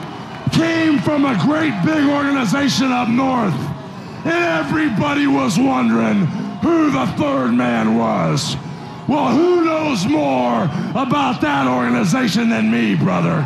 came 0.53 0.99
from 1.01 1.25
a 1.25 1.37
great 1.45 1.75
big 1.85 2.05
organization 2.07 2.91
up 2.93 3.09
north, 3.09 3.55
and 4.25 4.45
everybody 4.63 5.27
was 5.27 5.59
wondering 5.59 6.27
who 6.63 6.91
the 6.91 7.07
third 7.19 7.53
man 7.53 7.97
was. 7.97 8.57
Well, 9.07 9.29
who 9.29 9.65
knows 9.65 10.07
more 10.07 10.65
about 10.95 11.41
that 11.43 11.67
organization 11.67 12.49
than 12.49 12.71
me, 12.71 12.95
brother? 12.95 13.45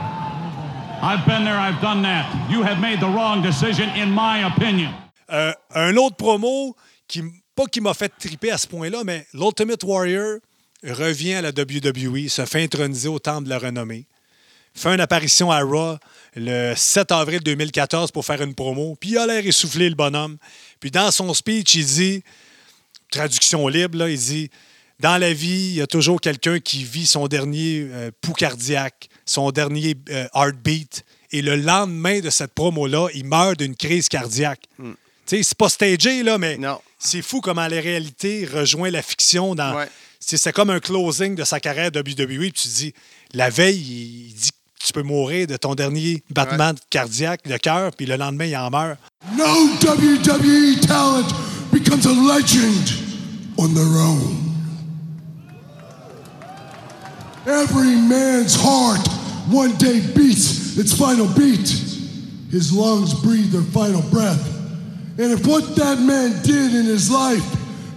I've 1.02 1.26
been 1.26 1.44
there, 1.44 1.56
I've 1.56 1.80
done 1.80 2.02
that. 2.02 2.26
You 2.50 2.62
have 2.62 2.80
made 2.80 3.00
the 3.00 3.08
wrong 3.08 3.42
decision, 3.42 3.88
in 3.90 4.10
my 4.10 4.46
opinion. 4.46 4.92
Euh, 5.30 5.52
un 5.74 5.96
autre 5.96 6.16
promo, 6.16 6.74
qui, 7.06 7.22
pas 7.54 7.66
qui 7.66 7.80
m'a 7.80 7.92
fait 7.92 8.12
triper 8.18 8.50
à 8.50 8.58
ce 8.58 8.66
point-là, 8.66 9.04
mais 9.04 9.26
l'Ultimate 9.34 9.82
Warrior 9.84 10.38
revient 10.82 11.34
à 11.34 11.42
la 11.42 11.50
WWE, 11.50 12.28
se 12.28 12.44
fait 12.46 12.62
introniser 12.62 13.08
au 13.08 13.18
Temple 13.18 13.44
de 13.44 13.50
la 13.50 13.58
Renommée, 13.58 14.06
fait 14.78 14.94
une 14.94 15.00
apparition 15.00 15.50
à 15.50 15.60
Raw 15.60 15.98
le 16.36 16.74
7 16.76 17.12
avril 17.12 17.40
2014 17.40 18.12
pour 18.12 18.24
faire 18.24 18.40
une 18.42 18.54
promo, 18.54 18.96
puis 19.00 19.10
il 19.10 19.18
a 19.18 19.26
l'air 19.26 19.44
essoufflé, 19.46 19.88
le 19.88 19.94
bonhomme. 19.94 20.36
Puis 20.80 20.90
dans 20.90 21.10
son 21.10 21.32
speech, 21.34 21.74
il 21.74 21.86
dit, 21.86 22.22
traduction 23.10 23.66
libre, 23.68 23.98
là, 23.98 24.08
il 24.08 24.18
dit 24.18 24.50
dans 25.00 25.16
la 25.16 25.32
vie, 25.32 25.68
il 25.70 25.74
y 25.74 25.80
a 25.80 25.86
toujours 25.86 26.20
quelqu'un 26.20 26.58
qui 26.58 26.82
vit 26.82 27.06
son 27.06 27.28
dernier 27.28 27.88
euh, 27.92 28.10
pouls 28.20 28.32
cardiaque, 28.32 29.08
son 29.24 29.50
dernier 29.52 29.94
euh, 30.10 30.26
heartbeat. 30.34 31.04
Et 31.30 31.40
le 31.40 31.56
lendemain 31.56 32.20
de 32.20 32.30
cette 32.30 32.52
promo-là, 32.52 33.08
il 33.14 33.24
meurt 33.24 33.58
d'une 33.58 33.76
crise 33.76 34.08
cardiaque. 34.08 34.62
Hmm. 34.78 34.94
Tu 35.26 35.36
sais, 35.36 35.42
c'est 35.42 35.58
pas 35.58 35.68
stagé, 35.68 36.22
là, 36.22 36.38
mais 36.38 36.58
c'est 36.98 37.22
fou 37.22 37.40
comment 37.40 37.68
la 37.68 37.80
réalité 37.80 38.44
rejoint 38.46 38.90
la 38.90 39.02
fiction. 39.02 39.54
dans 39.54 39.76
Ouais. 39.76 39.88
C'est 40.20 40.52
comme 40.52 40.70
un 40.70 40.80
closing 40.80 41.36
de 41.36 41.44
sa 41.44 41.60
carrière 41.60 41.90
WWE. 41.94 42.50
Puis 42.50 42.52
tu 42.52 42.68
dis, 42.68 42.94
la 43.32 43.50
veille, 43.50 43.78
il, 44.28 44.34
dit 44.34 44.50
tu 44.78 44.92
peux 44.92 45.02
mourir 45.02 45.46
de 45.46 45.56
ton 45.56 45.74
dernier 45.74 46.22
battement 46.30 46.72
cardiaque 46.90 47.46
de 47.48 47.56
cœur, 47.56 47.92
puis 47.96 48.06
le 48.06 48.16
lendemain, 48.16 48.46
il 48.46 48.56
en 48.56 48.70
meurt. 48.70 48.98
No 49.36 49.44
WWE 49.82 50.80
talent 50.80 51.26
becomes 51.72 52.06
a 52.06 52.12
legend 52.12 52.92
on 53.58 53.74
their 53.74 53.84
own. 53.84 54.36
Every 57.46 57.96
man's 57.96 58.54
heart 58.54 59.06
one 59.50 59.72
day 59.78 60.00
beats 60.14 60.76
its 60.76 60.92
final 60.92 61.26
beat. 61.28 61.68
His 62.50 62.72
lungs 62.72 63.14
breathe 63.14 63.52
their 63.52 63.62
final 63.62 64.02
breath. 64.10 64.56
And 65.18 65.32
if 65.32 65.46
what 65.46 65.74
that 65.76 65.98
man 65.98 66.42
did 66.42 66.74
in 66.74 66.84
his 66.86 67.10
life 67.10 67.44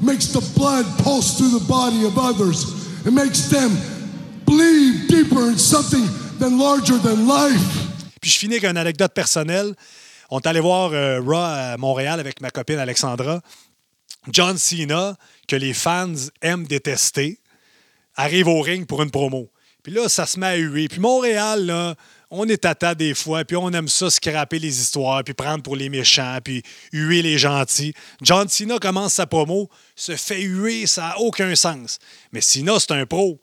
makes 0.02 0.28
the 0.28 0.42
blood 0.58 0.86
pulse 1.04 1.38
through 1.38 1.60
the 1.60 1.66
body 1.68 2.06
of 2.06 2.18
others, 2.18 2.66
it 3.06 3.14
makes 3.14 3.50
them 3.50 3.72
believe 4.46 5.08
deeper 5.08 5.50
in 5.50 5.58
something 5.58 6.08
Puis 8.20 8.32
je 8.32 8.38
finis 8.38 8.56
avec 8.56 8.70
une 8.70 8.78
anecdote 8.78 9.14
personnelle. 9.14 9.76
On 10.32 10.40
est 10.40 10.48
allé 10.48 10.60
voir 10.60 10.92
euh, 10.92 11.22
Raw 11.22 11.36
à 11.36 11.78
Montréal 11.78 12.20
avec 12.20 12.42
ma 12.42 12.50
copine 12.50 12.80
Alexandra. 12.80 13.42
John 14.32 14.58
Cena, 14.58 15.16
que 15.48 15.56
les 15.56 15.76
fans 15.76 16.16
aiment 16.42 16.66
détester, 16.66 17.40
arrive 18.16 18.48
au 18.48 18.60
ring 18.62 18.88
pour 18.88 19.04
une 19.04 19.12
promo. 19.12 19.52
Puis 19.84 19.94
là, 19.94 20.10
ça 20.10 20.26
se 20.26 20.40
met 20.40 20.48
à 20.48 20.56
huer. 20.56 20.88
Puis 20.88 21.00
Montréal, 21.00 21.66
là, 21.66 21.96
on 22.32 22.48
est 22.48 22.58
tata 22.58 22.96
des 22.96 23.14
fois, 23.14 23.46
puis 23.46 23.58
on 23.58 23.70
aime 23.72 23.88
ça 23.88 24.10
scraper 24.10 24.58
les 24.58 24.82
histoires, 24.82 25.24
puis 25.24 25.36
prendre 25.36 25.62
pour 25.62 25.76
les 25.76 25.90
méchants, 25.90 26.40
puis 26.44 26.64
huer 26.92 27.22
les 27.22 27.38
gentils. 27.38 27.94
John 28.22 28.48
Cena 28.48 28.80
commence 28.80 29.14
sa 29.14 29.28
promo, 29.28 29.70
se 29.96 30.16
fait 30.16 30.42
huer, 30.42 30.88
ça 30.88 31.10
n'a 31.10 31.20
aucun 31.20 31.56
sens. 31.56 32.00
Mais 32.32 32.42
Cena, 32.42 32.80
c'est 32.80 32.94
un 32.94 33.06
pro. 33.06 33.40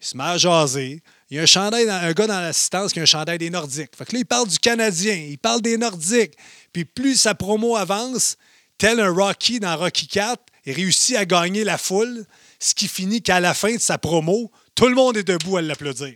Il 0.00 0.06
se 0.06 0.16
met 0.16 0.24
à 0.24 0.38
jaser. 0.38 1.02
Il 1.32 1.36
y 1.36 1.38
a 1.38 1.44
un, 1.44 1.46
chandail 1.46 1.88
un 1.88 2.12
gars 2.12 2.26
dans 2.26 2.40
l'assistance 2.40 2.92
qui 2.92 2.98
a 2.98 3.04
un 3.04 3.06
chandail 3.06 3.38
des 3.38 3.48
Nordiques. 3.48 3.96
Fait 3.96 4.04
que 4.04 4.12
là, 4.12 4.18
il 4.18 4.26
parle 4.26 4.46
du 4.48 4.58
Canadien, 4.58 5.14
il 5.14 5.38
parle 5.38 5.62
des 5.62 5.78
Nordiques. 5.78 6.34
Puis 6.74 6.84
plus 6.84 7.18
sa 7.18 7.34
promo 7.34 7.74
avance, 7.74 8.36
tel 8.76 9.00
un 9.00 9.10
Rocky 9.10 9.58
dans 9.58 9.74
Rocky 9.78 10.06
4, 10.06 10.38
il 10.66 10.74
réussit 10.74 11.16
à 11.16 11.24
gagner 11.24 11.64
la 11.64 11.78
foule, 11.78 12.26
ce 12.58 12.74
qui 12.74 12.86
finit 12.86 13.22
qu'à 13.22 13.40
la 13.40 13.54
fin 13.54 13.74
de 13.74 13.80
sa 13.80 13.96
promo, 13.96 14.50
tout 14.74 14.88
le 14.88 14.94
monde 14.94 15.16
est 15.16 15.22
debout 15.22 15.56
à 15.56 15.62
l'applaudir. 15.62 16.12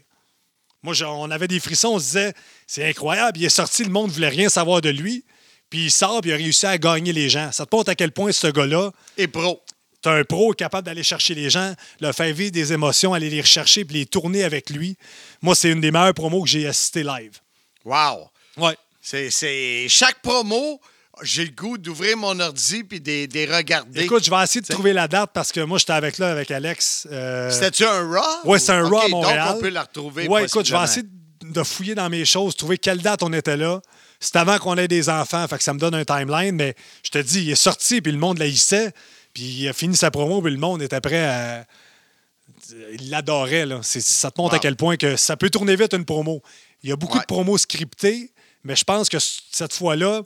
Moi, 0.83 0.93
on 1.07 1.31
avait 1.31 1.49
des 1.49 1.61
frissons, 1.61 1.95
on 1.95 1.99
se 1.99 2.05
disait, 2.05 2.35
c'est 2.67 2.87
incroyable, 2.87 3.39
il 3.39 3.47
est 3.47 3.49
sorti, 3.49 3.85
le 3.85 3.91
monde 3.91 4.09
ne 4.09 4.13
voulait 4.13 4.29
rien 4.29 4.51
savoir 4.51 4.83
de 4.83 4.91
lui, 4.91 5.25
puis 5.71 5.87
il 5.87 5.91
sort, 5.91 6.21
puis 6.21 6.31
il 6.31 6.35
a 6.35 6.37
réussi 6.37 6.67
à 6.67 6.77
gagner 6.77 7.15
les 7.15 7.31
gens. 7.31 7.51
Ça 7.53 7.65
te 7.65 7.75
montre 7.75 7.89
à 7.89 7.95
quel 7.95 8.13
point 8.13 8.33
ce 8.33 8.49
gars-là 8.49 8.93
est 9.17 9.29
pro. 9.29 9.63
T'as 10.07 10.13
un 10.13 10.23
pro 10.23 10.53
capable 10.53 10.87
d'aller 10.87 11.03
chercher 11.03 11.35
les 11.35 11.51
gens, 11.51 11.75
leur 11.99 12.15
faire 12.15 12.33
vivre 12.33 12.53
des 12.53 12.73
émotions, 12.73 13.13
aller 13.13 13.29
les 13.29 13.41
rechercher, 13.41 13.85
puis 13.85 13.97
les 13.99 14.07
tourner 14.07 14.45
avec 14.45 14.71
lui. 14.71 14.97
Moi, 15.43 15.57
c'est 15.57 15.69
une 15.69 15.81
des 15.81 15.91
meilleures 15.91 16.15
promos 16.15 16.45
que 16.45 16.49
j'ai 16.49 16.65
assisté 16.69 17.03
live. 17.03 17.33
Wow! 17.85 18.29
Ouais. 18.57 18.77
C'est, 19.03 19.31
c'est- 19.31 19.87
Chaque 19.89 20.23
promo, 20.23 20.81
j'ai 21.23 21.45
le 21.45 21.51
goût 21.51 21.77
d'ouvrir 21.77 22.17
mon 22.17 22.39
ordi 22.39 22.85
puis 22.85 23.01
des, 23.01 23.27
des 23.27 23.47
regarder. 23.47 24.03
Écoute, 24.05 24.25
je 24.25 24.31
vais 24.31 24.41
essayer 24.45 24.61
de 24.61 24.67
trouver 24.69 24.93
la 24.93 25.09
date 25.09 25.31
parce 25.35 25.51
que 25.51 25.59
moi, 25.59 25.77
j'étais 25.79 25.95
avec 25.95 26.19
là 26.19 26.31
avec 26.31 26.53
Alex. 26.53 27.09
euh, 27.11 27.51
C'était-tu 27.51 27.85
un 27.85 28.09
Raw? 28.09 28.23
Oui, 28.45 28.61
c'est 28.61 28.71
un 28.75 28.89
Raw 28.89 28.99
à 29.01 29.09
Montréal. 29.09 29.49
Donc, 29.49 29.57
on 29.57 29.61
peut 29.61 29.69
la 29.71 29.83
retrouver. 29.83 30.29
Oui, 30.29 30.43
écoute, 30.45 30.67
je 30.67 30.73
vais 30.73 30.85
essayer 30.85 31.07
de 31.43 31.63
fouiller 31.65 31.97
dans 31.97 32.09
mes 32.09 32.25
choses, 32.25 32.55
trouver 32.55 32.79
quelle 32.79 33.03
date 33.03 33.25
on 33.25 33.33
était 33.33 33.57
là. 33.57 33.81
C'est 34.21 34.37
avant 34.37 34.59
qu'on 34.59 34.77
ait 34.79 34.87
des 34.89 35.09
enfants, 35.09 35.47
fait 35.49 35.59
que 35.59 35.65
ça 35.65 35.75
me 35.75 35.81
donne 35.81 35.97
un 35.97 36.05
timeline, 36.05 36.55
mais 36.55 36.77
je 37.03 37.11
te 37.11 37.19
dis, 37.19 37.43
il 37.43 37.51
est 37.51 37.55
sorti, 37.57 38.01
puis 38.01 38.13
le 38.13 38.19
monde 38.19 38.39
l'haïssait, 38.39 38.93
puis 39.37 39.45
il 39.45 39.69
a 39.69 39.75
fini 39.75 39.95
sa 39.95 40.11
promo, 40.11 40.41
puis 40.41 40.51
le 40.51 40.57
monde 40.57 40.81
était 40.81 40.99
prêt 41.03 41.27
à. 41.27 41.67
Il 42.99 43.11
l'adorait, 43.11 43.67
là. 43.67 43.81
C'est- 43.83 44.01
Ça 44.01 44.31
te 44.31 44.41
montre 44.41 44.55
à 44.55 44.59
quel 44.59 44.77
point 44.77 44.97
que 44.97 45.15
ça 45.17 45.37
peut 45.37 45.51
tourner 45.51 45.77
vite 45.77 45.93
une 45.93 46.07
promo. 46.07 46.43
Il 46.83 46.89
y 46.89 46.93
a 46.93 46.97
beaucoup 46.97 47.19
de 47.19 47.25
promos 47.27 47.59
scriptées, 47.59 48.31
mais 48.65 48.75
je 48.77 48.85
pense 48.85 49.11
que 49.11 49.19
cette 49.21 49.75
fois-là, 49.75 50.23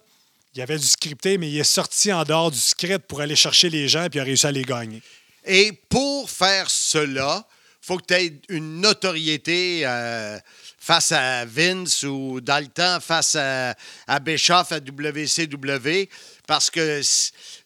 il 0.54 0.60
y 0.60 0.62
avait 0.62 0.78
du 0.78 0.86
scripté, 0.86 1.38
mais 1.38 1.50
il 1.50 1.58
est 1.58 1.64
sorti 1.64 2.12
en 2.12 2.22
dehors 2.22 2.52
du 2.52 2.58
script 2.58 3.06
pour 3.08 3.20
aller 3.20 3.34
chercher 3.34 3.68
les 3.68 3.88
gens, 3.88 4.06
puis 4.08 4.18
il 4.18 4.20
a 4.20 4.24
réussi 4.24 4.46
à 4.46 4.52
les 4.52 4.62
gagner. 4.62 5.02
Et 5.44 5.72
pour 5.88 6.30
faire 6.30 6.70
cela, 6.70 7.44
faut 7.80 7.96
que 7.98 8.04
tu 8.06 8.14
aies 8.14 8.40
une 8.48 8.80
notoriété 8.80 9.82
euh, 9.86 10.38
face 10.78 11.10
à 11.12 11.44
Vince 11.46 12.04
ou 12.04 12.40
dans 12.40 12.60
le 12.62 12.68
temps 12.68 13.00
face 13.00 13.34
à, 13.36 13.74
à 14.06 14.20
Bischoff 14.20 14.70
à 14.70 14.78
WCW. 14.80 16.08
Parce 16.46 16.68
que, 16.70 17.00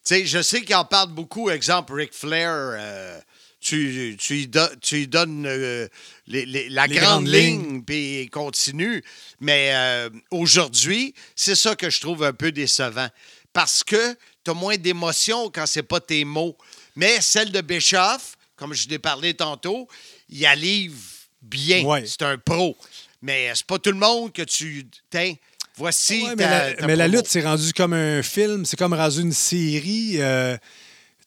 sais, 0.05 0.27
je 0.27 0.43
sais 0.43 0.63
qu'il 0.63 0.75
en 0.75 0.85
parle 0.85 1.11
beaucoup. 1.11 1.51
Exemple, 1.51 1.93
Ric 1.95 2.13
Flair, 2.13 2.51
euh, 2.53 3.19
tu, 3.61 4.17
tu, 4.21 4.47
do- 4.47 4.61
tu 4.83 5.07
donnes 5.07 5.47
euh, 5.47 5.89
les- 6.27 6.45
les- 6.47 6.69
la 6.69 6.87
Les 6.87 6.97
grande 6.97 7.27
ligne, 7.29 7.83
puis 7.83 8.23
il 8.23 8.31
continue. 8.31 9.03
Mais 9.41 9.71
euh, 9.73 10.11
aujourd'hui, 10.31 11.15
c'est 11.35 11.55
ça 11.55 11.75
que 11.77 11.89
je 11.91 12.01
trouve 12.01 12.23
un 12.25 12.33
peu 12.33 12.53
décevant. 12.53 13.09
Parce 13.53 13.83
que 13.85 14.15
tu 14.45 14.51
as 14.51 14.55
moins 14.55 14.77
d'émotion 14.77 15.49
quand 15.51 15.67
c'est 15.67 15.83
pas 15.83 16.01
tes 16.01 16.25
mots. 16.25 16.57
Mais 16.97 17.21
celle 17.21 17.51
de 17.53 17.61
Bischoff, 17.61 18.37
comme 18.57 18.75
je 18.75 18.89
l'ai 18.89 18.99
parlé 18.99 19.35
tantôt, 19.35 19.89
il 20.29 20.45
arrive 20.45 20.97
bien. 21.41 21.83
Ouais. 21.85 22.05
C'est 22.07 22.23
un 22.23 22.37
pro. 22.39 22.77
Mais 23.23 23.51
c'est 23.55 23.67
pas 23.67 23.79
tout 23.79 23.91
le 23.93 23.97
monde 23.99 24.33
que 24.33 24.43
tu. 24.43 24.87
Tiens, 25.11 25.35
voici. 25.77 26.23
Ouais, 26.25 26.35
mais 26.37 26.45
la, 26.49 26.73
ta 26.75 26.87
mais 26.87 26.97
la 26.97 27.05
promo. 27.05 27.17
lutte, 27.19 27.27
c'est 27.29 27.43
rendu 27.43 27.73
comme 27.73 27.93
un 27.93 28.23
film, 28.23 28.65
c'est 28.65 28.77
comme 28.79 28.95
rendu 28.95 29.21
une 29.21 29.33
série. 29.33 30.17
euh, 30.19 30.57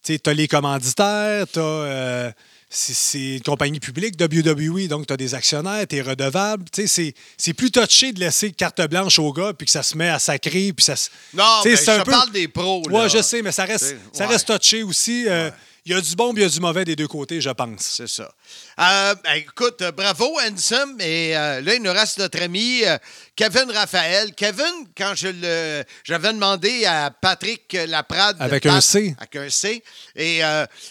tu 0.03 0.17
as 0.25 0.33
les 0.33 0.47
commanditaires, 0.47 1.45
tu 1.51 1.59
as. 1.59 2.33
c'est 2.69 2.93
c'est 2.93 3.35
une 3.37 3.41
compagnie 3.43 3.79
publique, 3.79 4.15
WWE, 4.21 4.87
donc 4.87 5.07
tu 5.07 5.13
as 5.13 5.17
des 5.17 5.33
actionnaires, 5.35 5.85
tu 5.87 5.97
es 5.97 6.01
redevable. 6.01 6.65
Tu 6.71 6.81
sais, 6.81 6.87
C'est 6.87 7.13
c'est 7.37 7.53
plus 7.53 7.71
touché 7.71 8.11
de 8.13 8.19
laisser 8.19 8.51
carte 8.51 8.81
blanche 8.89 9.19
au 9.19 9.31
gars 9.33 9.53
puis 9.57 9.65
que 9.65 9.71
ça 9.71 9.83
se 9.83 9.97
met 9.97 10.09
à 10.09 10.19
sacrer. 10.19 10.71
Puis 10.73 10.83
ça 10.83 10.95
se- 10.95 11.09
Non, 11.33 11.61
mais 11.65 11.75
je 11.75 12.03
parle 12.03 12.31
des 12.31 12.47
pros. 12.47 12.83
Ouais, 12.89 13.03
là. 13.03 13.07
je 13.07 13.21
sais, 13.21 13.41
mais 13.41 13.51
ça 13.51 13.65
reste, 13.65 13.95
ça 14.13 14.27
reste 14.27 14.47
touché 14.47 14.83
aussi. 14.83 15.25
Euh, 15.27 15.49
Il 15.89 15.91
y 15.91 15.93
a 15.93 16.01
du 16.01 16.15
bon 16.17 16.33
puis 16.33 16.43
il 16.43 16.45
y 16.45 16.49
a 16.49 16.51
du 16.51 16.59
mauvais 16.59 16.83
des 16.83 16.97
deux 16.97 17.07
côtés, 17.07 17.39
je 17.39 17.49
pense. 17.49 17.79
C'est 17.95 18.09
ça. 18.09 18.29
Euh, 18.77 19.15
ben, 19.23 19.35
écoute, 19.35 19.81
euh, 19.81 19.93
bravo, 19.93 20.37
Ansem. 20.45 20.97
Et 20.99 21.35
euh, 21.37 21.61
là, 21.61 21.75
il 21.75 21.81
nous 21.81 21.93
reste 21.93 22.17
notre 22.17 22.41
ami 22.41 22.81
euh, 22.83 22.97
Kevin 23.37 23.71
Raphaël. 23.71 24.33
Kevin, 24.35 24.65
quand 24.97 25.13
je 25.15 25.29
le, 25.29 25.83
j'avais 26.03 26.33
demandé 26.33 26.83
à 26.83 27.09
Patrick 27.09 27.71
Laprade. 27.87 28.35
Avec 28.41 28.63
Pat- 28.63 28.73
un 28.73 28.81
C. 28.81 29.15
Avec 29.17 29.35
un 29.37 29.49
C. 29.49 29.81
Et 30.17 30.41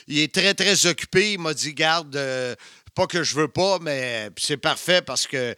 il 0.09 0.19
est 0.19 0.33
très, 0.33 0.55
très 0.55 0.87
occupé. 0.87 1.33
Il 1.35 1.41
m'a 1.41 1.53
dit, 1.53 1.75
garde, 1.75 2.19
pas 2.95 3.07
que 3.07 3.23
je 3.23 3.35
veux 3.35 3.49
pas, 3.49 3.79
mais 3.83 4.31
c'est 4.39 4.57
parfait 4.57 5.03
parce 5.03 5.27
que. 5.27 5.55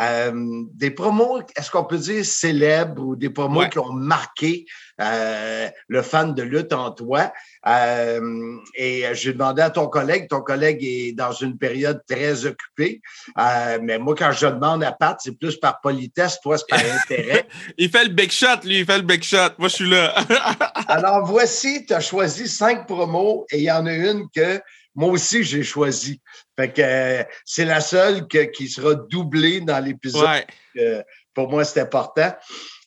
euh, 0.00 0.62
des 0.74 0.90
promos, 0.90 1.40
est-ce 1.56 1.70
qu'on 1.70 1.84
peut 1.84 1.96
dire 1.96 2.26
célèbres 2.26 3.02
ou 3.02 3.16
des 3.16 3.30
promos 3.30 3.60
Ouais. 3.60 3.70
qui 3.70 3.78
ont 3.78 3.92
marqué 3.92 4.66
euh, 5.00 5.70
le 5.88 6.02
fan 6.02 6.34
de 6.34 6.42
lutte 6.42 6.74
en 6.74 6.90
toi? 6.90 7.32
Euh, 7.66 8.56
et 8.74 9.04
j'ai 9.14 9.32
demandé 9.32 9.62
à 9.62 9.70
ton 9.70 9.86
collègue, 9.88 10.28
ton 10.28 10.42
collègue 10.42 10.84
est 10.84 11.12
dans 11.12 11.32
une 11.32 11.56
période 11.56 12.02
très 12.08 12.44
occupée, 12.44 13.00
Euh, 13.38 13.78
mais 13.82 13.98
moi, 13.98 14.14
quand 14.16 14.32
je 14.32 14.46
demande 14.46 14.84
à 14.84 14.92
Pat, 14.92 15.18
c'est 15.22 15.38
plus 15.38 15.56
par 15.56 15.80
politesse, 15.80 16.38
toi, 16.42 16.58
c'est 16.58 16.66
par 16.68 16.80
intérêt. 16.80 17.46
Il 17.78 17.90
fait 17.90 18.04
le 18.04 18.10
big 18.10 18.30
shot, 18.30 18.60
lui, 18.64 18.80
il 18.80 18.86
fait 18.86 18.96
le 18.98 19.02
big 19.04 19.22
shot. 19.22 19.50
Moi, 19.58 19.68
je 19.68 19.74
suis 19.74 19.88
là. 19.90 20.14
Alors, 20.88 21.24
voici, 21.24 21.86
tu 21.86 21.94
as 21.94 22.00
choisi 22.00 22.48
cinq 22.48 22.86
promos 22.86 23.46
et 23.50 23.58
il 23.58 23.64
y 23.64 23.70
en 23.70 23.86
a 23.86 23.92
une 23.94 24.28
que 24.34 24.60
moi 24.94 25.08
aussi 25.10 25.42
j'ai 25.42 25.62
choisi. 25.62 26.20
Fait 26.56 26.72
que 26.72 26.82
euh, 26.82 27.24
c'est 27.44 27.64
la 27.64 27.80
seule 27.80 28.28
que- 28.28 28.44
qui 28.50 28.68
sera 28.68 28.94
doublée 28.94 29.60
dans 29.60 29.82
l'épisode. 29.84 30.22
Ouais. 30.24 30.46
Euh, 30.78 31.02
pour 31.34 31.50
moi, 31.50 31.64
c'est 31.64 31.80
important. 31.80 32.32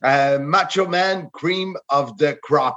Euh, 0.05 0.39
Macho 0.39 0.87
Man, 0.87 1.27
Cream 1.33 1.75
of 1.89 2.15
the 2.17 2.39
Crop. 2.41 2.75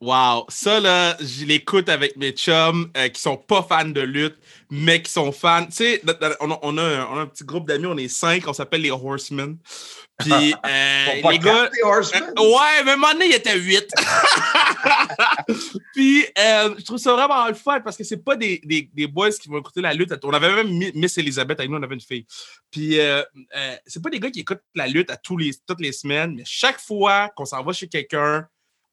Wow, 0.00 0.44
ça 0.48 0.78
là, 0.78 1.16
je 1.18 1.44
l'écoute 1.44 1.88
avec 1.88 2.16
mes 2.16 2.30
chums 2.30 2.88
euh, 2.96 3.08
qui 3.08 3.20
sont 3.20 3.36
pas 3.36 3.64
fans 3.68 3.84
de 3.84 4.00
lutte, 4.00 4.36
mais 4.70 5.02
qui 5.02 5.10
sont 5.10 5.32
fans. 5.32 5.66
Tu 5.66 5.72
sais, 5.72 6.02
on, 6.38 6.52
a- 6.52 6.58
on 6.62 6.78
un, 6.78 7.04
on 7.06 7.18
a 7.18 7.22
un 7.22 7.26
petit 7.26 7.42
groupe 7.42 7.66
d'amis, 7.66 7.86
on 7.86 7.96
est 7.96 8.06
cinq, 8.06 8.46
on 8.46 8.52
s'appelle 8.52 8.82
les 8.82 8.92
Horsemen. 8.92 9.56
Puis 10.20 10.54
euh, 10.66 11.06
les 11.32 11.38
gars, 11.40 11.68
Horsemen? 11.82 12.32
Euh, 12.38 12.42
ouais, 12.42 12.84
mais 12.84 12.90
à 12.90 12.94
un 12.94 12.96
moment 12.96 13.12
donné, 13.12 13.26
il 13.26 13.34
était 13.34 13.58
huit. 13.58 13.88
Puis 15.94 16.24
euh, 16.38 16.74
je 16.78 16.84
trouve 16.84 16.98
ça 16.98 17.12
vraiment 17.14 17.48
le 17.48 17.54
fun 17.54 17.80
parce 17.80 17.96
que 17.96 18.04
c'est 18.04 18.22
pas 18.22 18.36
des, 18.36 18.60
des, 18.64 18.88
des 18.94 19.06
boys 19.08 19.30
qui 19.32 19.48
vont 19.48 19.58
écouter 19.58 19.80
la 19.80 19.94
lutte. 19.94 20.12
On 20.22 20.32
avait 20.32 20.54
même 20.54 20.68
Mi- 20.68 20.92
Miss 20.94 21.18
Elizabeth 21.18 21.58
avec 21.58 21.70
nous, 21.72 21.78
on 21.78 21.82
avait 21.82 21.94
une 21.94 22.00
fille. 22.00 22.24
Puis 22.70 22.98
c'est 23.86 24.00
pas 24.02 24.10
des 24.10 24.20
gars 24.20 24.30
qui 24.30 24.40
écoutent 24.40 24.62
la 24.76 24.86
lutte 24.86 25.10
à 25.10 25.16
tous 25.16 25.36
les, 25.36 25.50
toutes 25.66 25.80
les 25.80 25.90
semaines, 25.92 26.34
mais 26.36 26.44
chaque 26.46 26.78
fois 26.80 27.30
qu'on 27.34 27.46
s'en 27.46 27.64
va 27.64 27.72
chez 27.72 27.88
quelqu'un, 27.88 28.46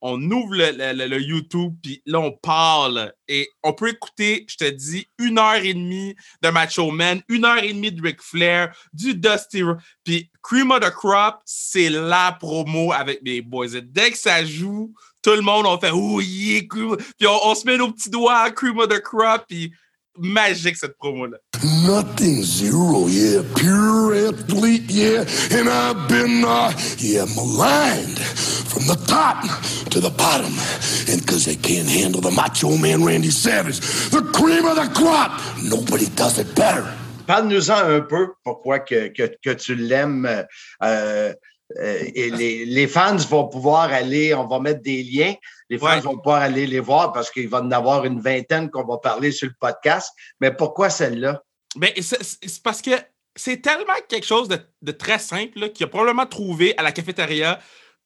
on 0.07 0.21
ouvre 0.29 0.55
le, 0.55 1.19
YouTube, 1.19 1.73
puis 1.81 1.99
là, 2.05 2.19
on 2.19 2.31
parle. 2.31 3.11
Et 3.27 3.49
on 3.63 3.73
peut 3.73 3.89
écouter, 3.89 4.45
je 4.47 4.55
te 4.55 4.69
dis, 4.69 5.07
une 5.17 5.39
heure 5.39 5.55
et 5.55 5.73
demie 5.73 6.15
de 6.43 6.49
Macho 6.49 6.91
Man, 6.91 7.23
une 7.27 7.43
heure 7.43 7.63
et 7.63 7.73
demie 7.73 7.91
de 7.91 7.99
Ric 8.03 8.21
Flair, 8.21 8.71
du 8.93 9.15
Dusty. 9.15 9.63
Puis 10.03 10.29
Cream 10.43 10.69
of 10.69 10.81
the 10.81 10.91
Crop, 10.91 11.39
c'est 11.43 11.89
la 11.89 12.37
promo 12.39 12.93
avec 12.93 13.23
mes 13.23 13.41
boys. 13.41 13.81
Dès 13.83 14.11
que 14.11 14.17
ça 14.17 14.45
joue, 14.45 14.93
tout 15.23 15.31
le 15.31 15.41
monde, 15.41 15.65
on 15.65 15.79
fait 15.79 15.91
Oh 15.91 16.21
yeah, 16.21 16.61
Puis 17.17 17.27
on, 17.27 17.47
on 17.47 17.55
se 17.55 17.65
met 17.65 17.77
nos 17.77 17.91
petits 17.91 18.11
doigts 18.11 18.41
à 18.41 18.51
Cream 18.51 18.77
of 18.77 18.89
the 18.89 19.01
Crop, 19.01 19.45
puis 19.47 19.73
magique 20.17 20.77
cette 20.77 20.97
promo-là. 20.97 21.37
Nothing 21.85 22.43
zero, 22.43 23.07
yeah, 23.07 23.41
pure 23.55 24.13
athlete, 24.29 24.89
yeah, 24.89 25.25
and 25.51 25.69
I've 25.69 26.07
been, 26.07 26.43
uh, 26.43 26.71
yeah, 26.99 27.25
maligned 27.35 28.19
from 28.19 28.87
the 28.87 28.95
top 29.07 29.43
to 29.91 29.99
the 29.99 30.09
bottom, 30.11 30.53
and 31.09 31.21
because 31.21 31.45
they 31.45 31.55
can't 31.55 31.87
handle 31.87 32.21
the 32.21 32.31
Macho 32.31 32.77
Man 32.77 33.03
Randy 33.03 33.31
Savage, 33.31 33.79
the 34.11 34.21
cream 34.33 34.65
of 34.65 34.75
the 34.75 34.89
crop. 34.93 35.31
Nobody 35.63 36.07
does 36.15 36.39
it 36.39 36.53
better. 36.55 36.85
Parle-nous-en 37.27 37.89
un 37.89 38.01
peu 38.01 38.33
pourquoi 38.43 38.79
que, 38.79 39.07
que, 39.07 39.35
que 39.43 39.53
tu 39.53 39.75
l'aimes. 39.75 40.27
euh, 40.83 41.33
euh, 41.79 41.99
et 42.13 42.29
les, 42.29 42.63
les 42.65 42.87
fans 42.87 43.15
vont 43.15 43.47
pouvoir 43.47 43.91
aller, 43.91 44.35
on 44.35 44.45
va 44.45 44.59
mettre 44.59 44.83
des 44.83 45.01
liens, 45.01 45.33
les 45.69 45.77
fans 45.77 45.87
Ouais. 45.87 45.99
vont 45.99 46.17
pouvoir 46.17 46.41
aller 46.41 46.67
les 46.67 46.79
voir 46.79 47.11
parce 47.13 47.31
qu'il 47.31 47.47
va 47.49 47.59
y 47.59 47.61
en 47.61 47.71
avoir 47.71 48.05
une 48.05 48.19
vingtaine 48.19 48.69
qu'on 48.69 48.85
va 48.85 48.97
parler 48.97 49.31
sur 49.31 49.47
le 49.47 49.53
podcast. 49.59 50.11
Mais 50.39 50.51
pourquoi 50.51 50.89
celle-là? 50.89 51.41
Ben, 51.75 51.91
c'est 51.99 52.63
parce 52.63 52.81
que 52.81 52.91
c'est 53.35 53.61
tellement 53.61 53.93
quelque 54.07 54.25
chose 54.25 54.47
de, 54.47 54.59
de 54.81 54.91
très 54.91 55.19
simple 55.19 55.69
qu'il 55.71 55.85
a 55.85 55.87
probablement 55.87 56.25
trouvé 56.25 56.77
à 56.77 56.83
la 56.83 56.91
cafétéria, 56.91 57.59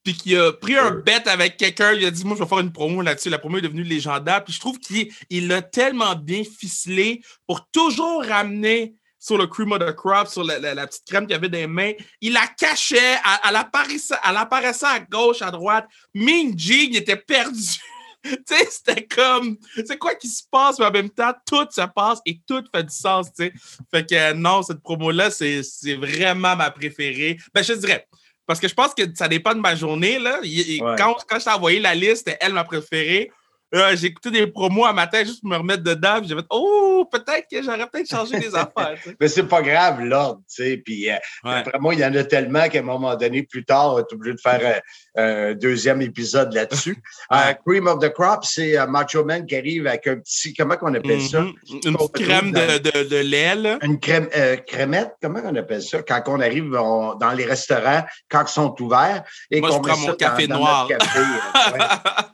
puis 0.03 0.13
qu'il 0.15 0.37
a 0.39 0.53
pris 0.53 0.77
un 0.77 0.91
bet 0.91 1.27
avec 1.27 1.57
quelqu'un, 1.57 1.91
il 1.91 2.05
a 2.05 2.11
dit 2.11 2.23
Moi, 2.25 2.35
je 2.37 2.43
vais 2.43 2.49
faire 2.49 2.59
une 2.59 2.71
promo 2.71 3.01
là-dessus. 3.01 3.29
La 3.29 3.37
promo 3.37 3.57
est 3.57 3.61
devenue 3.61 3.83
légendaire. 3.83 4.43
Puis 4.43 4.53
je 4.53 4.59
trouve 4.59 4.79
qu'il 4.79 5.11
il 5.29 5.47
l'a 5.49 5.61
tellement 5.61 6.15
bien 6.15 6.43
ficelé 6.43 7.21
pour 7.45 7.67
toujours 7.71 8.23
ramener 8.23 8.95
sur 9.19 9.37
le 9.37 9.47
cream 9.47 9.71
of 9.73 9.79
the 9.79 9.93
crop, 9.93 10.27
sur 10.27 10.43
la, 10.43 10.57
la- 10.59 10.73
la 10.73 10.87
petite 10.87 11.05
crème 11.05 11.27
qu'il 11.27 11.35
avait 11.35 11.49
dans 11.49 11.57
les 11.57 11.67
mains. 11.67 11.91
Il 12.21 12.33
la 12.33 12.47
cachait, 12.47 12.97
elle, 12.97 13.39
elle 13.49 13.55
apparaissait, 13.57 14.15
elle 14.27 14.37
apparaissait 14.37 14.85
à 14.85 14.99
gauche, 14.99 15.41
à 15.41 15.51
droite. 15.51 15.87
Gene, 16.15 16.55
il 16.91 16.95
était 16.97 17.15
perdu. 17.17 17.59
tu 18.23 18.31
sais, 18.47 18.67
c'était 18.69 19.05
comme, 19.05 19.57
c'est 19.85 19.97
quoi 19.97 20.13
qui 20.15 20.27
se 20.27 20.43
passe, 20.51 20.77
mais 20.79 20.85
en 20.85 20.91
même 20.91 21.09
temps, 21.09 21.33
tout 21.45 21.67
se 21.69 21.81
passe 21.93 22.19
et 22.25 22.39
tout 22.47 22.63
fait 22.73 22.83
du 22.83 22.93
sens, 22.95 23.27
tu 23.27 23.45
sais. 23.45 23.53
Fait 23.91 24.05
que 24.05 24.15
euh, 24.15 24.33
non, 24.33 24.61
cette 24.61 24.81
promo-là, 24.81 25.31
c'est 25.31 25.61
vraiment 25.95 26.55
ma 26.55 26.69
préférée. 26.71 27.37
Ben, 27.53 27.63
je 27.63 27.73
te 27.73 27.77
dirais, 27.79 28.05
parce 28.45 28.59
que 28.59 28.67
je 28.67 28.73
pense 28.73 28.93
que 28.93 29.03
ça 29.15 29.27
dépend 29.27 29.53
de 29.53 29.59
ma 29.59 29.75
journée, 29.75 30.19
là. 30.19 30.39
Ouais. 30.41 30.79
Quand, 30.97 31.15
quand 31.27 31.39
je 31.39 31.45
t'ai 31.45 31.51
envoyé 31.51 31.79
la 31.79 31.95
liste, 31.95 32.17
c'était 32.27 32.37
elle 32.41 32.53
ma 32.53 32.63
préférée. 32.63 33.31
Euh, 33.75 33.95
j'ai 33.95 34.07
écouté 34.07 34.31
des 34.31 34.47
promos 34.47 34.85
à 34.85 34.93
matin 34.93 35.23
juste 35.23 35.41
pour 35.41 35.49
me 35.51 35.57
remettre 35.57 35.83
dedans. 35.83 36.19
J'ai 36.23 36.35
fait, 36.35 36.45
oh, 36.49 37.07
peut-être 37.11 37.47
que 37.51 37.61
j'aurais 37.61 37.87
peut-être 37.87 38.09
changé 38.09 38.39
des 38.39 38.47
affaires. 38.55 38.95
tu 39.03 39.09
sais. 39.09 39.15
Mais 39.19 39.27
c'est 39.27 39.43
pas 39.43 39.61
grave, 39.61 40.01
l'ordre, 40.01 40.41
tu 40.49 40.63
sais. 40.63 40.77
Puis 40.77 41.09
euh, 41.09 41.13
Ouais. 41.43 41.51
après 41.59 41.77
moi, 41.79 41.93
il 41.93 41.99
y 41.99 42.05
en 42.05 42.13
a 42.15 42.23
tellement 42.23 42.67
qu'à 42.67 42.79
un 42.79 42.83
moment 42.83 43.15
donné, 43.15 43.43
plus 43.43 43.63
tard, 43.63 43.91
on 43.91 43.95
va 43.95 44.01
être 44.01 44.13
obligé 44.13 44.35
de 44.35 44.41
faire 44.41 44.81
euh, 45.17 45.51
un 45.51 45.53
deuxième 45.55 46.01
épisode 46.01 46.53
là-dessus. 46.53 46.97
Euh, 47.31 47.53
Cream 47.65 47.85
of 47.87 47.99
the 47.99 48.11
Crop, 48.11 48.43
c'est 48.43 48.77
euh, 48.77 48.87
Macho 48.87 49.23
Man 49.23 49.45
qui 49.45 49.55
arrive 49.55 49.85
avec 49.85 50.07
un 50.07 50.17
petit, 50.17 50.51
comment 50.53 50.75
on 50.81 50.93
appelle 50.95 51.21
ça? 51.21 51.41
Une 51.85 51.95
petite 51.95 52.11
crème 52.25 52.51
de, 52.51 52.79
de, 52.79 53.07
de 53.07 53.17
lait, 53.17 53.53
là. 53.53 53.77
Une 53.83 53.99
crème, 53.99 54.27
euh, 54.35 54.55
crémette, 54.57 55.11
comment 55.21 55.41
on 55.45 55.55
appelle 55.55 55.83
ça? 55.83 56.01
Quand 56.01 56.23
on 56.27 56.39
arrive 56.39 56.73
on- 56.73 57.13
dans 57.15 57.31
les 57.33 57.45
restaurants, 57.45 58.03
quand 58.29 58.43
ils 58.47 58.51
sont 58.51 58.75
ouverts. 58.81 59.23
Et 59.51 59.59
Moi, 59.61 59.69
je 59.69 59.75
qu'on 59.75 59.81
met 59.83 59.89
prends 59.91 59.99
mon 59.99 60.07
ça 60.07 60.15
café 60.15 60.47
dans 60.47 60.57
noir. 60.57 60.87
notre 60.89 61.05
café, 61.05 61.19
ouais. 61.19 61.79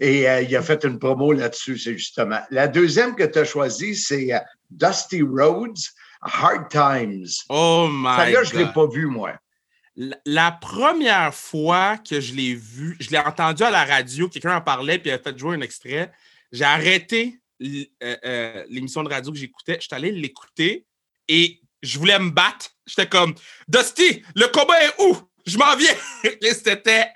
Et 0.00 0.28
euh, 0.28 0.42
il 0.42 0.54
a 0.56 0.62
fait 0.62 0.84
une 0.84 0.98
promo 0.98 1.32
là-dessus, 1.32 1.78
c'est 1.78 1.96
justement. 1.96 2.40
La 2.50 2.68
deuxième 2.68 3.14
que 3.14 3.24
tu 3.24 3.38
as 3.38 3.44
choisie, 3.44 3.94
c'est 3.94 4.32
euh, 4.32 4.38
Dusty 4.70 5.22
Rhodes, 5.22 5.78
Hard 6.22 6.68
Times. 6.68 7.28
Oh 7.48 7.88
my 7.90 8.16
Celle-là, 8.16 8.44
je 8.44 8.54
ne 8.54 8.58
l'ai 8.60 8.72
pas 8.72 8.86
vue, 8.86 9.06
moi. 9.06 9.34
La, 9.96 10.16
la 10.26 10.52
première 10.52 11.32
fois 11.32 11.98
que 11.98 12.20
je 12.20 12.34
l'ai 12.34 12.54
vu, 12.54 12.96
je 12.98 13.10
l'ai 13.10 13.18
entendu 13.18 13.62
à 13.62 13.70
la 13.70 13.84
radio, 13.84 14.28
quelqu'un 14.28 14.56
en 14.56 14.60
parlait, 14.60 14.98
puis 14.98 15.10
il 15.10 15.12
a 15.12 15.18
fait 15.18 15.38
jouer 15.38 15.54
un 15.54 15.60
extrait. 15.60 16.10
J'ai 16.50 16.64
arrêté 16.64 17.38
euh, 18.02 18.64
l'émission 18.68 19.02
de 19.02 19.08
radio 19.08 19.32
que 19.32 19.38
j'écoutais. 19.38 19.76
Je 19.76 19.86
suis 19.86 19.94
allé 19.94 20.10
l'écouter 20.10 20.86
et 21.28 21.60
je 21.82 21.98
voulais 21.98 22.18
me 22.18 22.30
battre. 22.30 22.70
J'étais 22.86 23.08
comme 23.08 23.34
Dusty, 23.68 24.22
le 24.34 24.46
combat 24.48 24.84
est 24.84 24.94
où? 25.00 25.16
Je 25.46 25.56
m'en 25.56 25.76
viens! 25.76 25.94
C'était. 26.52 27.08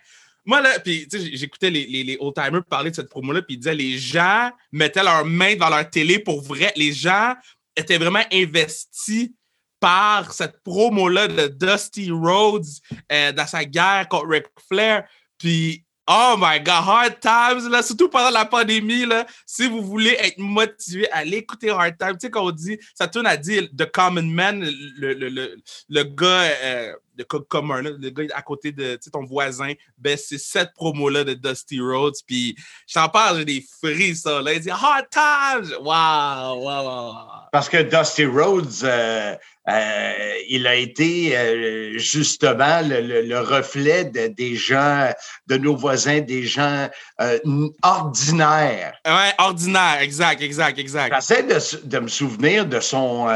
Moi, 0.48 0.62
là, 0.62 0.78
puis, 0.80 1.06
j'écoutais 1.12 1.68
les, 1.68 1.84
les, 1.84 2.16
old-timers 2.18 2.64
parler 2.64 2.88
de 2.90 2.96
cette 2.96 3.10
promo-là, 3.10 3.42
puis 3.42 3.56
ils 3.56 3.58
disaient 3.58 3.74
les 3.74 3.98
gens 3.98 4.50
mettaient 4.72 5.02
leurs 5.02 5.26
mains 5.26 5.54
devant 5.54 5.68
leur 5.68 5.90
télé 5.90 6.18
pour 6.20 6.40
vrai. 6.40 6.72
Les 6.74 6.90
gens 6.90 7.34
étaient 7.76 7.98
vraiment 7.98 8.24
investis 8.32 9.30
par 9.78 10.32
cette 10.32 10.62
promo-là 10.62 11.28
de 11.28 11.48
Dusty 11.48 12.10
Rhodes 12.10 12.64
euh, 13.12 13.30
dans 13.32 13.46
sa 13.46 13.66
guerre 13.66 14.08
contre 14.08 14.28
Ric 14.28 14.46
Flair. 14.66 15.04
Puis, 15.36 15.84
oh 16.08 16.36
my 16.38 16.58
God, 16.60 16.68
Hard 16.68 17.20
Times, 17.20 17.70
là, 17.70 17.82
surtout 17.82 18.08
pendant 18.08 18.30
la 18.30 18.46
pandémie, 18.46 19.04
là, 19.04 19.26
si 19.44 19.68
vous 19.68 19.82
voulez 19.82 20.16
être 20.18 20.38
motivé, 20.38 21.10
allez 21.12 21.36
écouter 21.36 21.68
Hard 21.68 21.98
Times. 21.98 22.14
Tu 22.14 22.20
sais, 22.20 22.30
quand 22.30 22.46
on 22.46 22.52
dit, 22.52 22.78
ça 22.94 23.06
tourne 23.06 23.26
à 23.26 23.36
dire 23.36 23.68
The 23.76 23.84
Common 23.92 24.22
Man, 24.22 24.66
le, 24.96 25.12
le, 25.12 25.28
le, 25.28 25.56
le 25.90 26.02
gars, 26.04 26.50
euh, 26.62 26.94
gars 27.24 27.38
commun, 27.48 27.82
le 27.82 28.10
gars 28.10 28.24
à 28.34 28.42
côté 28.42 28.72
de 28.72 28.98
ton 29.12 29.24
voisin, 29.24 29.72
ben, 29.96 30.16
c'est 30.16 30.38
cette 30.38 30.74
promo-là 30.74 31.24
de 31.24 31.34
Dusty 31.34 31.80
Rhodes. 31.80 32.14
Puis, 32.26 32.56
je 32.86 32.94
t'en 32.94 33.08
parle, 33.08 33.38
j'ai 33.38 33.44
des 33.44 33.64
frissons, 33.82 34.40
là. 34.40 34.52
Il 34.52 34.60
dit 34.60 34.70
Hard 34.70 35.06
Times! 35.10 35.74
Wow, 35.80 36.62
wow, 36.62 36.84
wow. 36.84 37.14
Parce 37.52 37.68
que 37.68 37.82
Dusty 37.82 38.26
Rhodes, 38.26 38.84
euh, 38.84 39.36
euh, 39.68 40.32
il 40.48 40.66
a 40.66 40.74
été 40.74 41.36
euh, 41.36 41.98
justement 41.98 42.80
le, 42.82 43.00
le- 43.00 43.22
le 43.22 43.40
reflet 43.40 44.04
de- 44.04 44.28
des 44.28 44.54
gens, 44.56 45.10
de 45.46 45.56
nos 45.58 45.76
voisins, 45.76 46.20
des 46.20 46.44
gens 46.44 46.88
euh, 47.20 47.38
ordinaires. 47.82 48.94
Ouais, 49.06 49.32
ordinaire, 49.38 49.98
exact, 50.00 50.40
exact, 50.42 50.78
exact. 50.78 51.14
J'essaie 51.16 51.42
de, 51.42 51.98
me 51.98 52.08
souvenir 52.08 52.64
de 52.66 52.80
son, 52.80 53.28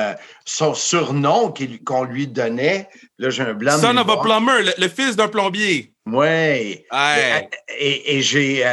son 0.44 0.74
surnom 0.74 1.52
qu'on 1.84 2.04
lui 2.04 2.26
donnait. 2.26 2.88
Là, 3.18 3.30
j'ai 3.30 3.42
un 3.42 3.54
blanc. 3.54 3.76
de 3.76 3.82
Son 3.82 3.96
of 3.96 4.08
a 4.08 4.16
plumber, 4.22 4.62
le, 4.62 4.72
le 4.78 4.88
fils 4.88 5.14
d'un 5.16 5.28
plombier. 5.28 5.92
Ouais. 6.06 6.84
Ouais. 6.92 7.48
Et, 7.78 8.16
et 8.16 8.22
j'ai 8.22 8.64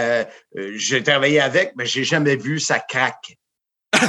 j'ai 0.76 1.04
travaillé 1.04 1.40
avec, 1.40 1.74
mais 1.76 1.86
j'ai 1.86 2.04
jamais 2.04 2.36
vu 2.36 2.60
sa 2.60 2.80
craque. 2.80 3.36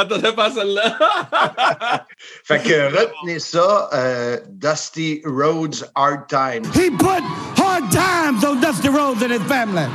m'attendais 0.00 0.32
pas 0.32 0.46
à 0.46 0.50
celle-là. 0.50 2.06
fait 2.44 2.62
que 2.62 2.96
retenez 2.96 3.38
ça, 3.38 3.88
euh, 3.92 4.38
Dusty 4.48 5.22
Rhodes 5.24 5.90
Hard 5.94 6.28
Times. 6.28 6.66
He 6.74 6.90
put 6.90 7.22
hard 7.56 7.90
times 7.90 8.44
on 8.44 8.60
Dusty 8.60 8.88
Rhodes 8.88 9.22
and 9.22 9.32
his 9.32 9.42
family. 9.42 9.86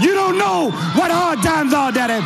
You 0.00 0.14
don't 0.14 0.38
know 0.38 0.70
what 0.96 1.10
hard 1.10 1.42
times 1.42 1.74
are, 1.74 1.92
Daddy. 1.92 2.20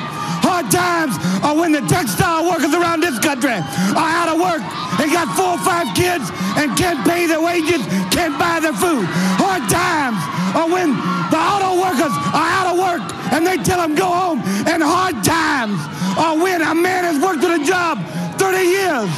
Hard 0.44 0.70
times 0.70 1.16
are 1.42 1.56
when 1.56 1.72
the 1.72 1.80
textile 1.88 2.44
workers 2.46 2.74
around 2.74 3.00
this 3.00 3.18
country 3.18 3.50
are 3.50 4.10
out 4.12 4.28
of 4.28 4.38
work 4.38 4.62
and 5.00 5.10
got 5.10 5.26
four 5.34 5.56
or 5.56 5.62
five 5.64 5.88
kids 5.96 6.30
and 6.60 6.76
can't 6.76 7.00
pay 7.06 7.26
their 7.26 7.40
wages, 7.40 7.80
can't 8.12 8.38
buy 8.38 8.60
their 8.60 8.74
food. 8.74 9.08
Hard 9.40 9.64
times 9.72 10.20
are 10.54 10.68
when 10.70 10.90
the 11.30 11.38
auto 11.38 11.80
workers 11.82 12.14
are 12.32 12.48
out 12.58 12.66
of 12.72 12.78
work 12.78 13.02
and 13.32 13.46
they 13.46 13.56
tell 13.58 13.78
them 13.78 13.94
go 13.94 14.06
home. 14.06 14.40
And 14.66 14.82
hard 14.82 15.22
times 15.24 15.78
are 16.16 16.36
when 16.38 16.62
a 16.62 16.74
man 16.74 17.04
has 17.04 17.22
worked 17.22 17.42
at 17.44 17.60
a 17.60 17.64
job 17.64 17.98
30 18.38 18.58
years. 18.58 19.10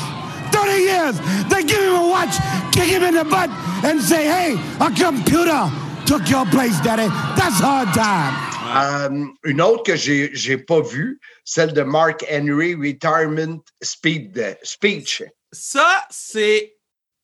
30 0.53 0.73
years. 0.81 1.17
They 1.49 1.63
give 1.65 1.83
him 1.83 1.95
a 1.95 2.09
watch, 2.09 2.35
kick 2.73 2.89
him 2.89 3.03
in 3.03 3.15
the 3.15 3.25
butt, 3.25 3.51
and 3.85 4.01
say, 4.01 4.25
hey, 4.25 4.57
a 4.81 4.91
computer 4.91 5.71
took 6.07 6.29
your 6.31 6.47
place, 6.47 6.81
daddy. 6.81 7.09
That's 7.37 7.61
hard 7.61 7.93
time. 7.95 8.35
Euh, 8.69 9.27
une 9.45 9.61
autre 9.61 9.85
que 9.85 9.97
j'ai 9.97 10.31
j'ai 10.35 10.59
pas 10.59 10.81
vue, 10.81 11.21
celle 11.45 11.73
de 11.73 11.83
Mark 11.83 12.25
Henry, 12.29 12.75
Retirement 12.75 13.63
Speed, 13.83 14.59
Speech. 14.63 15.23
Ça, 15.53 16.05
c'est. 16.11 16.75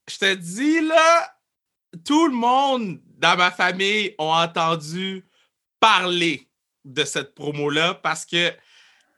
Je 0.08 0.18
te 0.18 0.34
dis, 0.34 0.80
là, 0.80 1.32
tout 2.04 2.26
le 2.26 2.34
monde 2.34 3.00
dans 3.22 3.36
ma 3.36 3.52
famille 3.52 4.14
ont 4.18 4.32
entendu 4.32 5.24
parler 5.78 6.48
de 6.84 7.04
cette 7.04 7.34
promo-là 7.34 7.94
parce 7.94 8.26
que 8.26 8.52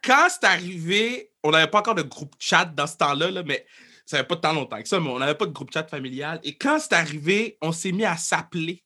quand 0.05 0.29
c'est 0.29 0.47
arrivé, 0.47 1.33
on 1.43 1.51
n'avait 1.51 1.71
pas 1.71 1.79
encore 1.79 1.95
de 1.95 2.03
groupe 2.03 2.35
chat 2.39 2.67
dans 2.67 2.87
ce 2.87 2.99
temps-là, 2.99 3.31
là, 3.31 3.43
mais 3.43 3.67
ça 4.05 4.19
n'avait 4.19 4.29
pas 4.29 4.37
tant 4.37 4.53
longtemps 4.53 4.81
que 4.81 4.87
ça, 4.87 5.01
mais 5.01 5.09
on 5.09 5.19
n'avait 5.19 5.35
pas 5.35 5.47
de 5.47 5.53
groupe 5.53 5.73
chat 5.73 5.89
familial. 5.89 6.39
Et 6.45 6.55
quand 6.55 6.79
c'est 6.79 6.93
arrivé, 6.93 7.57
on 7.63 7.73
s'est 7.73 7.93
mis 7.93 8.05
à 8.05 8.19
s'appeler 8.19 8.85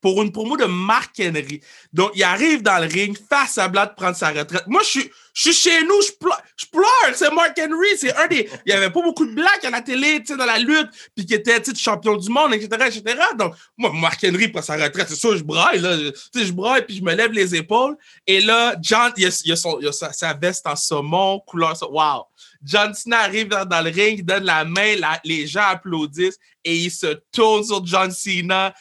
pour 0.00 0.22
une 0.22 0.30
promo 0.30 0.56
de 0.56 0.66
Mark 0.66 1.18
Henry. 1.18 1.60
Donc, 1.92 2.12
il 2.14 2.22
arrive 2.22 2.62
dans 2.62 2.78
le 2.78 2.86
ring, 2.86 3.18
face 3.28 3.58
à 3.58 3.68
blanc 3.68 3.86
de 3.86 3.94
prendre 3.96 4.14
sa 4.14 4.30
retraite. 4.30 4.66
Moi, 4.68 4.82
je 4.82 4.88
suis, 4.88 5.10
je 5.34 5.50
suis 5.50 5.52
chez 5.52 5.82
nous, 5.82 6.00
je 6.00 6.12
pleure, 6.12 6.40
je 6.56 6.66
pleure. 6.66 7.14
C'est 7.14 7.30
Mark 7.32 7.58
Henry, 7.58 7.88
c'est 7.98 8.14
un 8.16 8.28
des. 8.28 8.48
Il 8.64 8.70
n'y 8.70 8.72
avait 8.72 8.90
pas 8.90 9.02
beaucoup 9.02 9.26
de 9.26 9.34
blacks 9.34 9.64
à 9.64 9.70
la 9.70 9.82
télé, 9.82 10.20
tu 10.20 10.26
sais, 10.26 10.36
dans 10.36 10.46
la 10.46 10.58
lutte, 10.58 10.88
puis 11.14 11.26
qui 11.26 11.34
était, 11.34 11.60
champion 11.74 12.16
du 12.16 12.30
monde, 12.30 12.54
etc., 12.54 12.86
etc. 12.86 13.20
Donc, 13.36 13.54
moi, 13.76 13.90
Mark 13.92 14.24
Henry 14.24 14.46
prend 14.46 14.62
sa 14.62 14.76
retraite, 14.76 15.08
c'est 15.08 15.16
sûr, 15.16 15.36
je 15.36 15.42
braille, 15.42 15.80
là. 15.80 15.96
Tu 15.98 16.40
sais, 16.40 16.46
je 16.46 16.52
braille, 16.52 16.86
puis 16.86 16.96
je 16.96 17.02
me 17.02 17.12
lève 17.14 17.32
les 17.32 17.52
épaules. 17.56 17.96
Et 18.28 18.40
là, 18.40 18.76
John, 18.80 19.12
il 19.16 19.26
a, 19.26 19.28
a, 19.28 19.56
son, 19.56 19.78
il 19.80 19.88
a 19.88 19.92
sa, 19.92 20.34
veste 20.34 20.66
en 20.68 20.76
saumon, 20.76 21.40
couleur. 21.40 21.74
Wow! 21.90 22.26
John 22.62 22.94
Cena 22.94 23.20
arrive 23.20 23.48
dans, 23.48 23.84
le 23.84 23.90
ring, 23.90 24.18
il 24.18 24.24
donne 24.24 24.44
la 24.44 24.64
main, 24.64 24.94
les 25.24 25.46
gens 25.46 25.66
applaudissent 25.68 26.38
et 26.64 26.76
il 26.76 26.90
se 26.90 27.18
tourne 27.30 27.62
sur 27.62 27.84
John 27.84 28.10
Cena, 28.10 28.72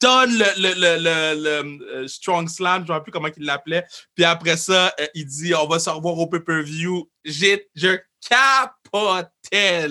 donne 0.00 0.36
le, 0.36 0.44
le, 0.58 0.74
le, 0.74 1.42
le 1.42 1.84
euh, 1.94 2.08
Strong 2.08 2.48
Slam, 2.48 2.84
je 2.86 2.92
ne 2.92 2.98
sais 2.98 3.02
plus 3.02 3.12
comment 3.12 3.28
il 3.34 3.44
l'appelait. 3.44 3.86
Puis 4.14 4.24
après 4.24 4.56
ça, 4.56 4.92
euh, 5.00 5.06
il 5.14 5.24
dit 5.24 5.54
on 5.54 5.66
va 5.66 5.78
se 5.78 5.88
revoir 5.96 6.18
au 6.18 6.26
pay-per-view. 6.26 7.10
Je 7.24 7.98
capotais. 8.28 9.86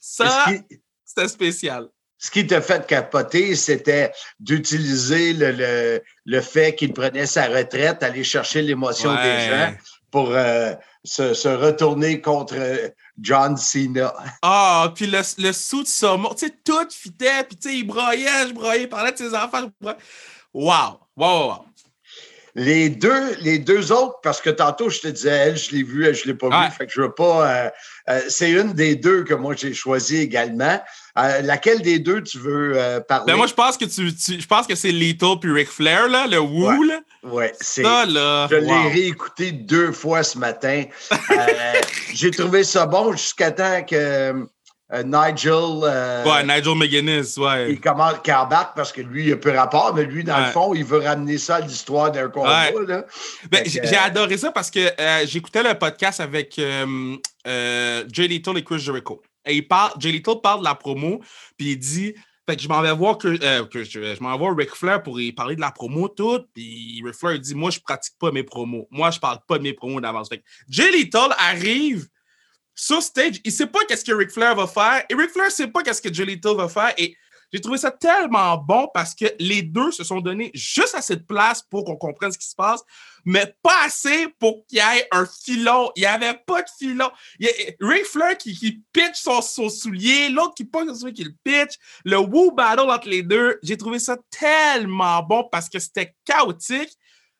Ça, 0.00 0.46
c'était 1.04 1.28
spécial. 1.28 1.88
Ce 2.18 2.30
qui 2.30 2.46
t'a 2.46 2.62
fait 2.62 2.86
capoter, 2.86 3.54
c'était 3.54 4.10
d'utiliser 4.40 5.34
le, 5.34 5.52
le, 5.52 6.02
le, 6.24 6.40
fait 6.40 6.74
qu'il 6.74 6.94
prenait 6.94 7.26
sa 7.26 7.48
retraite, 7.48 8.02
aller 8.02 8.24
chercher 8.24 8.62
l'émotion 8.62 9.10
ouais. 9.10 9.22
des 9.22 9.50
gens 9.50 9.74
pour 10.10 10.30
euh, 10.30 10.72
se, 11.04 11.34
se, 11.34 11.48
retourner 11.48 12.22
contre 12.22 12.56
John 13.20 13.58
Cena. 13.58 14.14
Ah, 14.40 14.90
puis 14.94 15.06
le, 15.06 15.20
le 15.38 15.52
sou 15.52 15.82
de 15.82 15.88
saumon, 15.88 16.30
tu 16.30 16.46
sais, 16.46 16.54
tout 16.64 16.88
fitait, 16.88 17.44
puis 17.44 17.56
tu 17.56 17.68
sais, 17.68 17.76
il 17.76 17.84
broyait, 17.84 18.48
je 18.48 18.54
broyais, 18.54 18.84
il 18.84 18.88
parlait 18.88 19.12
de 19.12 19.18
ses 19.18 19.34
enfants. 19.34 19.60
Je 19.60 19.68
broyais. 19.78 19.98
Wow, 20.54 21.00
wow, 21.16 21.48
wow. 21.48 21.66
Les 22.56 22.88
deux, 22.88 23.34
les 23.40 23.58
deux 23.58 23.90
autres, 23.90 24.20
parce 24.22 24.40
que 24.40 24.50
tantôt, 24.50 24.88
je 24.88 25.00
te 25.00 25.08
disais, 25.08 25.30
elle, 25.30 25.56
je 25.56 25.72
l'ai 25.72 25.82
vue, 25.82 26.06
elle, 26.06 26.14
je 26.14 26.22
ne 26.22 26.26
l'ai 26.28 26.34
pas 26.34 26.48
ouais. 26.48 26.66
vue, 26.66 26.72
fait 26.72 26.86
que 26.86 26.92
je 26.92 27.00
veux 27.00 27.12
pas. 27.12 27.50
Euh, 27.50 27.70
euh, 28.10 28.20
c'est 28.28 28.52
une 28.52 28.74
des 28.74 28.94
deux 28.94 29.24
que 29.24 29.34
moi, 29.34 29.54
j'ai 29.56 29.74
choisi 29.74 30.18
également. 30.18 30.80
Euh, 31.16 31.42
laquelle 31.42 31.80
des 31.80 32.00
deux 32.00 32.22
tu 32.22 32.38
veux 32.38 32.72
euh, 32.76 33.00
parler? 33.00 33.24
Ben 33.26 33.36
moi, 33.36 33.46
je 33.46 33.54
pense 33.54 33.76
que 33.76 33.84
tu, 33.84 34.14
tu 34.14 34.40
je 34.40 34.46
pense 34.46 34.66
que 34.66 34.74
c'est 34.74 34.90
Lethal 34.90 35.38
puis 35.40 35.50
Ric 35.52 35.68
Flair, 35.68 36.08
là, 36.08 36.26
le 36.26 36.40
Woo, 36.40 36.68
ouais. 36.68 36.86
là. 36.86 37.00
Ouais, 37.22 37.54
c'est. 37.60 37.82
Ça, 37.82 38.04
là. 38.04 38.48
Je 38.50 38.56
wow. 38.56 38.62
l'ai 38.62 38.92
réécouté 38.92 39.52
deux 39.52 39.92
fois 39.92 40.22
ce 40.22 40.38
matin. 40.38 40.84
Euh, 41.30 41.80
j'ai 42.12 42.30
trouvé 42.30 42.62
ça 42.64 42.86
bon 42.86 43.12
jusqu'à 43.12 43.50
temps 43.50 43.82
que 43.82 43.94
euh, 43.94 44.44
Nigel. 45.02 45.80
Euh, 45.82 46.24
ouais, 46.24 46.42
Nigel 46.44 46.76
McGuinness, 46.76 47.36
ouais. 47.36 47.72
Il 47.72 47.80
commence 47.80 48.14
Carbac 48.22 48.72
parce 48.76 48.92
que 48.92 49.00
lui, 49.00 49.26
il 49.26 49.32
a 49.32 49.36
peu 49.36 49.50
rapport, 49.50 49.94
mais 49.94 50.04
lui, 50.04 50.24
dans 50.24 50.36
ouais. 50.36 50.46
le 50.46 50.52
fond, 50.52 50.74
il 50.74 50.84
veut 50.84 50.98
ramener 50.98 51.38
ça 51.38 51.56
à 51.56 51.60
l'histoire 51.60 52.12
d'un 52.12 52.28
combat. 52.28 52.70
Ouais. 52.72 52.86
Là. 52.86 53.04
Ben, 53.50 53.62
j'ai 53.66 53.96
adoré 53.96 54.36
ça 54.36 54.52
parce 54.52 54.70
que 54.70 54.80
euh, 55.00 55.26
j'écoutais 55.26 55.62
le 55.62 55.78
podcast 55.78 56.20
avec 56.20 56.58
euh, 56.58 57.16
Jay 58.12 58.28
Little 58.28 58.58
et 58.58 58.64
Chris 58.64 58.78
Jericho. 58.78 59.22
Et 59.46 59.56
il 59.56 59.66
parle, 59.66 59.92
Jay 59.98 60.12
Little 60.12 60.40
parle 60.42 60.60
de 60.60 60.64
la 60.64 60.74
promo, 60.74 61.20
puis 61.56 61.72
il 61.72 61.78
dit. 61.78 62.14
Fait 62.46 62.56
que 62.56 62.62
je 62.62 62.68
m'en 62.68 62.82
vais 62.82 62.92
voir 62.92 63.16
que, 63.16 63.42
euh, 63.42 63.64
que 63.64 63.84
je, 63.84 64.14
je 64.14 64.22
m'en 64.22 64.32
vais 64.32 64.36
voir 64.36 64.54
Ric 64.54 64.68
Flair 64.74 65.02
pour 65.02 65.18
y 65.18 65.32
parler 65.32 65.56
de 65.56 65.62
la 65.62 65.70
promo 65.70 66.08
toute. 66.08 66.46
Puis 66.52 67.00
Ric 67.02 67.14
Flair 67.14 67.38
dit 67.38 67.54
Moi, 67.54 67.70
je 67.70 67.80
pratique 67.80 68.12
pas 68.20 68.30
mes 68.32 68.42
promos. 68.42 68.86
Moi, 68.90 69.10
je 69.10 69.18
parle 69.18 69.38
pas 69.48 69.56
de 69.56 69.62
mes 69.62 69.72
promos 69.72 69.98
d'avance. 69.98 70.28
Fait 70.28 70.36
que 70.36 70.42
Jay 70.68 70.90
Little 70.92 71.34
arrive 71.38 72.06
sur 72.74 73.02
stage, 73.02 73.40
il 73.44 73.52
sait 73.52 73.66
pas 73.66 73.80
qu'est-ce 73.86 74.04
que 74.04 74.12
Ric 74.12 74.30
Flair 74.30 74.54
va 74.54 74.66
faire. 74.66 75.04
Et 75.08 75.14
Ric 75.14 75.30
Flair 75.30 75.50
sait 75.50 75.68
pas 75.68 75.82
qu'est-ce 75.82 76.02
que 76.02 76.08
Little 76.08 76.56
va 76.56 76.68
faire. 76.68 76.92
Et 76.98 77.16
j'ai 77.54 77.60
trouvé 77.60 77.78
ça 77.78 77.92
tellement 77.92 78.56
bon 78.56 78.88
parce 78.92 79.14
que 79.14 79.26
les 79.38 79.62
deux 79.62 79.92
se 79.92 80.02
sont 80.02 80.20
donnés 80.20 80.50
juste 80.54 80.96
assez 80.96 81.14
de 81.14 81.22
place 81.22 81.62
pour 81.62 81.84
qu'on 81.84 81.94
comprenne 81.94 82.32
ce 82.32 82.38
qui 82.38 82.48
se 82.48 82.56
passe, 82.56 82.82
mais 83.24 83.54
pas 83.62 83.84
assez 83.84 84.26
pour 84.40 84.66
qu'il 84.66 84.78
y 84.78 84.80
ait 84.80 85.06
un 85.12 85.24
filon. 85.24 85.92
Il 85.94 86.00
n'y 86.00 86.06
avait 86.06 86.34
pas 86.46 86.62
de 86.62 86.68
filon. 86.76 87.08
Il 87.38 87.46
y 87.46 88.22
a 88.22 88.34
qui, 88.34 88.58
qui 88.58 88.82
pitch 88.92 89.22
son, 89.22 89.40
son 89.40 89.68
soulier, 89.68 90.30
l'autre 90.30 90.54
qui 90.54 90.64
pogne 90.64 90.88
son 90.88 90.96
soulier 90.96 91.12
qui 91.12 91.22
le 91.22 91.34
pitch, 91.44 91.78
le 92.04 92.18
woo 92.18 92.50
battle 92.50 92.90
entre 92.90 93.08
les 93.08 93.22
deux. 93.22 93.60
J'ai 93.62 93.76
trouvé 93.76 94.00
ça 94.00 94.16
tellement 94.30 95.22
bon 95.22 95.48
parce 95.52 95.68
que 95.68 95.78
c'était 95.78 96.12
chaotique, 96.24 96.90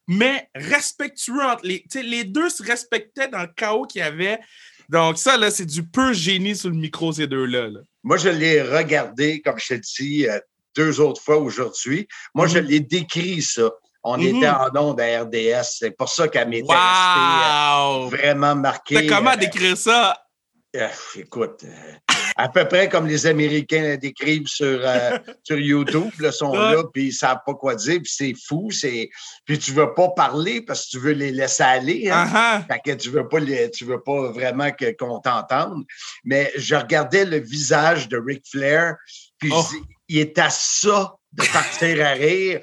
mais 0.06 0.48
respectueux 0.54 1.42
entre 1.42 1.66
les. 1.66 1.84
Les 1.92 2.22
deux 2.22 2.50
se 2.50 2.62
respectaient 2.62 3.26
dans 3.26 3.42
le 3.42 3.48
chaos 3.56 3.84
qu'il 3.84 3.98
y 3.98 4.02
avait. 4.02 4.38
Donc, 4.88 5.18
ça, 5.18 5.36
là, 5.36 5.50
c'est 5.50 5.66
du 5.66 5.82
peu 5.82 6.12
génie 6.12 6.56
sur 6.56 6.70
le 6.70 6.76
micro, 6.76 7.12
ces 7.12 7.26
deux-là. 7.26 7.68
Là. 7.68 7.80
Moi, 8.02 8.16
je 8.16 8.28
l'ai 8.28 8.62
regardé, 8.62 9.40
comme 9.40 9.58
je 9.58 9.74
te 9.74 9.80
dis, 10.02 10.28
euh, 10.28 10.38
deux 10.76 11.00
autres 11.00 11.22
fois 11.22 11.38
aujourd'hui. 11.38 12.06
Moi, 12.34 12.46
mm 12.46 12.48
-hmm. 12.48 12.52
je 12.54 12.58
l'ai 12.58 12.80
décrit, 12.80 13.42
ça. 13.42 13.70
On 14.02 14.18
mm 14.18 14.22
-hmm. 14.22 14.36
était 14.36 14.48
en 14.48 14.76
ondes 14.76 15.00
à 15.00 15.22
RDS. 15.22 15.66
C'est 15.78 15.96
pour 15.96 16.08
ça 16.08 16.28
qu'elle 16.28 16.48
m'était 16.48 16.74
wow! 16.74 18.08
restée 18.08 18.16
vraiment 18.16 18.54
marquée. 18.56 19.06
comment 19.06 19.32
euh, 19.32 19.36
décrire 19.36 19.76
ça? 19.76 19.98
Euh, 20.76 20.88
écoute, 21.16 21.64
à 22.36 22.48
peu 22.48 22.66
près 22.66 22.88
comme 22.88 23.06
les 23.06 23.26
Américains 23.26 23.82
la 23.82 23.96
décrivent 23.96 24.46
sur, 24.46 24.80
euh, 24.82 25.18
sur 25.44 25.58
YouTube, 25.58 26.10
là, 26.18 26.32
sont 26.32 26.52
là, 26.52 26.82
puis 26.92 27.04
ils 27.04 27.08
ne 27.08 27.12
savent 27.12 27.40
pas 27.46 27.54
quoi 27.54 27.74
dire, 27.74 28.00
puis 28.02 28.12
c'est 28.12 28.34
fou, 28.46 28.70
c'est... 28.70 29.10
Puis 29.44 29.58
tu 29.58 29.72
ne 29.72 29.76
veux 29.76 29.94
pas 29.94 30.08
parler 30.10 30.60
parce 30.60 30.86
que 30.86 30.90
tu 30.90 30.98
veux 30.98 31.12
les 31.12 31.32
laisser 31.32 31.62
aller, 31.62 32.10
hein? 32.10 32.26
Uh 32.26 32.34
-huh. 32.34 32.66
Fait 32.66 32.80
que 32.84 32.96
tu 32.96 33.08
ne 33.10 33.14
veux, 33.14 33.28
pas 33.28 33.40
les... 33.40 33.70
tu 33.70 33.84
veux 33.84 34.02
pas 34.02 34.32
vraiment 34.32 34.70
que, 34.72 34.94
qu'on 34.96 35.20
t'entende. 35.20 35.84
Mais 36.24 36.52
je 36.56 36.74
regardais 36.74 37.24
le 37.24 37.38
visage 37.38 38.08
de 38.08 38.18
Ric 38.18 38.44
Flair, 38.50 38.96
puis 39.38 39.50
oh. 39.52 39.64
il 40.08 40.18
est 40.18 40.38
à 40.38 40.50
ça 40.50 41.14
de 41.36 41.52
partir 41.52 42.04
à 42.04 42.12
rire. 42.12 42.60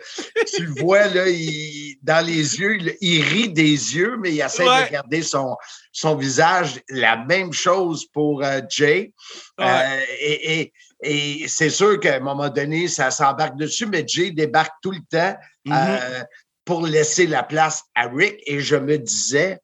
tu 0.55 0.65
le 0.65 0.82
vois, 0.82 1.07
là, 1.07 1.28
il, 1.28 1.97
dans 2.01 2.26
les 2.26 2.59
yeux, 2.59 2.78
il, 3.01 3.22
rit 3.24 3.49
des 3.49 3.95
yeux, 3.95 4.17
mais 4.17 4.34
il 4.34 4.41
essaie 4.41 4.67
ouais. 4.67 4.86
de 4.88 4.91
garder 4.91 5.22
son, 5.22 5.57
son 5.91 6.15
visage. 6.15 6.82
La 6.89 7.17
même 7.26 7.53
chose 7.53 8.05
pour 8.13 8.43
euh, 8.43 8.61
Jay. 8.69 9.13
Ouais. 9.57 9.65
Euh, 9.65 10.01
et, 10.19 10.59
et, 10.59 10.74
et 11.03 11.47
c'est 11.47 11.69
sûr 11.69 11.99
qu'à 11.99 12.15
un 12.15 12.19
moment 12.19 12.49
donné, 12.49 12.88
ça 12.88 13.11
s'embarque 13.11 13.57
dessus, 13.57 13.88
mais 13.88 14.05
Jay 14.07 14.32
débarque 14.32 14.76
tout 14.82 14.91
le 14.91 15.01
temps 15.09 15.36
mm 15.65 15.72
-hmm. 15.72 15.99
euh, 16.01 16.24
pour 16.65 16.86
laisser 16.86 17.28
la 17.28 17.43
place 17.43 17.84
à 17.95 18.07
Rick. 18.07 18.36
Et 18.45 18.59
je 18.61 18.78
me 18.78 18.97
disais, 18.97 19.59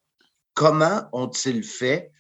comment 0.54 1.08
ont-ils 1.14 1.64
fait 1.64 2.12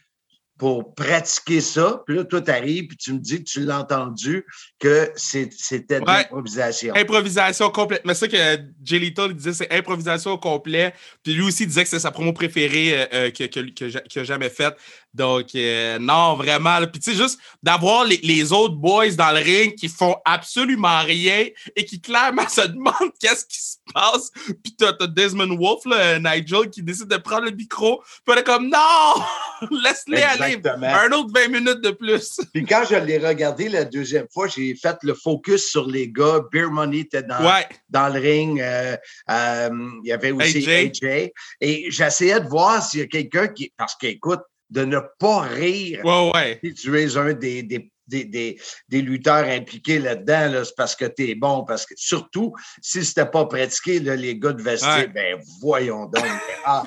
pour 0.57 0.95
pratiquer 0.95 1.61
ça. 1.61 2.01
Puis 2.05 2.15
là, 2.15 2.23
toi, 2.23 2.41
tu 2.41 2.51
arrives, 2.51 2.87
puis 2.87 2.97
tu 2.97 3.13
me 3.13 3.19
dis 3.19 3.43
que 3.43 3.49
tu 3.49 3.59
l'as 3.61 3.79
entendu, 3.79 4.45
que 4.79 5.11
c'était 5.15 5.99
de 5.99 6.05
ouais. 6.05 6.17
l'improvisation. 6.17 6.95
Improvisation 6.95 7.69
complète. 7.69 8.01
Mais 8.05 8.13
ça 8.13 8.27
que 8.27 8.37
Jay 8.83 8.99
Little 8.99 9.33
disait, 9.33 9.53
c'est 9.53 9.71
improvisation 9.71 10.31
au 10.31 10.37
complet. 10.37 10.93
Puis 11.23 11.33
lui 11.33 11.43
aussi 11.43 11.67
disait 11.67 11.83
que 11.83 11.89
c'est 11.89 11.99
sa 11.99 12.11
promo 12.11 12.33
préférée 12.33 13.07
euh, 13.13 13.29
qu'il 13.29 13.49
que, 13.49 13.59
que, 13.59 14.07
que, 14.07 14.19
a 14.19 14.23
jamais 14.23 14.49
faite. 14.49 14.75
Donc, 15.17 15.47
euh, 15.55 15.97
non, 15.99 16.35
vraiment. 16.35 16.77
Puis 16.91 16.99
tu 17.01 17.11
sais, 17.11 17.17
juste 17.17 17.39
d'avoir 17.63 18.05
les, 18.05 18.17
les, 18.17 18.53
autres 18.53 18.75
boys 18.75 19.09
dans 19.11 19.31
le 19.31 19.39
ring 19.39 19.73
qui 19.75 19.89
font 19.89 20.15
absolument 20.23 21.01
rien 21.01 21.47
et 21.75 21.85
qui 21.85 21.99
clairement 21.99 22.47
se 22.49 22.61
demandent 22.67 23.11
qu'est-ce 23.19 23.45
qui 23.45 23.59
se 23.59 23.77
passe. 23.93 24.31
Puis 24.63 24.75
t'as 24.77 24.93
Desmond 25.07 25.57
Wolf, 25.57 25.85
là, 25.85 26.19
Nigel, 26.19 26.69
qui 26.69 26.83
décide 26.83 27.07
de 27.07 27.17
prendre 27.17 27.45
le 27.45 27.51
micro. 27.51 28.01
Puis 28.25 28.35
on 28.35 28.39
est 28.39 28.43
comme, 28.43 28.69
non! 28.69 29.67
Laisse-les 29.83 30.21
aller. 30.21 30.61
Un 30.83 31.11
autre 31.13 31.31
20 31.33 31.47
minutes 31.47 31.81
de 31.81 31.91
plus. 31.91 32.39
Puis 32.53 32.63
quand 32.65 32.83
je 32.89 32.95
l'ai 32.95 33.17
regardé 33.17 33.69
la 33.69 33.85
deuxième 33.85 34.27
fois, 34.31 34.47
j'ai 34.47 34.75
fait 34.75 34.97
le 35.01 35.13
focus 35.15 35.69
sur 35.69 35.87
les 35.87 36.09
gars. 36.09 36.41
Beer 36.51 36.69
Money 36.69 36.99
était 36.99 37.23
dans, 37.23 37.43
Ouais. 37.43 37.67
dans 37.89 38.07
le 38.09 38.19
ring. 38.19 38.61
euh, 38.61 38.95
euh, 39.31 39.69
il 40.03 40.09
y 40.09 40.11
avait 40.11 40.31
aussi 40.31 40.57
AJ. 40.69 41.03
AJ. 41.03 41.31
Et 41.61 41.85
j'essayais 41.89 42.39
de 42.39 42.47
voir 42.47 42.83
s'il 42.83 42.99
y 42.99 43.03
a 43.03 43.07
quelqu'un 43.07 43.47
qui. 43.47 43.73
Parce 43.77 43.95
qu'écoute, 43.95 44.41
de 44.69 44.85
ne 44.85 44.99
pas 45.19 45.41
rire 45.41 46.03
Ouais, 46.03 46.31
ouais. 46.33 46.59
si 46.63 46.73
tu 46.73 46.99
es 46.99 47.15
un 47.17 47.33
des, 47.33 47.63
des, 47.63 47.91
des, 48.07 48.25
des, 48.25 48.61
des 48.89 49.01
lutteurs 49.01 49.45
impliqués 49.45 49.99
là-dedans, 49.99 50.51
là, 50.51 50.65
c'est 50.65 50.75
parce 50.75 50.95
que 50.95 51.05
tu 51.05 51.29
es 51.29 51.35
bon. 51.35 51.63
Parce 51.65 51.85
que 51.85 51.93
surtout, 51.97 52.53
si 52.81 53.03
c'était 53.05 53.25
pas 53.25 53.45
pratiqué, 53.45 53.99
là, 53.99 54.15
les 54.15 54.37
gars 54.37 54.53
de 54.53 54.61
vestiaire, 54.61 54.97
Ouais. 54.97 55.07
ben 55.07 55.39
voyons 55.61 56.05
donc. 56.05 56.25
ah, 56.65 56.83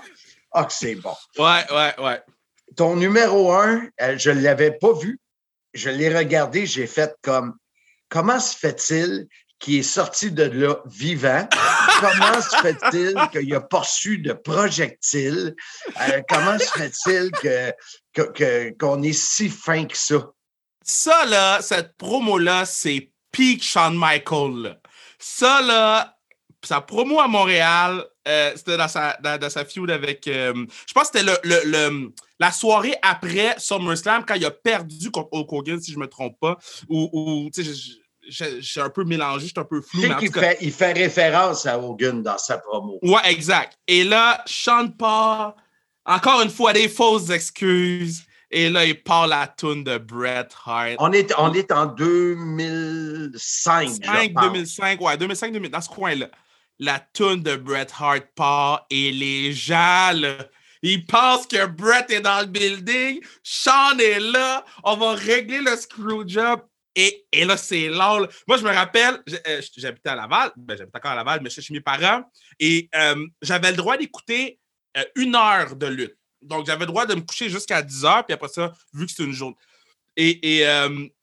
ah, 0.53 0.65
que 0.65 0.73
c'est 0.73 0.95
bon. 0.97 1.15
Ouais, 1.39 1.65
ouais, 1.73 1.95
ouais. 2.05 2.21
Ton 2.77 2.97
numéro 2.97 3.53
un, 3.53 3.83
euh, 4.01 4.17
je 4.19 4.31
ne 4.31 4.41
l'avais 4.43 4.73
pas 4.73 4.93
vu. 4.93 5.19
Je 5.75 5.89
l'ai 5.91 6.15
regardé, 6.15 6.67
j'ai 6.67 6.87
fait 6.87 7.15
comme 7.23 7.55
comment 8.09 8.41
se 8.41 8.57
fait-il 8.57 9.27
qu'il 9.59 9.77
est 9.77 9.83
sorti 9.83 10.31
de 10.33 10.45
là 10.45 10.77
vivant? 10.87 11.47
Comment 12.01 12.41
se 12.41 12.57
fait-il 12.57 13.15
qu'il 13.33 13.55
a 13.55 13.61
pas 13.61 13.81
reçu 13.81 14.19
de 14.19 14.33
projectiles? 14.33 15.55
Euh, 16.01 16.23
comment 16.29 16.59
se 16.59 16.65
fait-il 16.67 17.31
que, 17.33 17.73
que- 18.33 18.77
qu'on 18.79 19.03
est 19.03 19.13
si 19.13 19.49
fin 19.49 19.85
que 19.85 19.97
ça? 19.97 20.31
Ça, 20.85 21.25
là, 21.27 21.61
cette 21.63 21.97
promo-là, 21.97 22.65
c'est 22.65 23.11
peak 23.31 23.63
Shawn 23.63 23.97
Michaels. 23.97 24.63
là. 24.63 24.77
Ça, 25.19 25.61
là, 25.63 26.17
sa 26.65 26.81
promo 26.81 27.21
à 27.21 27.29
Montréal, 27.29 28.05
euh, 28.29 28.53
c'était 28.57 28.77
dans 28.77 28.89
sa, 28.89 29.17
dans, 29.23 29.51
sa 29.51 29.65
feud 29.65 29.91
avec. 29.91 30.27
euh, 30.29 30.53
je 30.87 30.93
pense 30.93 31.11
que 31.11 31.19
c'était 31.19 31.33
le- 31.45 31.61
le- 31.71 32.13
la 32.39 32.53
soirée 32.53 32.95
après 33.03 33.55
SummerSlam, 33.59 34.25
quand 34.27 34.35
il 34.35 34.45
a 34.45 34.51
perdu 34.51 35.11
contre 35.11 35.29
Hulk 35.33 35.53
Hogan, 35.53 35.81
si 35.81 35.93
je 35.93 35.97
ne 35.97 36.03
me 36.03 36.09
trompe 36.09 36.39
pas. 36.41 36.59
Ou, 36.89 37.09
ou, 37.13 37.51
tu 37.51 37.63
sais, 37.65 37.71
suis 38.31 38.81
un 38.81 38.91
peu 38.91 39.05
mélangé, 39.05 39.47
je 39.47 39.53
suis 39.53 39.61
un 39.61 39.65
peu 39.65 39.81
flou. 39.81 40.03
Mais 40.03 40.09
cas- 40.09 40.41
fait, 40.41 40.59
il 40.61 40.73
fait 40.73 40.93
référence 40.93 41.67
à 41.67 41.79
Hogan 41.79 42.23
dans 42.23 42.39
sa 42.39 42.59
promo. 42.59 42.99
Ouais, 43.03 43.31
exact. 43.31 43.79
Et 43.87 44.05
là, 44.05 44.43
Sean 44.47 44.89
part, 44.89 45.55
encore 46.05 46.43
une 46.43 46.51
fois, 46.51 46.73
des 46.73 46.89
fausses 46.89 47.31
excuses. 47.31 48.25
Et 48.53 48.69
là, 48.69 48.85
il 48.85 49.01
part 49.01 49.29
la 49.29 49.47
tune 49.47 49.85
de 49.85 49.97
Bret 49.99 50.49
Hart. 50.67 50.97
On 50.99 51.13
est, 51.13 51.33
on 51.39 51.53
est 51.55 51.71
en 51.71 51.87
2005, 51.87 53.89
je 53.89 54.07
5, 54.07 54.35
pense. 54.35 54.45
2005, 54.45 55.01
ouais, 55.01 55.17
2005, 55.17 55.53
2000, 55.53 55.71
dans 55.71 55.81
ce 55.81 55.89
coin-là. 55.89 56.27
La 56.81 56.99
tune 57.13 57.43
de 57.43 57.55
Bret 57.57 57.87
Hart 57.97 58.25
part 58.35 58.87
et 58.91 59.13
les 59.13 59.53
gens, 59.53 60.11
là, 60.15 60.39
ils 60.83 61.05
pensent 61.07 61.47
que 61.47 61.67
Bret 61.67 62.07
est 62.09 62.23
dans 62.23 62.41
le 62.41 62.47
building, 62.47 63.21
Sean 63.43 63.99
est 63.99 64.19
là, 64.19 64.65
on 64.83 64.97
va 64.97 65.13
régler 65.13 65.61
le 65.61 65.77
screw 65.77 66.27
job. 66.27 66.61
Et, 66.97 67.27
là, 67.45 67.57
c'est 67.57 67.89
long. 67.89 68.19
là. 68.19 68.29
Moi, 68.49 68.57
je 68.57 68.65
me 68.65 68.71
rappelle, 68.71 69.23
euh, 69.47 69.63
j'habitais 69.77 70.09
à 70.09 70.17
Laval, 70.17 70.53
ben, 70.57 70.77
j'habite 70.77 70.95
encore 70.95 71.13
à 71.13 71.15
Laval, 71.15 71.41
mais 71.43 71.51
j'étais 71.51 71.63
chez 71.63 71.75
mes 71.75 71.81
parents, 71.81 72.23
et 72.59 72.89
euh, 72.95 73.27
j'avais 73.43 73.71
le 73.71 73.77
droit 73.77 73.97
d'écouter 73.97 74.59
euh, 74.97 75.05
une 75.15 75.37
heure 75.37 75.77
de 75.77 75.87
lutte. 75.87 76.17
Donc, 76.43 76.67
j'avais 76.67 76.81
le 76.81 76.87
droit 76.87 77.07
de 77.07 77.15
me 77.15 77.21
coucher 77.21 77.49
jusqu'à 77.49 77.83
10 77.83 78.05
heures, 78.05 78.27
puis 78.27 78.35
après 78.35 78.49
ça, 78.49 78.73
vu 78.93 79.07
que 79.07 79.13
c'est 79.13 79.25
une 79.25 79.33
journée. 79.33 79.57
Et, 80.17 80.65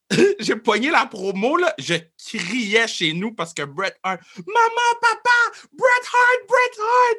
j'ai 0.39 0.55
poigné 0.55 0.89
la 0.89 1.05
promo, 1.05 1.57
là, 1.57 1.73
je 1.77 1.95
criais 2.17 2.87
chez 2.87 3.11
nous 3.11 3.33
parce 3.33 3.53
que 3.53 3.63
Bret 3.63 3.93
Hart, 4.03 4.21
Maman, 4.37 4.99
papa, 5.01 5.59
Bret 5.73 5.87
Hart, 6.05 6.47
Bret 6.47 6.81
Hart! 6.81 7.17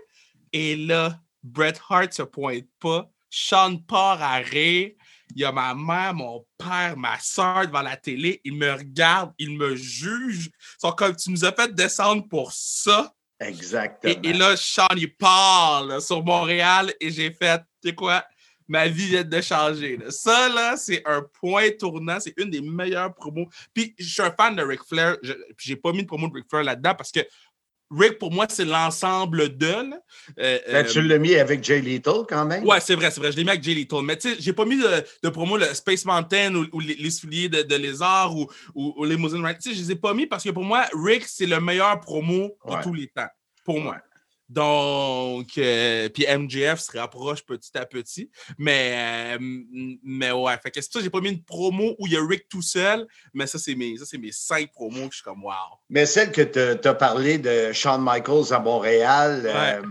Et 0.54 0.74
là, 0.74 1.20
Bret 1.42 1.74
Hart 1.90 2.14
se 2.14 2.22
pointe 2.22 2.64
pas, 2.80 3.10
Sean 3.30 3.76
part 3.78 4.22
à 4.22 4.36
rire. 4.36 4.92
Il 5.34 5.42
y 5.42 5.44
a 5.44 5.52
ma 5.52 5.74
mère, 5.74 6.14
mon 6.14 6.46
père, 6.56 6.96
ma 6.96 7.18
soeur 7.18 7.66
devant 7.66 7.82
la 7.82 7.96
télé. 7.96 8.40
Ils 8.44 8.54
me 8.54 8.72
regardent, 8.72 9.34
ils 9.38 9.56
me 9.56 9.76
jugent. 9.76 10.46
Ils 10.46 10.80
sont 10.80 10.92
comme, 10.92 11.14
tu 11.14 11.30
nous 11.30 11.44
as 11.44 11.52
fait 11.52 11.74
descendre 11.74 12.26
pour 12.28 12.50
ça. 12.52 13.12
Exactement. 13.38 14.14
Et, 14.24 14.28
et 14.28 14.32
là, 14.32 14.56
Sean, 14.56 14.86
il 14.96 15.14
parle 15.14 16.00
sur 16.00 16.24
Montréal 16.24 16.92
et 17.00 17.10
j'ai 17.10 17.30
fait, 17.30 17.58
tu 17.82 17.90
sais 17.90 17.94
quoi, 17.94 18.24
ma 18.66 18.88
vie 18.88 19.06
vient 19.06 19.22
de 19.24 19.40
changer. 19.40 19.96
là. 19.98 20.10
Ça, 20.10 20.48
là, 20.48 20.76
c'est 20.76 21.02
un 21.06 21.22
point 21.40 21.68
tournant. 21.78 22.18
C'est 22.20 22.34
une 22.38 22.50
des 22.50 22.60
meilleures 22.62 23.14
promos. 23.14 23.48
Puis, 23.72 23.94
je 23.98 24.08
suis 24.08 24.22
un 24.22 24.30
fan 24.32 24.56
de 24.56 24.62
Ric 24.62 24.80
Flair. 24.88 25.16
Je- 25.22 25.34
Puis, 25.56 25.68
j'ai 25.68 25.76
pas 25.76 25.92
mis 25.92 26.02
de 26.02 26.06
promo 26.06 26.28
de 26.28 26.34
Ric 26.34 26.46
Flair 26.50 26.64
là-dedans 26.64 26.94
parce 26.94 27.12
que 27.12 27.20
Rick, 27.90 28.18
pour 28.18 28.30
moi, 28.30 28.46
c'est 28.48 28.64
l'ensemble 28.64 29.56
de. 29.56 29.66
là. 29.66 29.82
Euh, 30.38 30.58
Ben, 30.66 30.84
euh, 30.84 30.88
tu 30.88 31.00
l'as 31.02 31.18
mis 31.18 31.34
avec 31.36 31.64
Jay 31.64 31.80
Lethal 31.80 32.24
quand 32.28 32.44
même? 32.44 32.64
Ouais, 32.64 32.80
c'est 32.80 32.94
vrai, 32.94 33.10
c'est 33.10 33.20
vrai. 33.20 33.32
Je 33.32 33.36
l'ai 33.38 33.44
mis 33.44 33.50
avec 33.50 33.62
Jay 33.62 33.74
Little. 33.74 34.02
Mais 34.04 34.16
tu 34.16 34.28
sais, 34.30 34.36
j'ai 34.40 34.52
pas 34.52 34.64
mis 34.66 34.76
de, 34.76 34.88
de 35.22 35.28
promo 35.30 35.56
le 35.56 35.66
Space 35.74 36.04
Mountain 36.04 36.54
ou, 36.54 36.66
ou 36.72 36.80
les, 36.80 36.94
les 36.94 37.10
souliers 37.10 37.48
de, 37.48 37.62
de 37.62 37.74
lézard 37.76 38.36
ou, 38.36 38.46
ou, 38.74 38.94
ou 38.98 39.04
les 39.04 39.16
Limousine 39.16 39.44
Ride. 39.44 39.58
Tu 39.62 39.70
sais, 39.70 39.74
je 39.76 39.80
les 39.82 39.92
ai 39.92 39.96
pas 39.96 40.12
mis 40.12 40.26
parce 40.26 40.44
que 40.44 40.50
pour 40.50 40.64
moi, 40.64 40.84
Rick, 40.92 41.24
c'est 41.26 41.46
le 41.46 41.60
meilleur 41.60 41.98
promo 42.00 42.56
de 42.66 42.72
Ouais. 42.72 42.82
tous 42.82 42.92
les 42.94 43.06
temps. 43.08 43.28
Pour 43.64 43.80
moi. 43.80 43.96
Donc, 44.48 45.58
euh, 45.58 46.08
puis 46.08 46.24
MJF 46.26 46.80
se 46.80 46.96
rapproche 46.96 47.44
petit 47.44 47.76
à 47.76 47.84
petit. 47.84 48.30
Mais, 48.56 49.36
euh, 49.36 49.38
mais 50.02 50.32
ouais, 50.32 50.56
fait 50.62 50.70
que 50.70 50.80
c'est 50.80 50.92
ça 50.92 51.00
j'ai 51.00 51.10
pas 51.10 51.20
mis 51.20 51.30
une 51.30 51.42
promo 51.42 51.94
où 51.98 52.06
il 52.06 52.14
y 52.14 52.16
a 52.16 52.26
Rick 52.26 52.48
tout 52.48 52.62
seul. 52.62 53.06
Mais 53.34 53.46
ça, 53.46 53.58
c'est 53.58 53.74
mes, 53.74 53.98
ça, 53.98 54.04
c'est 54.06 54.18
mes 54.18 54.32
cinq 54.32 54.72
promos 54.72 55.08
que 55.08 55.12
je 55.12 55.16
suis 55.16 55.24
comme 55.24 55.44
wow. 55.44 55.52
Mais 55.90 56.06
celle 56.06 56.32
que 56.32 56.42
tu 56.76 56.88
as 56.88 56.94
parlé 56.94 57.38
de 57.38 57.72
Shawn 57.72 58.02
Michaels 58.02 58.52
à 58.52 58.58
Montréal, 58.58 59.42
euh, 59.44 59.82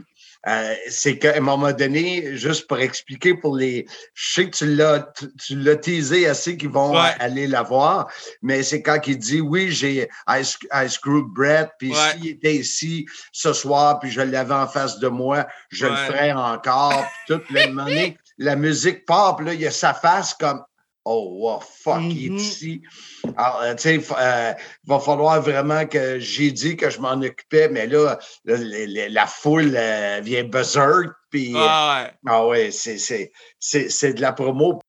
euh, 0.47 0.73
c'est 0.89 1.17
qu'à 1.17 1.35
un 1.35 1.41
moment 1.41 1.71
donné, 1.73 2.35
juste 2.37 2.67
pour 2.67 2.79
expliquer 2.79 3.33
pour 3.33 3.55
les. 3.57 3.85
Je 4.13 4.33
sais 4.33 4.49
que 4.49 4.55
tu 4.55 4.75
l'as, 4.75 5.11
tu, 5.45 5.55
l'as 5.55 5.75
teasé 5.75 6.27
assez 6.27 6.55
qu'ils 6.57 6.69
vont 6.69 6.93
Ouais. 6.93 7.13
aller 7.19 7.47
la 7.47 7.63
voir, 7.63 8.07
mais 8.41 8.63
c'est 8.63 8.81
quand 8.81 8.99
il 9.07 9.17
dit 9.17 9.41
oui, 9.41 9.71
j'ai 9.71 10.07
I, 10.27 10.41
sc- 10.41 10.67
I 10.71 10.89
screwed 10.89 11.25
Brett, 11.33 11.69
puis 11.79 11.91
Ouais. 11.91 11.97
s'il 12.13 12.27
était 12.29 12.55
ici 12.55 13.05
ce 13.31 13.51
soir, 13.53 13.99
puis 13.99 14.09
je 14.09 14.21
l'avais 14.21 14.53
en 14.53 14.67
face 14.67 14.99
de 14.99 15.07
moi, 15.07 15.45
je 15.69 15.85
le 15.85 15.95
ferais 15.95 16.31
encore, 16.31 17.05
puis 17.25 17.35
tout. 17.35 17.41
Puis 17.45 17.59
à 17.59 17.63
un 17.63 17.67
moment 17.67 17.85
donné, 17.85 18.17
la 18.37 18.55
musique 18.55 19.05
puis 19.05 19.45
là, 19.45 19.53
il 19.53 19.61
y 19.61 19.67
a 19.67 19.71
sa 19.71 19.93
face 19.93 20.33
comme 20.33 20.63
Oh, 21.09 21.29
wow, 21.39 21.59
fuck, 21.61 22.01
il 22.01 22.31
Mhm. 22.31 22.37
est 22.37 22.41
ici. 22.41 22.81
Alors, 23.37 23.61
euh, 23.61 23.75
tu 23.75 23.83
sais, 23.83 23.99
fa- 23.99 24.19
euh, 24.19 24.53
il 24.83 24.89
va 24.89 24.99
falloir 24.99 25.41
vraiment 25.41 25.85
que 25.85 26.19
j'ai 26.19 26.51
dit 26.51 26.75
que 26.75 26.89
je 26.89 26.99
m'en 26.99 27.13
occupais, 27.13 27.69
mais 27.69 27.87
là, 27.87 28.19
le- 28.43 29.07
la 29.07 29.25
foule 29.25 29.73
euh, 29.77 30.19
vient 30.21 30.43
berserk, 30.43 31.13
puis 31.29 31.53
Ah 31.55 32.03
ouais. 32.03 32.11
ah 32.27 32.45
ouais, 32.45 32.71
c'est 32.71 34.13
de 34.13 34.21
la 34.21 34.33
promo. 34.33 34.81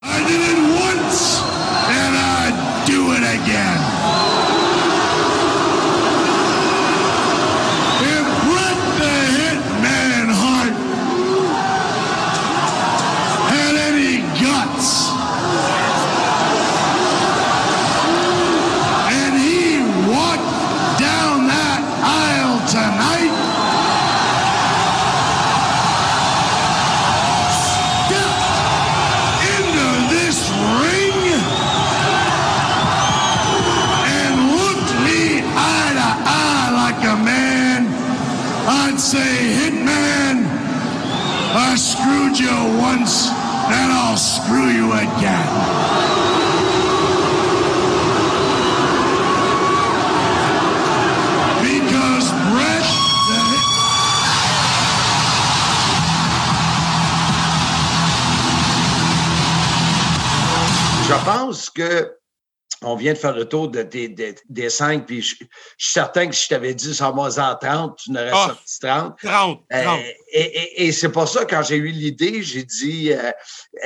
On 62.83 62.95
vient 62.97 63.12
de 63.12 63.18
faire 63.18 63.35
le 63.35 63.45
tour 63.45 63.68
de 63.68 63.83
tes- 63.83 64.09
des- 64.09 64.35
des 64.49 64.70
cinq, 64.70 65.07
puis 65.07 65.20
je, 65.22 65.35
je 65.41 65.45
suis 65.85 65.93
certain 65.93 66.29
que 66.29 66.35
si 66.35 66.45
je 66.45 66.49
t'avais 66.51 66.74
dit 66.74 66.95
ça 66.95 67.11
en 67.11 67.57
30, 67.57 67.97
tu 67.99 68.12
n'aurais 68.12 68.31
Ah. 68.33 68.47
sorti 68.49 68.79
30. 68.81 69.18
30, 69.22 69.64
Euh, 69.72 69.85
30. 69.85 70.01
et 70.33 70.41
et- 70.41 70.87
et 70.87 70.93
c'est 70.93 71.09
pour 71.11 71.26
ça, 71.29 71.45
quand 71.45 71.62
j'ai 71.62 71.76
eu 71.76 71.89
l'idée, 71.89 72.43
j'ai 72.43 72.62
dit 72.64 73.12
euh, 73.12 73.31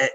euh, 0.00 0.06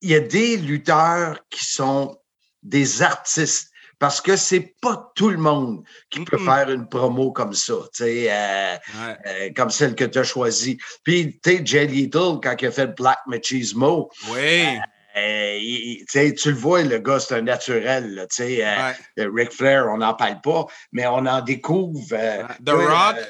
il 0.00 0.10
y 0.10 0.14
a 0.14 0.20
des 0.20 0.56
lutteurs 0.56 1.38
qui 1.50 1.64
sont 1.64 2.16
des 2.62 3.02
artistes. 3.02 3.68
parce 3.98 4.20
que 4.20 4.34
c'est 4.34 4.74
pas 4.82 5.12
tout 5.14 5.30
le 5.30 5.36
monde 5.36 5.84
qui 6.10 6.24
peut 6.24 6.36
faire 6.38 6.68
une 6.70 6.88
promo 6.88 7.30
comme 7.30 7.52
ça, 7.54 7.74
tu 7.94 8.02
sais, 8.02 8.26
euh, 8.32 8.74
Ouais. 8.96 9.16
euh, 9.26 9.50
comme 9.54 9.70
celle 9.70 9.94
que 9.94 10.02
tu 10.02 10.18
as 10.18 10.24
choisie. 10.24 10.76
Puis, 11.04 11.38
tu 11.40 11.58
sais, 11.58 11.62
Jay 11.64 11.86
Little, 11.86 12.40
quand 12.42 12.56
il 12.60 12.66
a 12.66 12.72
fait 12.72 12.88
Black 12.96 13.20
Machismo, 13.28 14.10
Oui. 14.30 14.64
euh, 14.64 14.78
il- 15.16 16.04
il- 16.14 16.34
tu 16.34 16.50
le 16.50 16.56
vois, 16.56 16.82
le 16.82 16.98
gars, 16.98 17.20
c'est 17.20 17.34
un 17.36 17.42
naturel. 17.42 18.14
là, 18.14 18.26
euh, 18.40 18.44
Ouais. 18.46 18.94
euh, 19.20 19.30
Ric 19.34 19.52
Flair, 19.52 19.86
on 19.88 19.98
n'en 19.98 20.14
parle 20.14 20.40
pas, 20.42 20.66
mais 20.92 21.06
on 21.06 21.26
en 21.26 21.40
découvre. 21.40 22.00
euh, 22.12 22.42
The 22.64 22.70
Rock. 22.70 23.16
euh, 23.18 23.24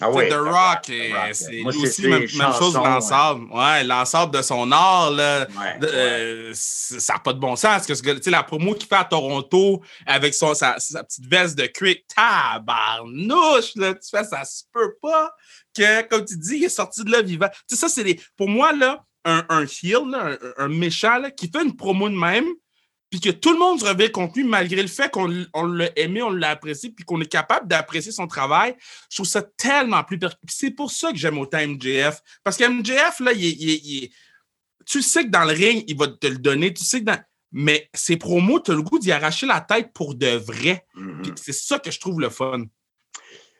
ah 0.00 0.10
oui, 0.10 0.28
The 0.28 0.32
Rock, 0.34 0.90
euh, 0.90 1.30
c'est 1.32 1.50
lui 1.50 1.64
aussi 1.66 2.02
même, 2.08 2.26
chose 2.58 2.74
l'ensemble. 2.74 3.52
Ouais, 3.52 3.84
l'ensemble 3.84 4.34
de 4.34 4.42
son 4.42 4.72
art, 4.72 5.10
là, 5.12 5.46
Ouais, 5.46 5.78
de- 5.78 5.86
euh, 5.86 6.54
c- 6.54 6.98
ça 6.98 7.12
n'a 7.14 7.18
pas 7.20 7.32
de 7.34 7.38
bon 7.38 7.54
sens. 7.56 7.86
Parce 7.86 7.86
que 7.86 7.94
ce 7.94 8.02
la 8.30 8.42
promo 8.42 8.74
qu'il 8.74 8.88
fait 8.88 8.94
à 8.96 9.04
Toronto 9.04 9.80
avec 10.06 10.34
son, 10.34 10.54
sa, 10.54 10.76
sa 10.78 11.04
petite 11.04 11.26
veste 11.26 11.56
de 11.58 11.66
cuir, 11.66 11.96
tabarnouche, 12.16 13.72
là, 13.76 13.94
tu 13.94 14.08
fais, 14.10 14.24
ça 14.24 14.44
se 14.44 14.62
peut 14.72 14.94
pas 15.00 15.34
que, 15.76 16.02
comme 16.08 16.24
tu 16.24 16.36
dis, 16.36 16.56
il 16.56 16.64
est 16.64 16.68
sorti 16.68 17.04
de 17.04 17.10
là 17.10 17.22
vivant. 17.22 17.48
Tu 17.68 17.76
sais, 17.76 17.76
ça, 17.76 17.88
c'est 17.88 18.18
pour 18.36 18.48
moi, 18.48 18.72
là, 18.72 19.04
un, 19.24 19.44
un 19.48 19.64
heel, 19.64 20.08
là, 20.10 20.36
un, 20.58 20.64
un 20.64 20.68
méchant, 20.68 21.18
là, 21.18 21.30
qui 21.30 21.48
fait 21.48 21.62
une 21.62 21.76
promo 21.76 22.08
de 22.08 22.16
même, 22.16 22.46
puis 23.10 23.20
que 23.20 23.30
tout 23.30 23.52
le 23.52 23.58
monde 23.58 23.78
se 23.78 23.84
réveille 23.84 24.10
contre 24.10 24.38
lui, 24.38 24.44
malgré 24.44 24.80
le 24.80 24.88
fait 24.88 25.10
qu'on 25.10 25.44
on 25.52 25.64
l'a 25.64 25.90
aimé, 25.96 26.22
on 26.22 26.30
l'a 26.30 26.50
apprécié, 26.50 26.90
puis 26.90 27.04
qu'on 27.04 27.20
est 27.20 27.26
capable 27.26 27.68
d'apprécier 27.68 28.10
son 28.10 28.26
travail, 28.26 28.74
je 29.10 29.16
trouve 29.16 29.26
ça 29.26 29.42
tellement 29.42 30.02
plus 30.02 30.18
C'est 30.48 30.70
pour 30.70 30.90
ça 30.90 31.12
que 31.12 31.18
j'aime 31.18 31.38
autant 31.38 31.58
MJF. 31.58 32.20
Parce 32.42 32.56
que 32.56 32.64
MJF, 32.64 33.20
là, 33.20 33.32
il 33.32 33.44
il 33.44 34.10
tu 34.86 35.02
sais 35.02 35.24
que 35.24 35.30
dans 35.30 35.44
le 35.44 35.52
ring, 35.52 35.84
il 35.86 35.96
va 35.96 36.08
te 36.08 36.26
le 36.26 36.38
donner. 36.38 36.72
Tu 36.72 36.84
sais 36.84 37.00
que 37.00 37.04
dans... 37.04 37.20
Mais 37.52 37.90
ses 37.92 38.16
promos, 38.16 38.60
tu 38.60 38.70
as 38.70 38.74
le 38.74 38.82
goût 38.82 38.98
d'y 38.98 39.12
arracher 39.12 39.46
la 39.46 39.60
tête 39.60 39.92
pour 39.92 40.14
de 40.14 40.28
vrai. 40.28 40.86
Mhm. 40.94 41.22
Puis 41.22 41.32
C'est 41.36 41.52
ça 41.52 41.78
que 41.78 41.90
je 41.90 42.00
trouve 42.00 42.20
le 42.20 42.30
fun. 42.30 42.64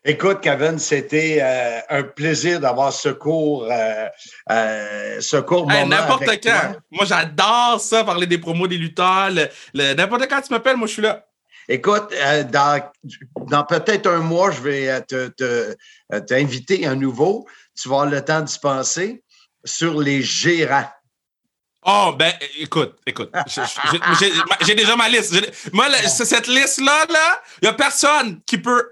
Écoute, 0.05 0.41
Kevin, 0.41 0.81
c'était 0.81 1.39
euh, 1.41 1.79
un 1.89 2.03
plaisir 2.03 2.59
d'avoir 2.59 2.93
ce 2.93 3.11
court, 3.11 3.69
euh, 3.71 4.09
euh, 4.51 5.21
ce 5.21 5.37
court 5.37 5.71
Hey, 5.71 5.85
moment. 5.85 5.95
n'importe 5.97 6.25
quand. 6.27 6.41
toi. 6.41 6.77
Moi, 6.91 7.05
j'adore 7.05 7.81
ça, 7.81 8.03
parler 8.03 8.27
des 8.27 8.39
promos 8.39 8.67
des 8.67 8.79
lutteurs. 8.79 9.31
le- 9.31 9.49
le- 9.75 9.95
N'importe 9.95 10.29
quand 10.29 10.41
tu 10.43 10.53
m'appelles, 10.53 10.77
moi, 10.77 10.89
je 10.89 10.95
suis 10.95 11.03
là. 11.03 11.25
Écoute, 11.69 12.13
euh, 12.13 12.43
dans, 12.43 12.83
dans 13.49 13.63
peut-être 13.65 14.09
un 14.09 14.19
mois, 14.19 14.51
je 14.51 14.61
vais 14.61 15.01
te, 15.03 15.29
te- 15.29 15.77
t'inviter 16.27 16.85
à 16.85 16.97
nouveau. 16.97 17.47
Tu 17.81 17.89
vas 17.89 18.01
avoir 18.01 18.11
le 18.11 18.25
temps 18.25 18.41
d'y 18.41 18.59
penser 18.59 19.23
sur 19.65 20.01
les 20.01 20.21
gérants. 20.21 20.91
Oh, 21.87 22.13
ben, 22.19 22.33
écoute, 22.59 22.99
écoute. 23.07 23.31
J'ai 24.67 24.75
déjà 24.75 24.97
ma 24.97 25.09
liste. 25.09 25.33
Moi, 25.73 25.89
là, 25.89 25.99
cette 26.09 26.49
liste-là, 26.49 27.07
là, 27.09 27.41
il 27.63 27.67
n'y 27.67 27.69
a 27.69 27.73
personne 27.75 28.41
qui 28.45 28.59
peut. 28.59 28.89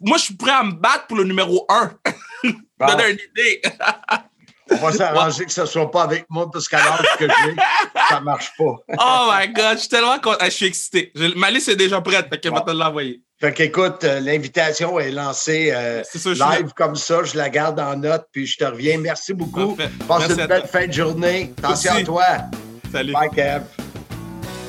Moi, 0.00 0.18
je 0.18 0.24
suis 0.24 0.34
prêt 0.36 0.50
à 0.52 0.62
me 0.62 0.72
battre 0.72 1.06
pour 1.06 1.16
le 1.18 1.24
numéro 1.24 1.64
1. 1.68 1.92
Bon. 2.80 2.86
Donner 2.86 3.10
une 3.10 3.18
idée. 3.36 3.60
On 4.70 4.76
va 4.76 4.90
s'arranger 4.92 5.44
que 5.44 5.52
ce 5.52 5.60
ne 5.60 5.66
soit 5.66 5.90
pas 5.90 6.04
avec 6.04 6.24
moi 6.30 6.50
parce 6.50 6.66
qu'à 6.66 6.78
l'âge 6.78 7.06
que 7.18 7.26
j'ai, 7.26 7.56
ça 8.08 8.20
ne 8.20 8.24
marche 8.24 8.52
pas. 8.56 8.64
Oh 8.98 9.30
my 9.30 9.48
God, 9.52 9.74
je 9.74 9.80
suis 9.80 9.88
tellement 9.90 10.18
content. 10.18 10.38
Ah, 10.40 10.46
Je 10.46 10.50
suis 10.54 10.64
excité. 10.64 11.12
Je- 11.14 11.34
Ma 11.36 11.50
liste 11.50 11.68
est 11.68 11.76
déjà 11.76 12.00
prête, 12.00 12.28
fait 12.30 12.40
qu'elle 12.40 12.54
va 12.54 12.62
te 12.62 12.70
l'envoyer. 12.70 13.20
Fait 13.38 13.52
qu'écoute, 13.52 14.02
euh, 14.04 14.20
l'invitation 14.20 14.98
est 14.98 15.10
lancée 15.10 15.72
euh, 15.74 16.02
ça, 16.04 16.18
suis 16.18 16.30
live 16.32 16.72
comme 16.74 16.96
ça. 16.96 17.22
Je 17.22 17.36
la 17.36 17.50
garde 17.50 17.78
en 17.80 17.96
note, 17.96 18.24
puis 18.32 18.46
je 18.46 18.56
te 18.56 18.64
reviens. 18.64 18.96
Merci 18.96 19.34
beaucoup. 19.34 19.74
Parfait. 19.74 19.92
Passe 20.08 20.18
Merci 20.20 20.40
une 20.40 20.46
belle 20.46 20.66
fin 20.66 20.86
de 20.86 20.92
journée. 20.92 21.52
Attention 21.58 21.92
à 21.92 22.02
toi. 22.02 22.24
Salut. 22.90 23.12
Bye, 23.12 23.28
Kev. 23.28 23.62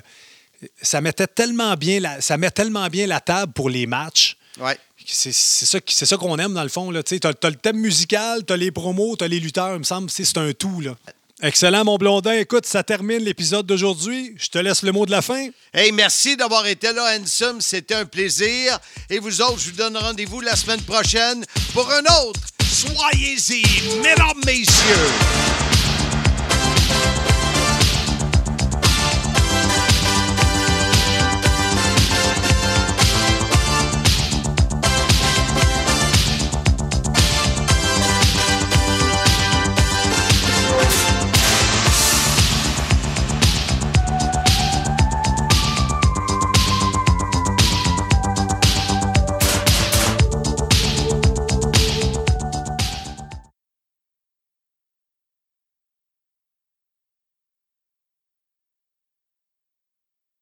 ça 0.81 1.01
mettait 1.01 1.27
tellement 1.27 1.75
bien 1.75 1.99
la, 1.99 2.21
ça 2.21 2.37
met 2.37 2.51
tellement 2.51 2.87
bien 2.87 3.07
la 3.07 3.19
table 3.19 3.53
pour 3.53 3.69
les 3.69 3.87
matchs. 3.87 4.37
Ouais. 4.59 4.77
C'est 5.05 5.33
ça, 5.33 5.79
ça 5.87 6.17
qu'on 6.17 6.37
aime 6.37 6.53
dans 6.53 6.63
le 6.63 6.69
fond. 6.69 6.91
Tu 7.03 7.19
as, 7.23 7.49
le 7.49 7.55
thème 7.55 7.77
musical, 7.77 8.43
tu 8.45 8.53
as 8.53 8.57
les 8.57 8.71
promos, 8.71 9.15
tu 9.17 9.23
as 9.23 9.27
les 9.27 9.39
lutteurs, 9.39 9.73
il 9.73 9.79
me 9.79 9.83
semble. 9.83 10.09
C'est 10.09 10.25
c'est 10.25 10.37
un 10.37 10.51
tout. 10.53 10.81
Là. 10.81 10.95
Excellent, 11.45 11.85
mon 11.85 11.97
blondin. 11.97 12.33
Écoute, 12.33 12.65
ça 12.65 12.81
termine 12.81 13.19
l'épisode 13.19 13.67
d'aujourd'hui. 13.67 14.33
Je 14.35 14.47
te 14.47 14.57
laisse 14.57 14.81
le 14.81 14.91
mot 14.91 15.05
de 15.05 15.11
la 15.11 15.21
fin. 15.21 15.49
Hey, 15.71 15.91
merci 15.91 16.35
d'avoir 16.35 16.65
été 16.65 16.91
là, 16.91 17.15
Handsome. 17.15 17.61
C'était 17.61 17.93
un 17.93 18.05
plaisir. 18.05 18.79
Et 19.11 19.19
vous 19.19 19.43
autres, 19.43 19.59
je 19.59 19.69
vous 19.69 19.75
donne 19.75 19.95
rendez-vous 19.95 20.41
la 20.41 20.55
semaine 20.55 20.81
prochaine 20.81 21.45
pour 21.71 21.87
un 21.91 22.01
autre. 22.23 22.39
Soyez-y, 22.67 23.61
mesdames, 24.01 24.41
messieurs. 24.43 25.64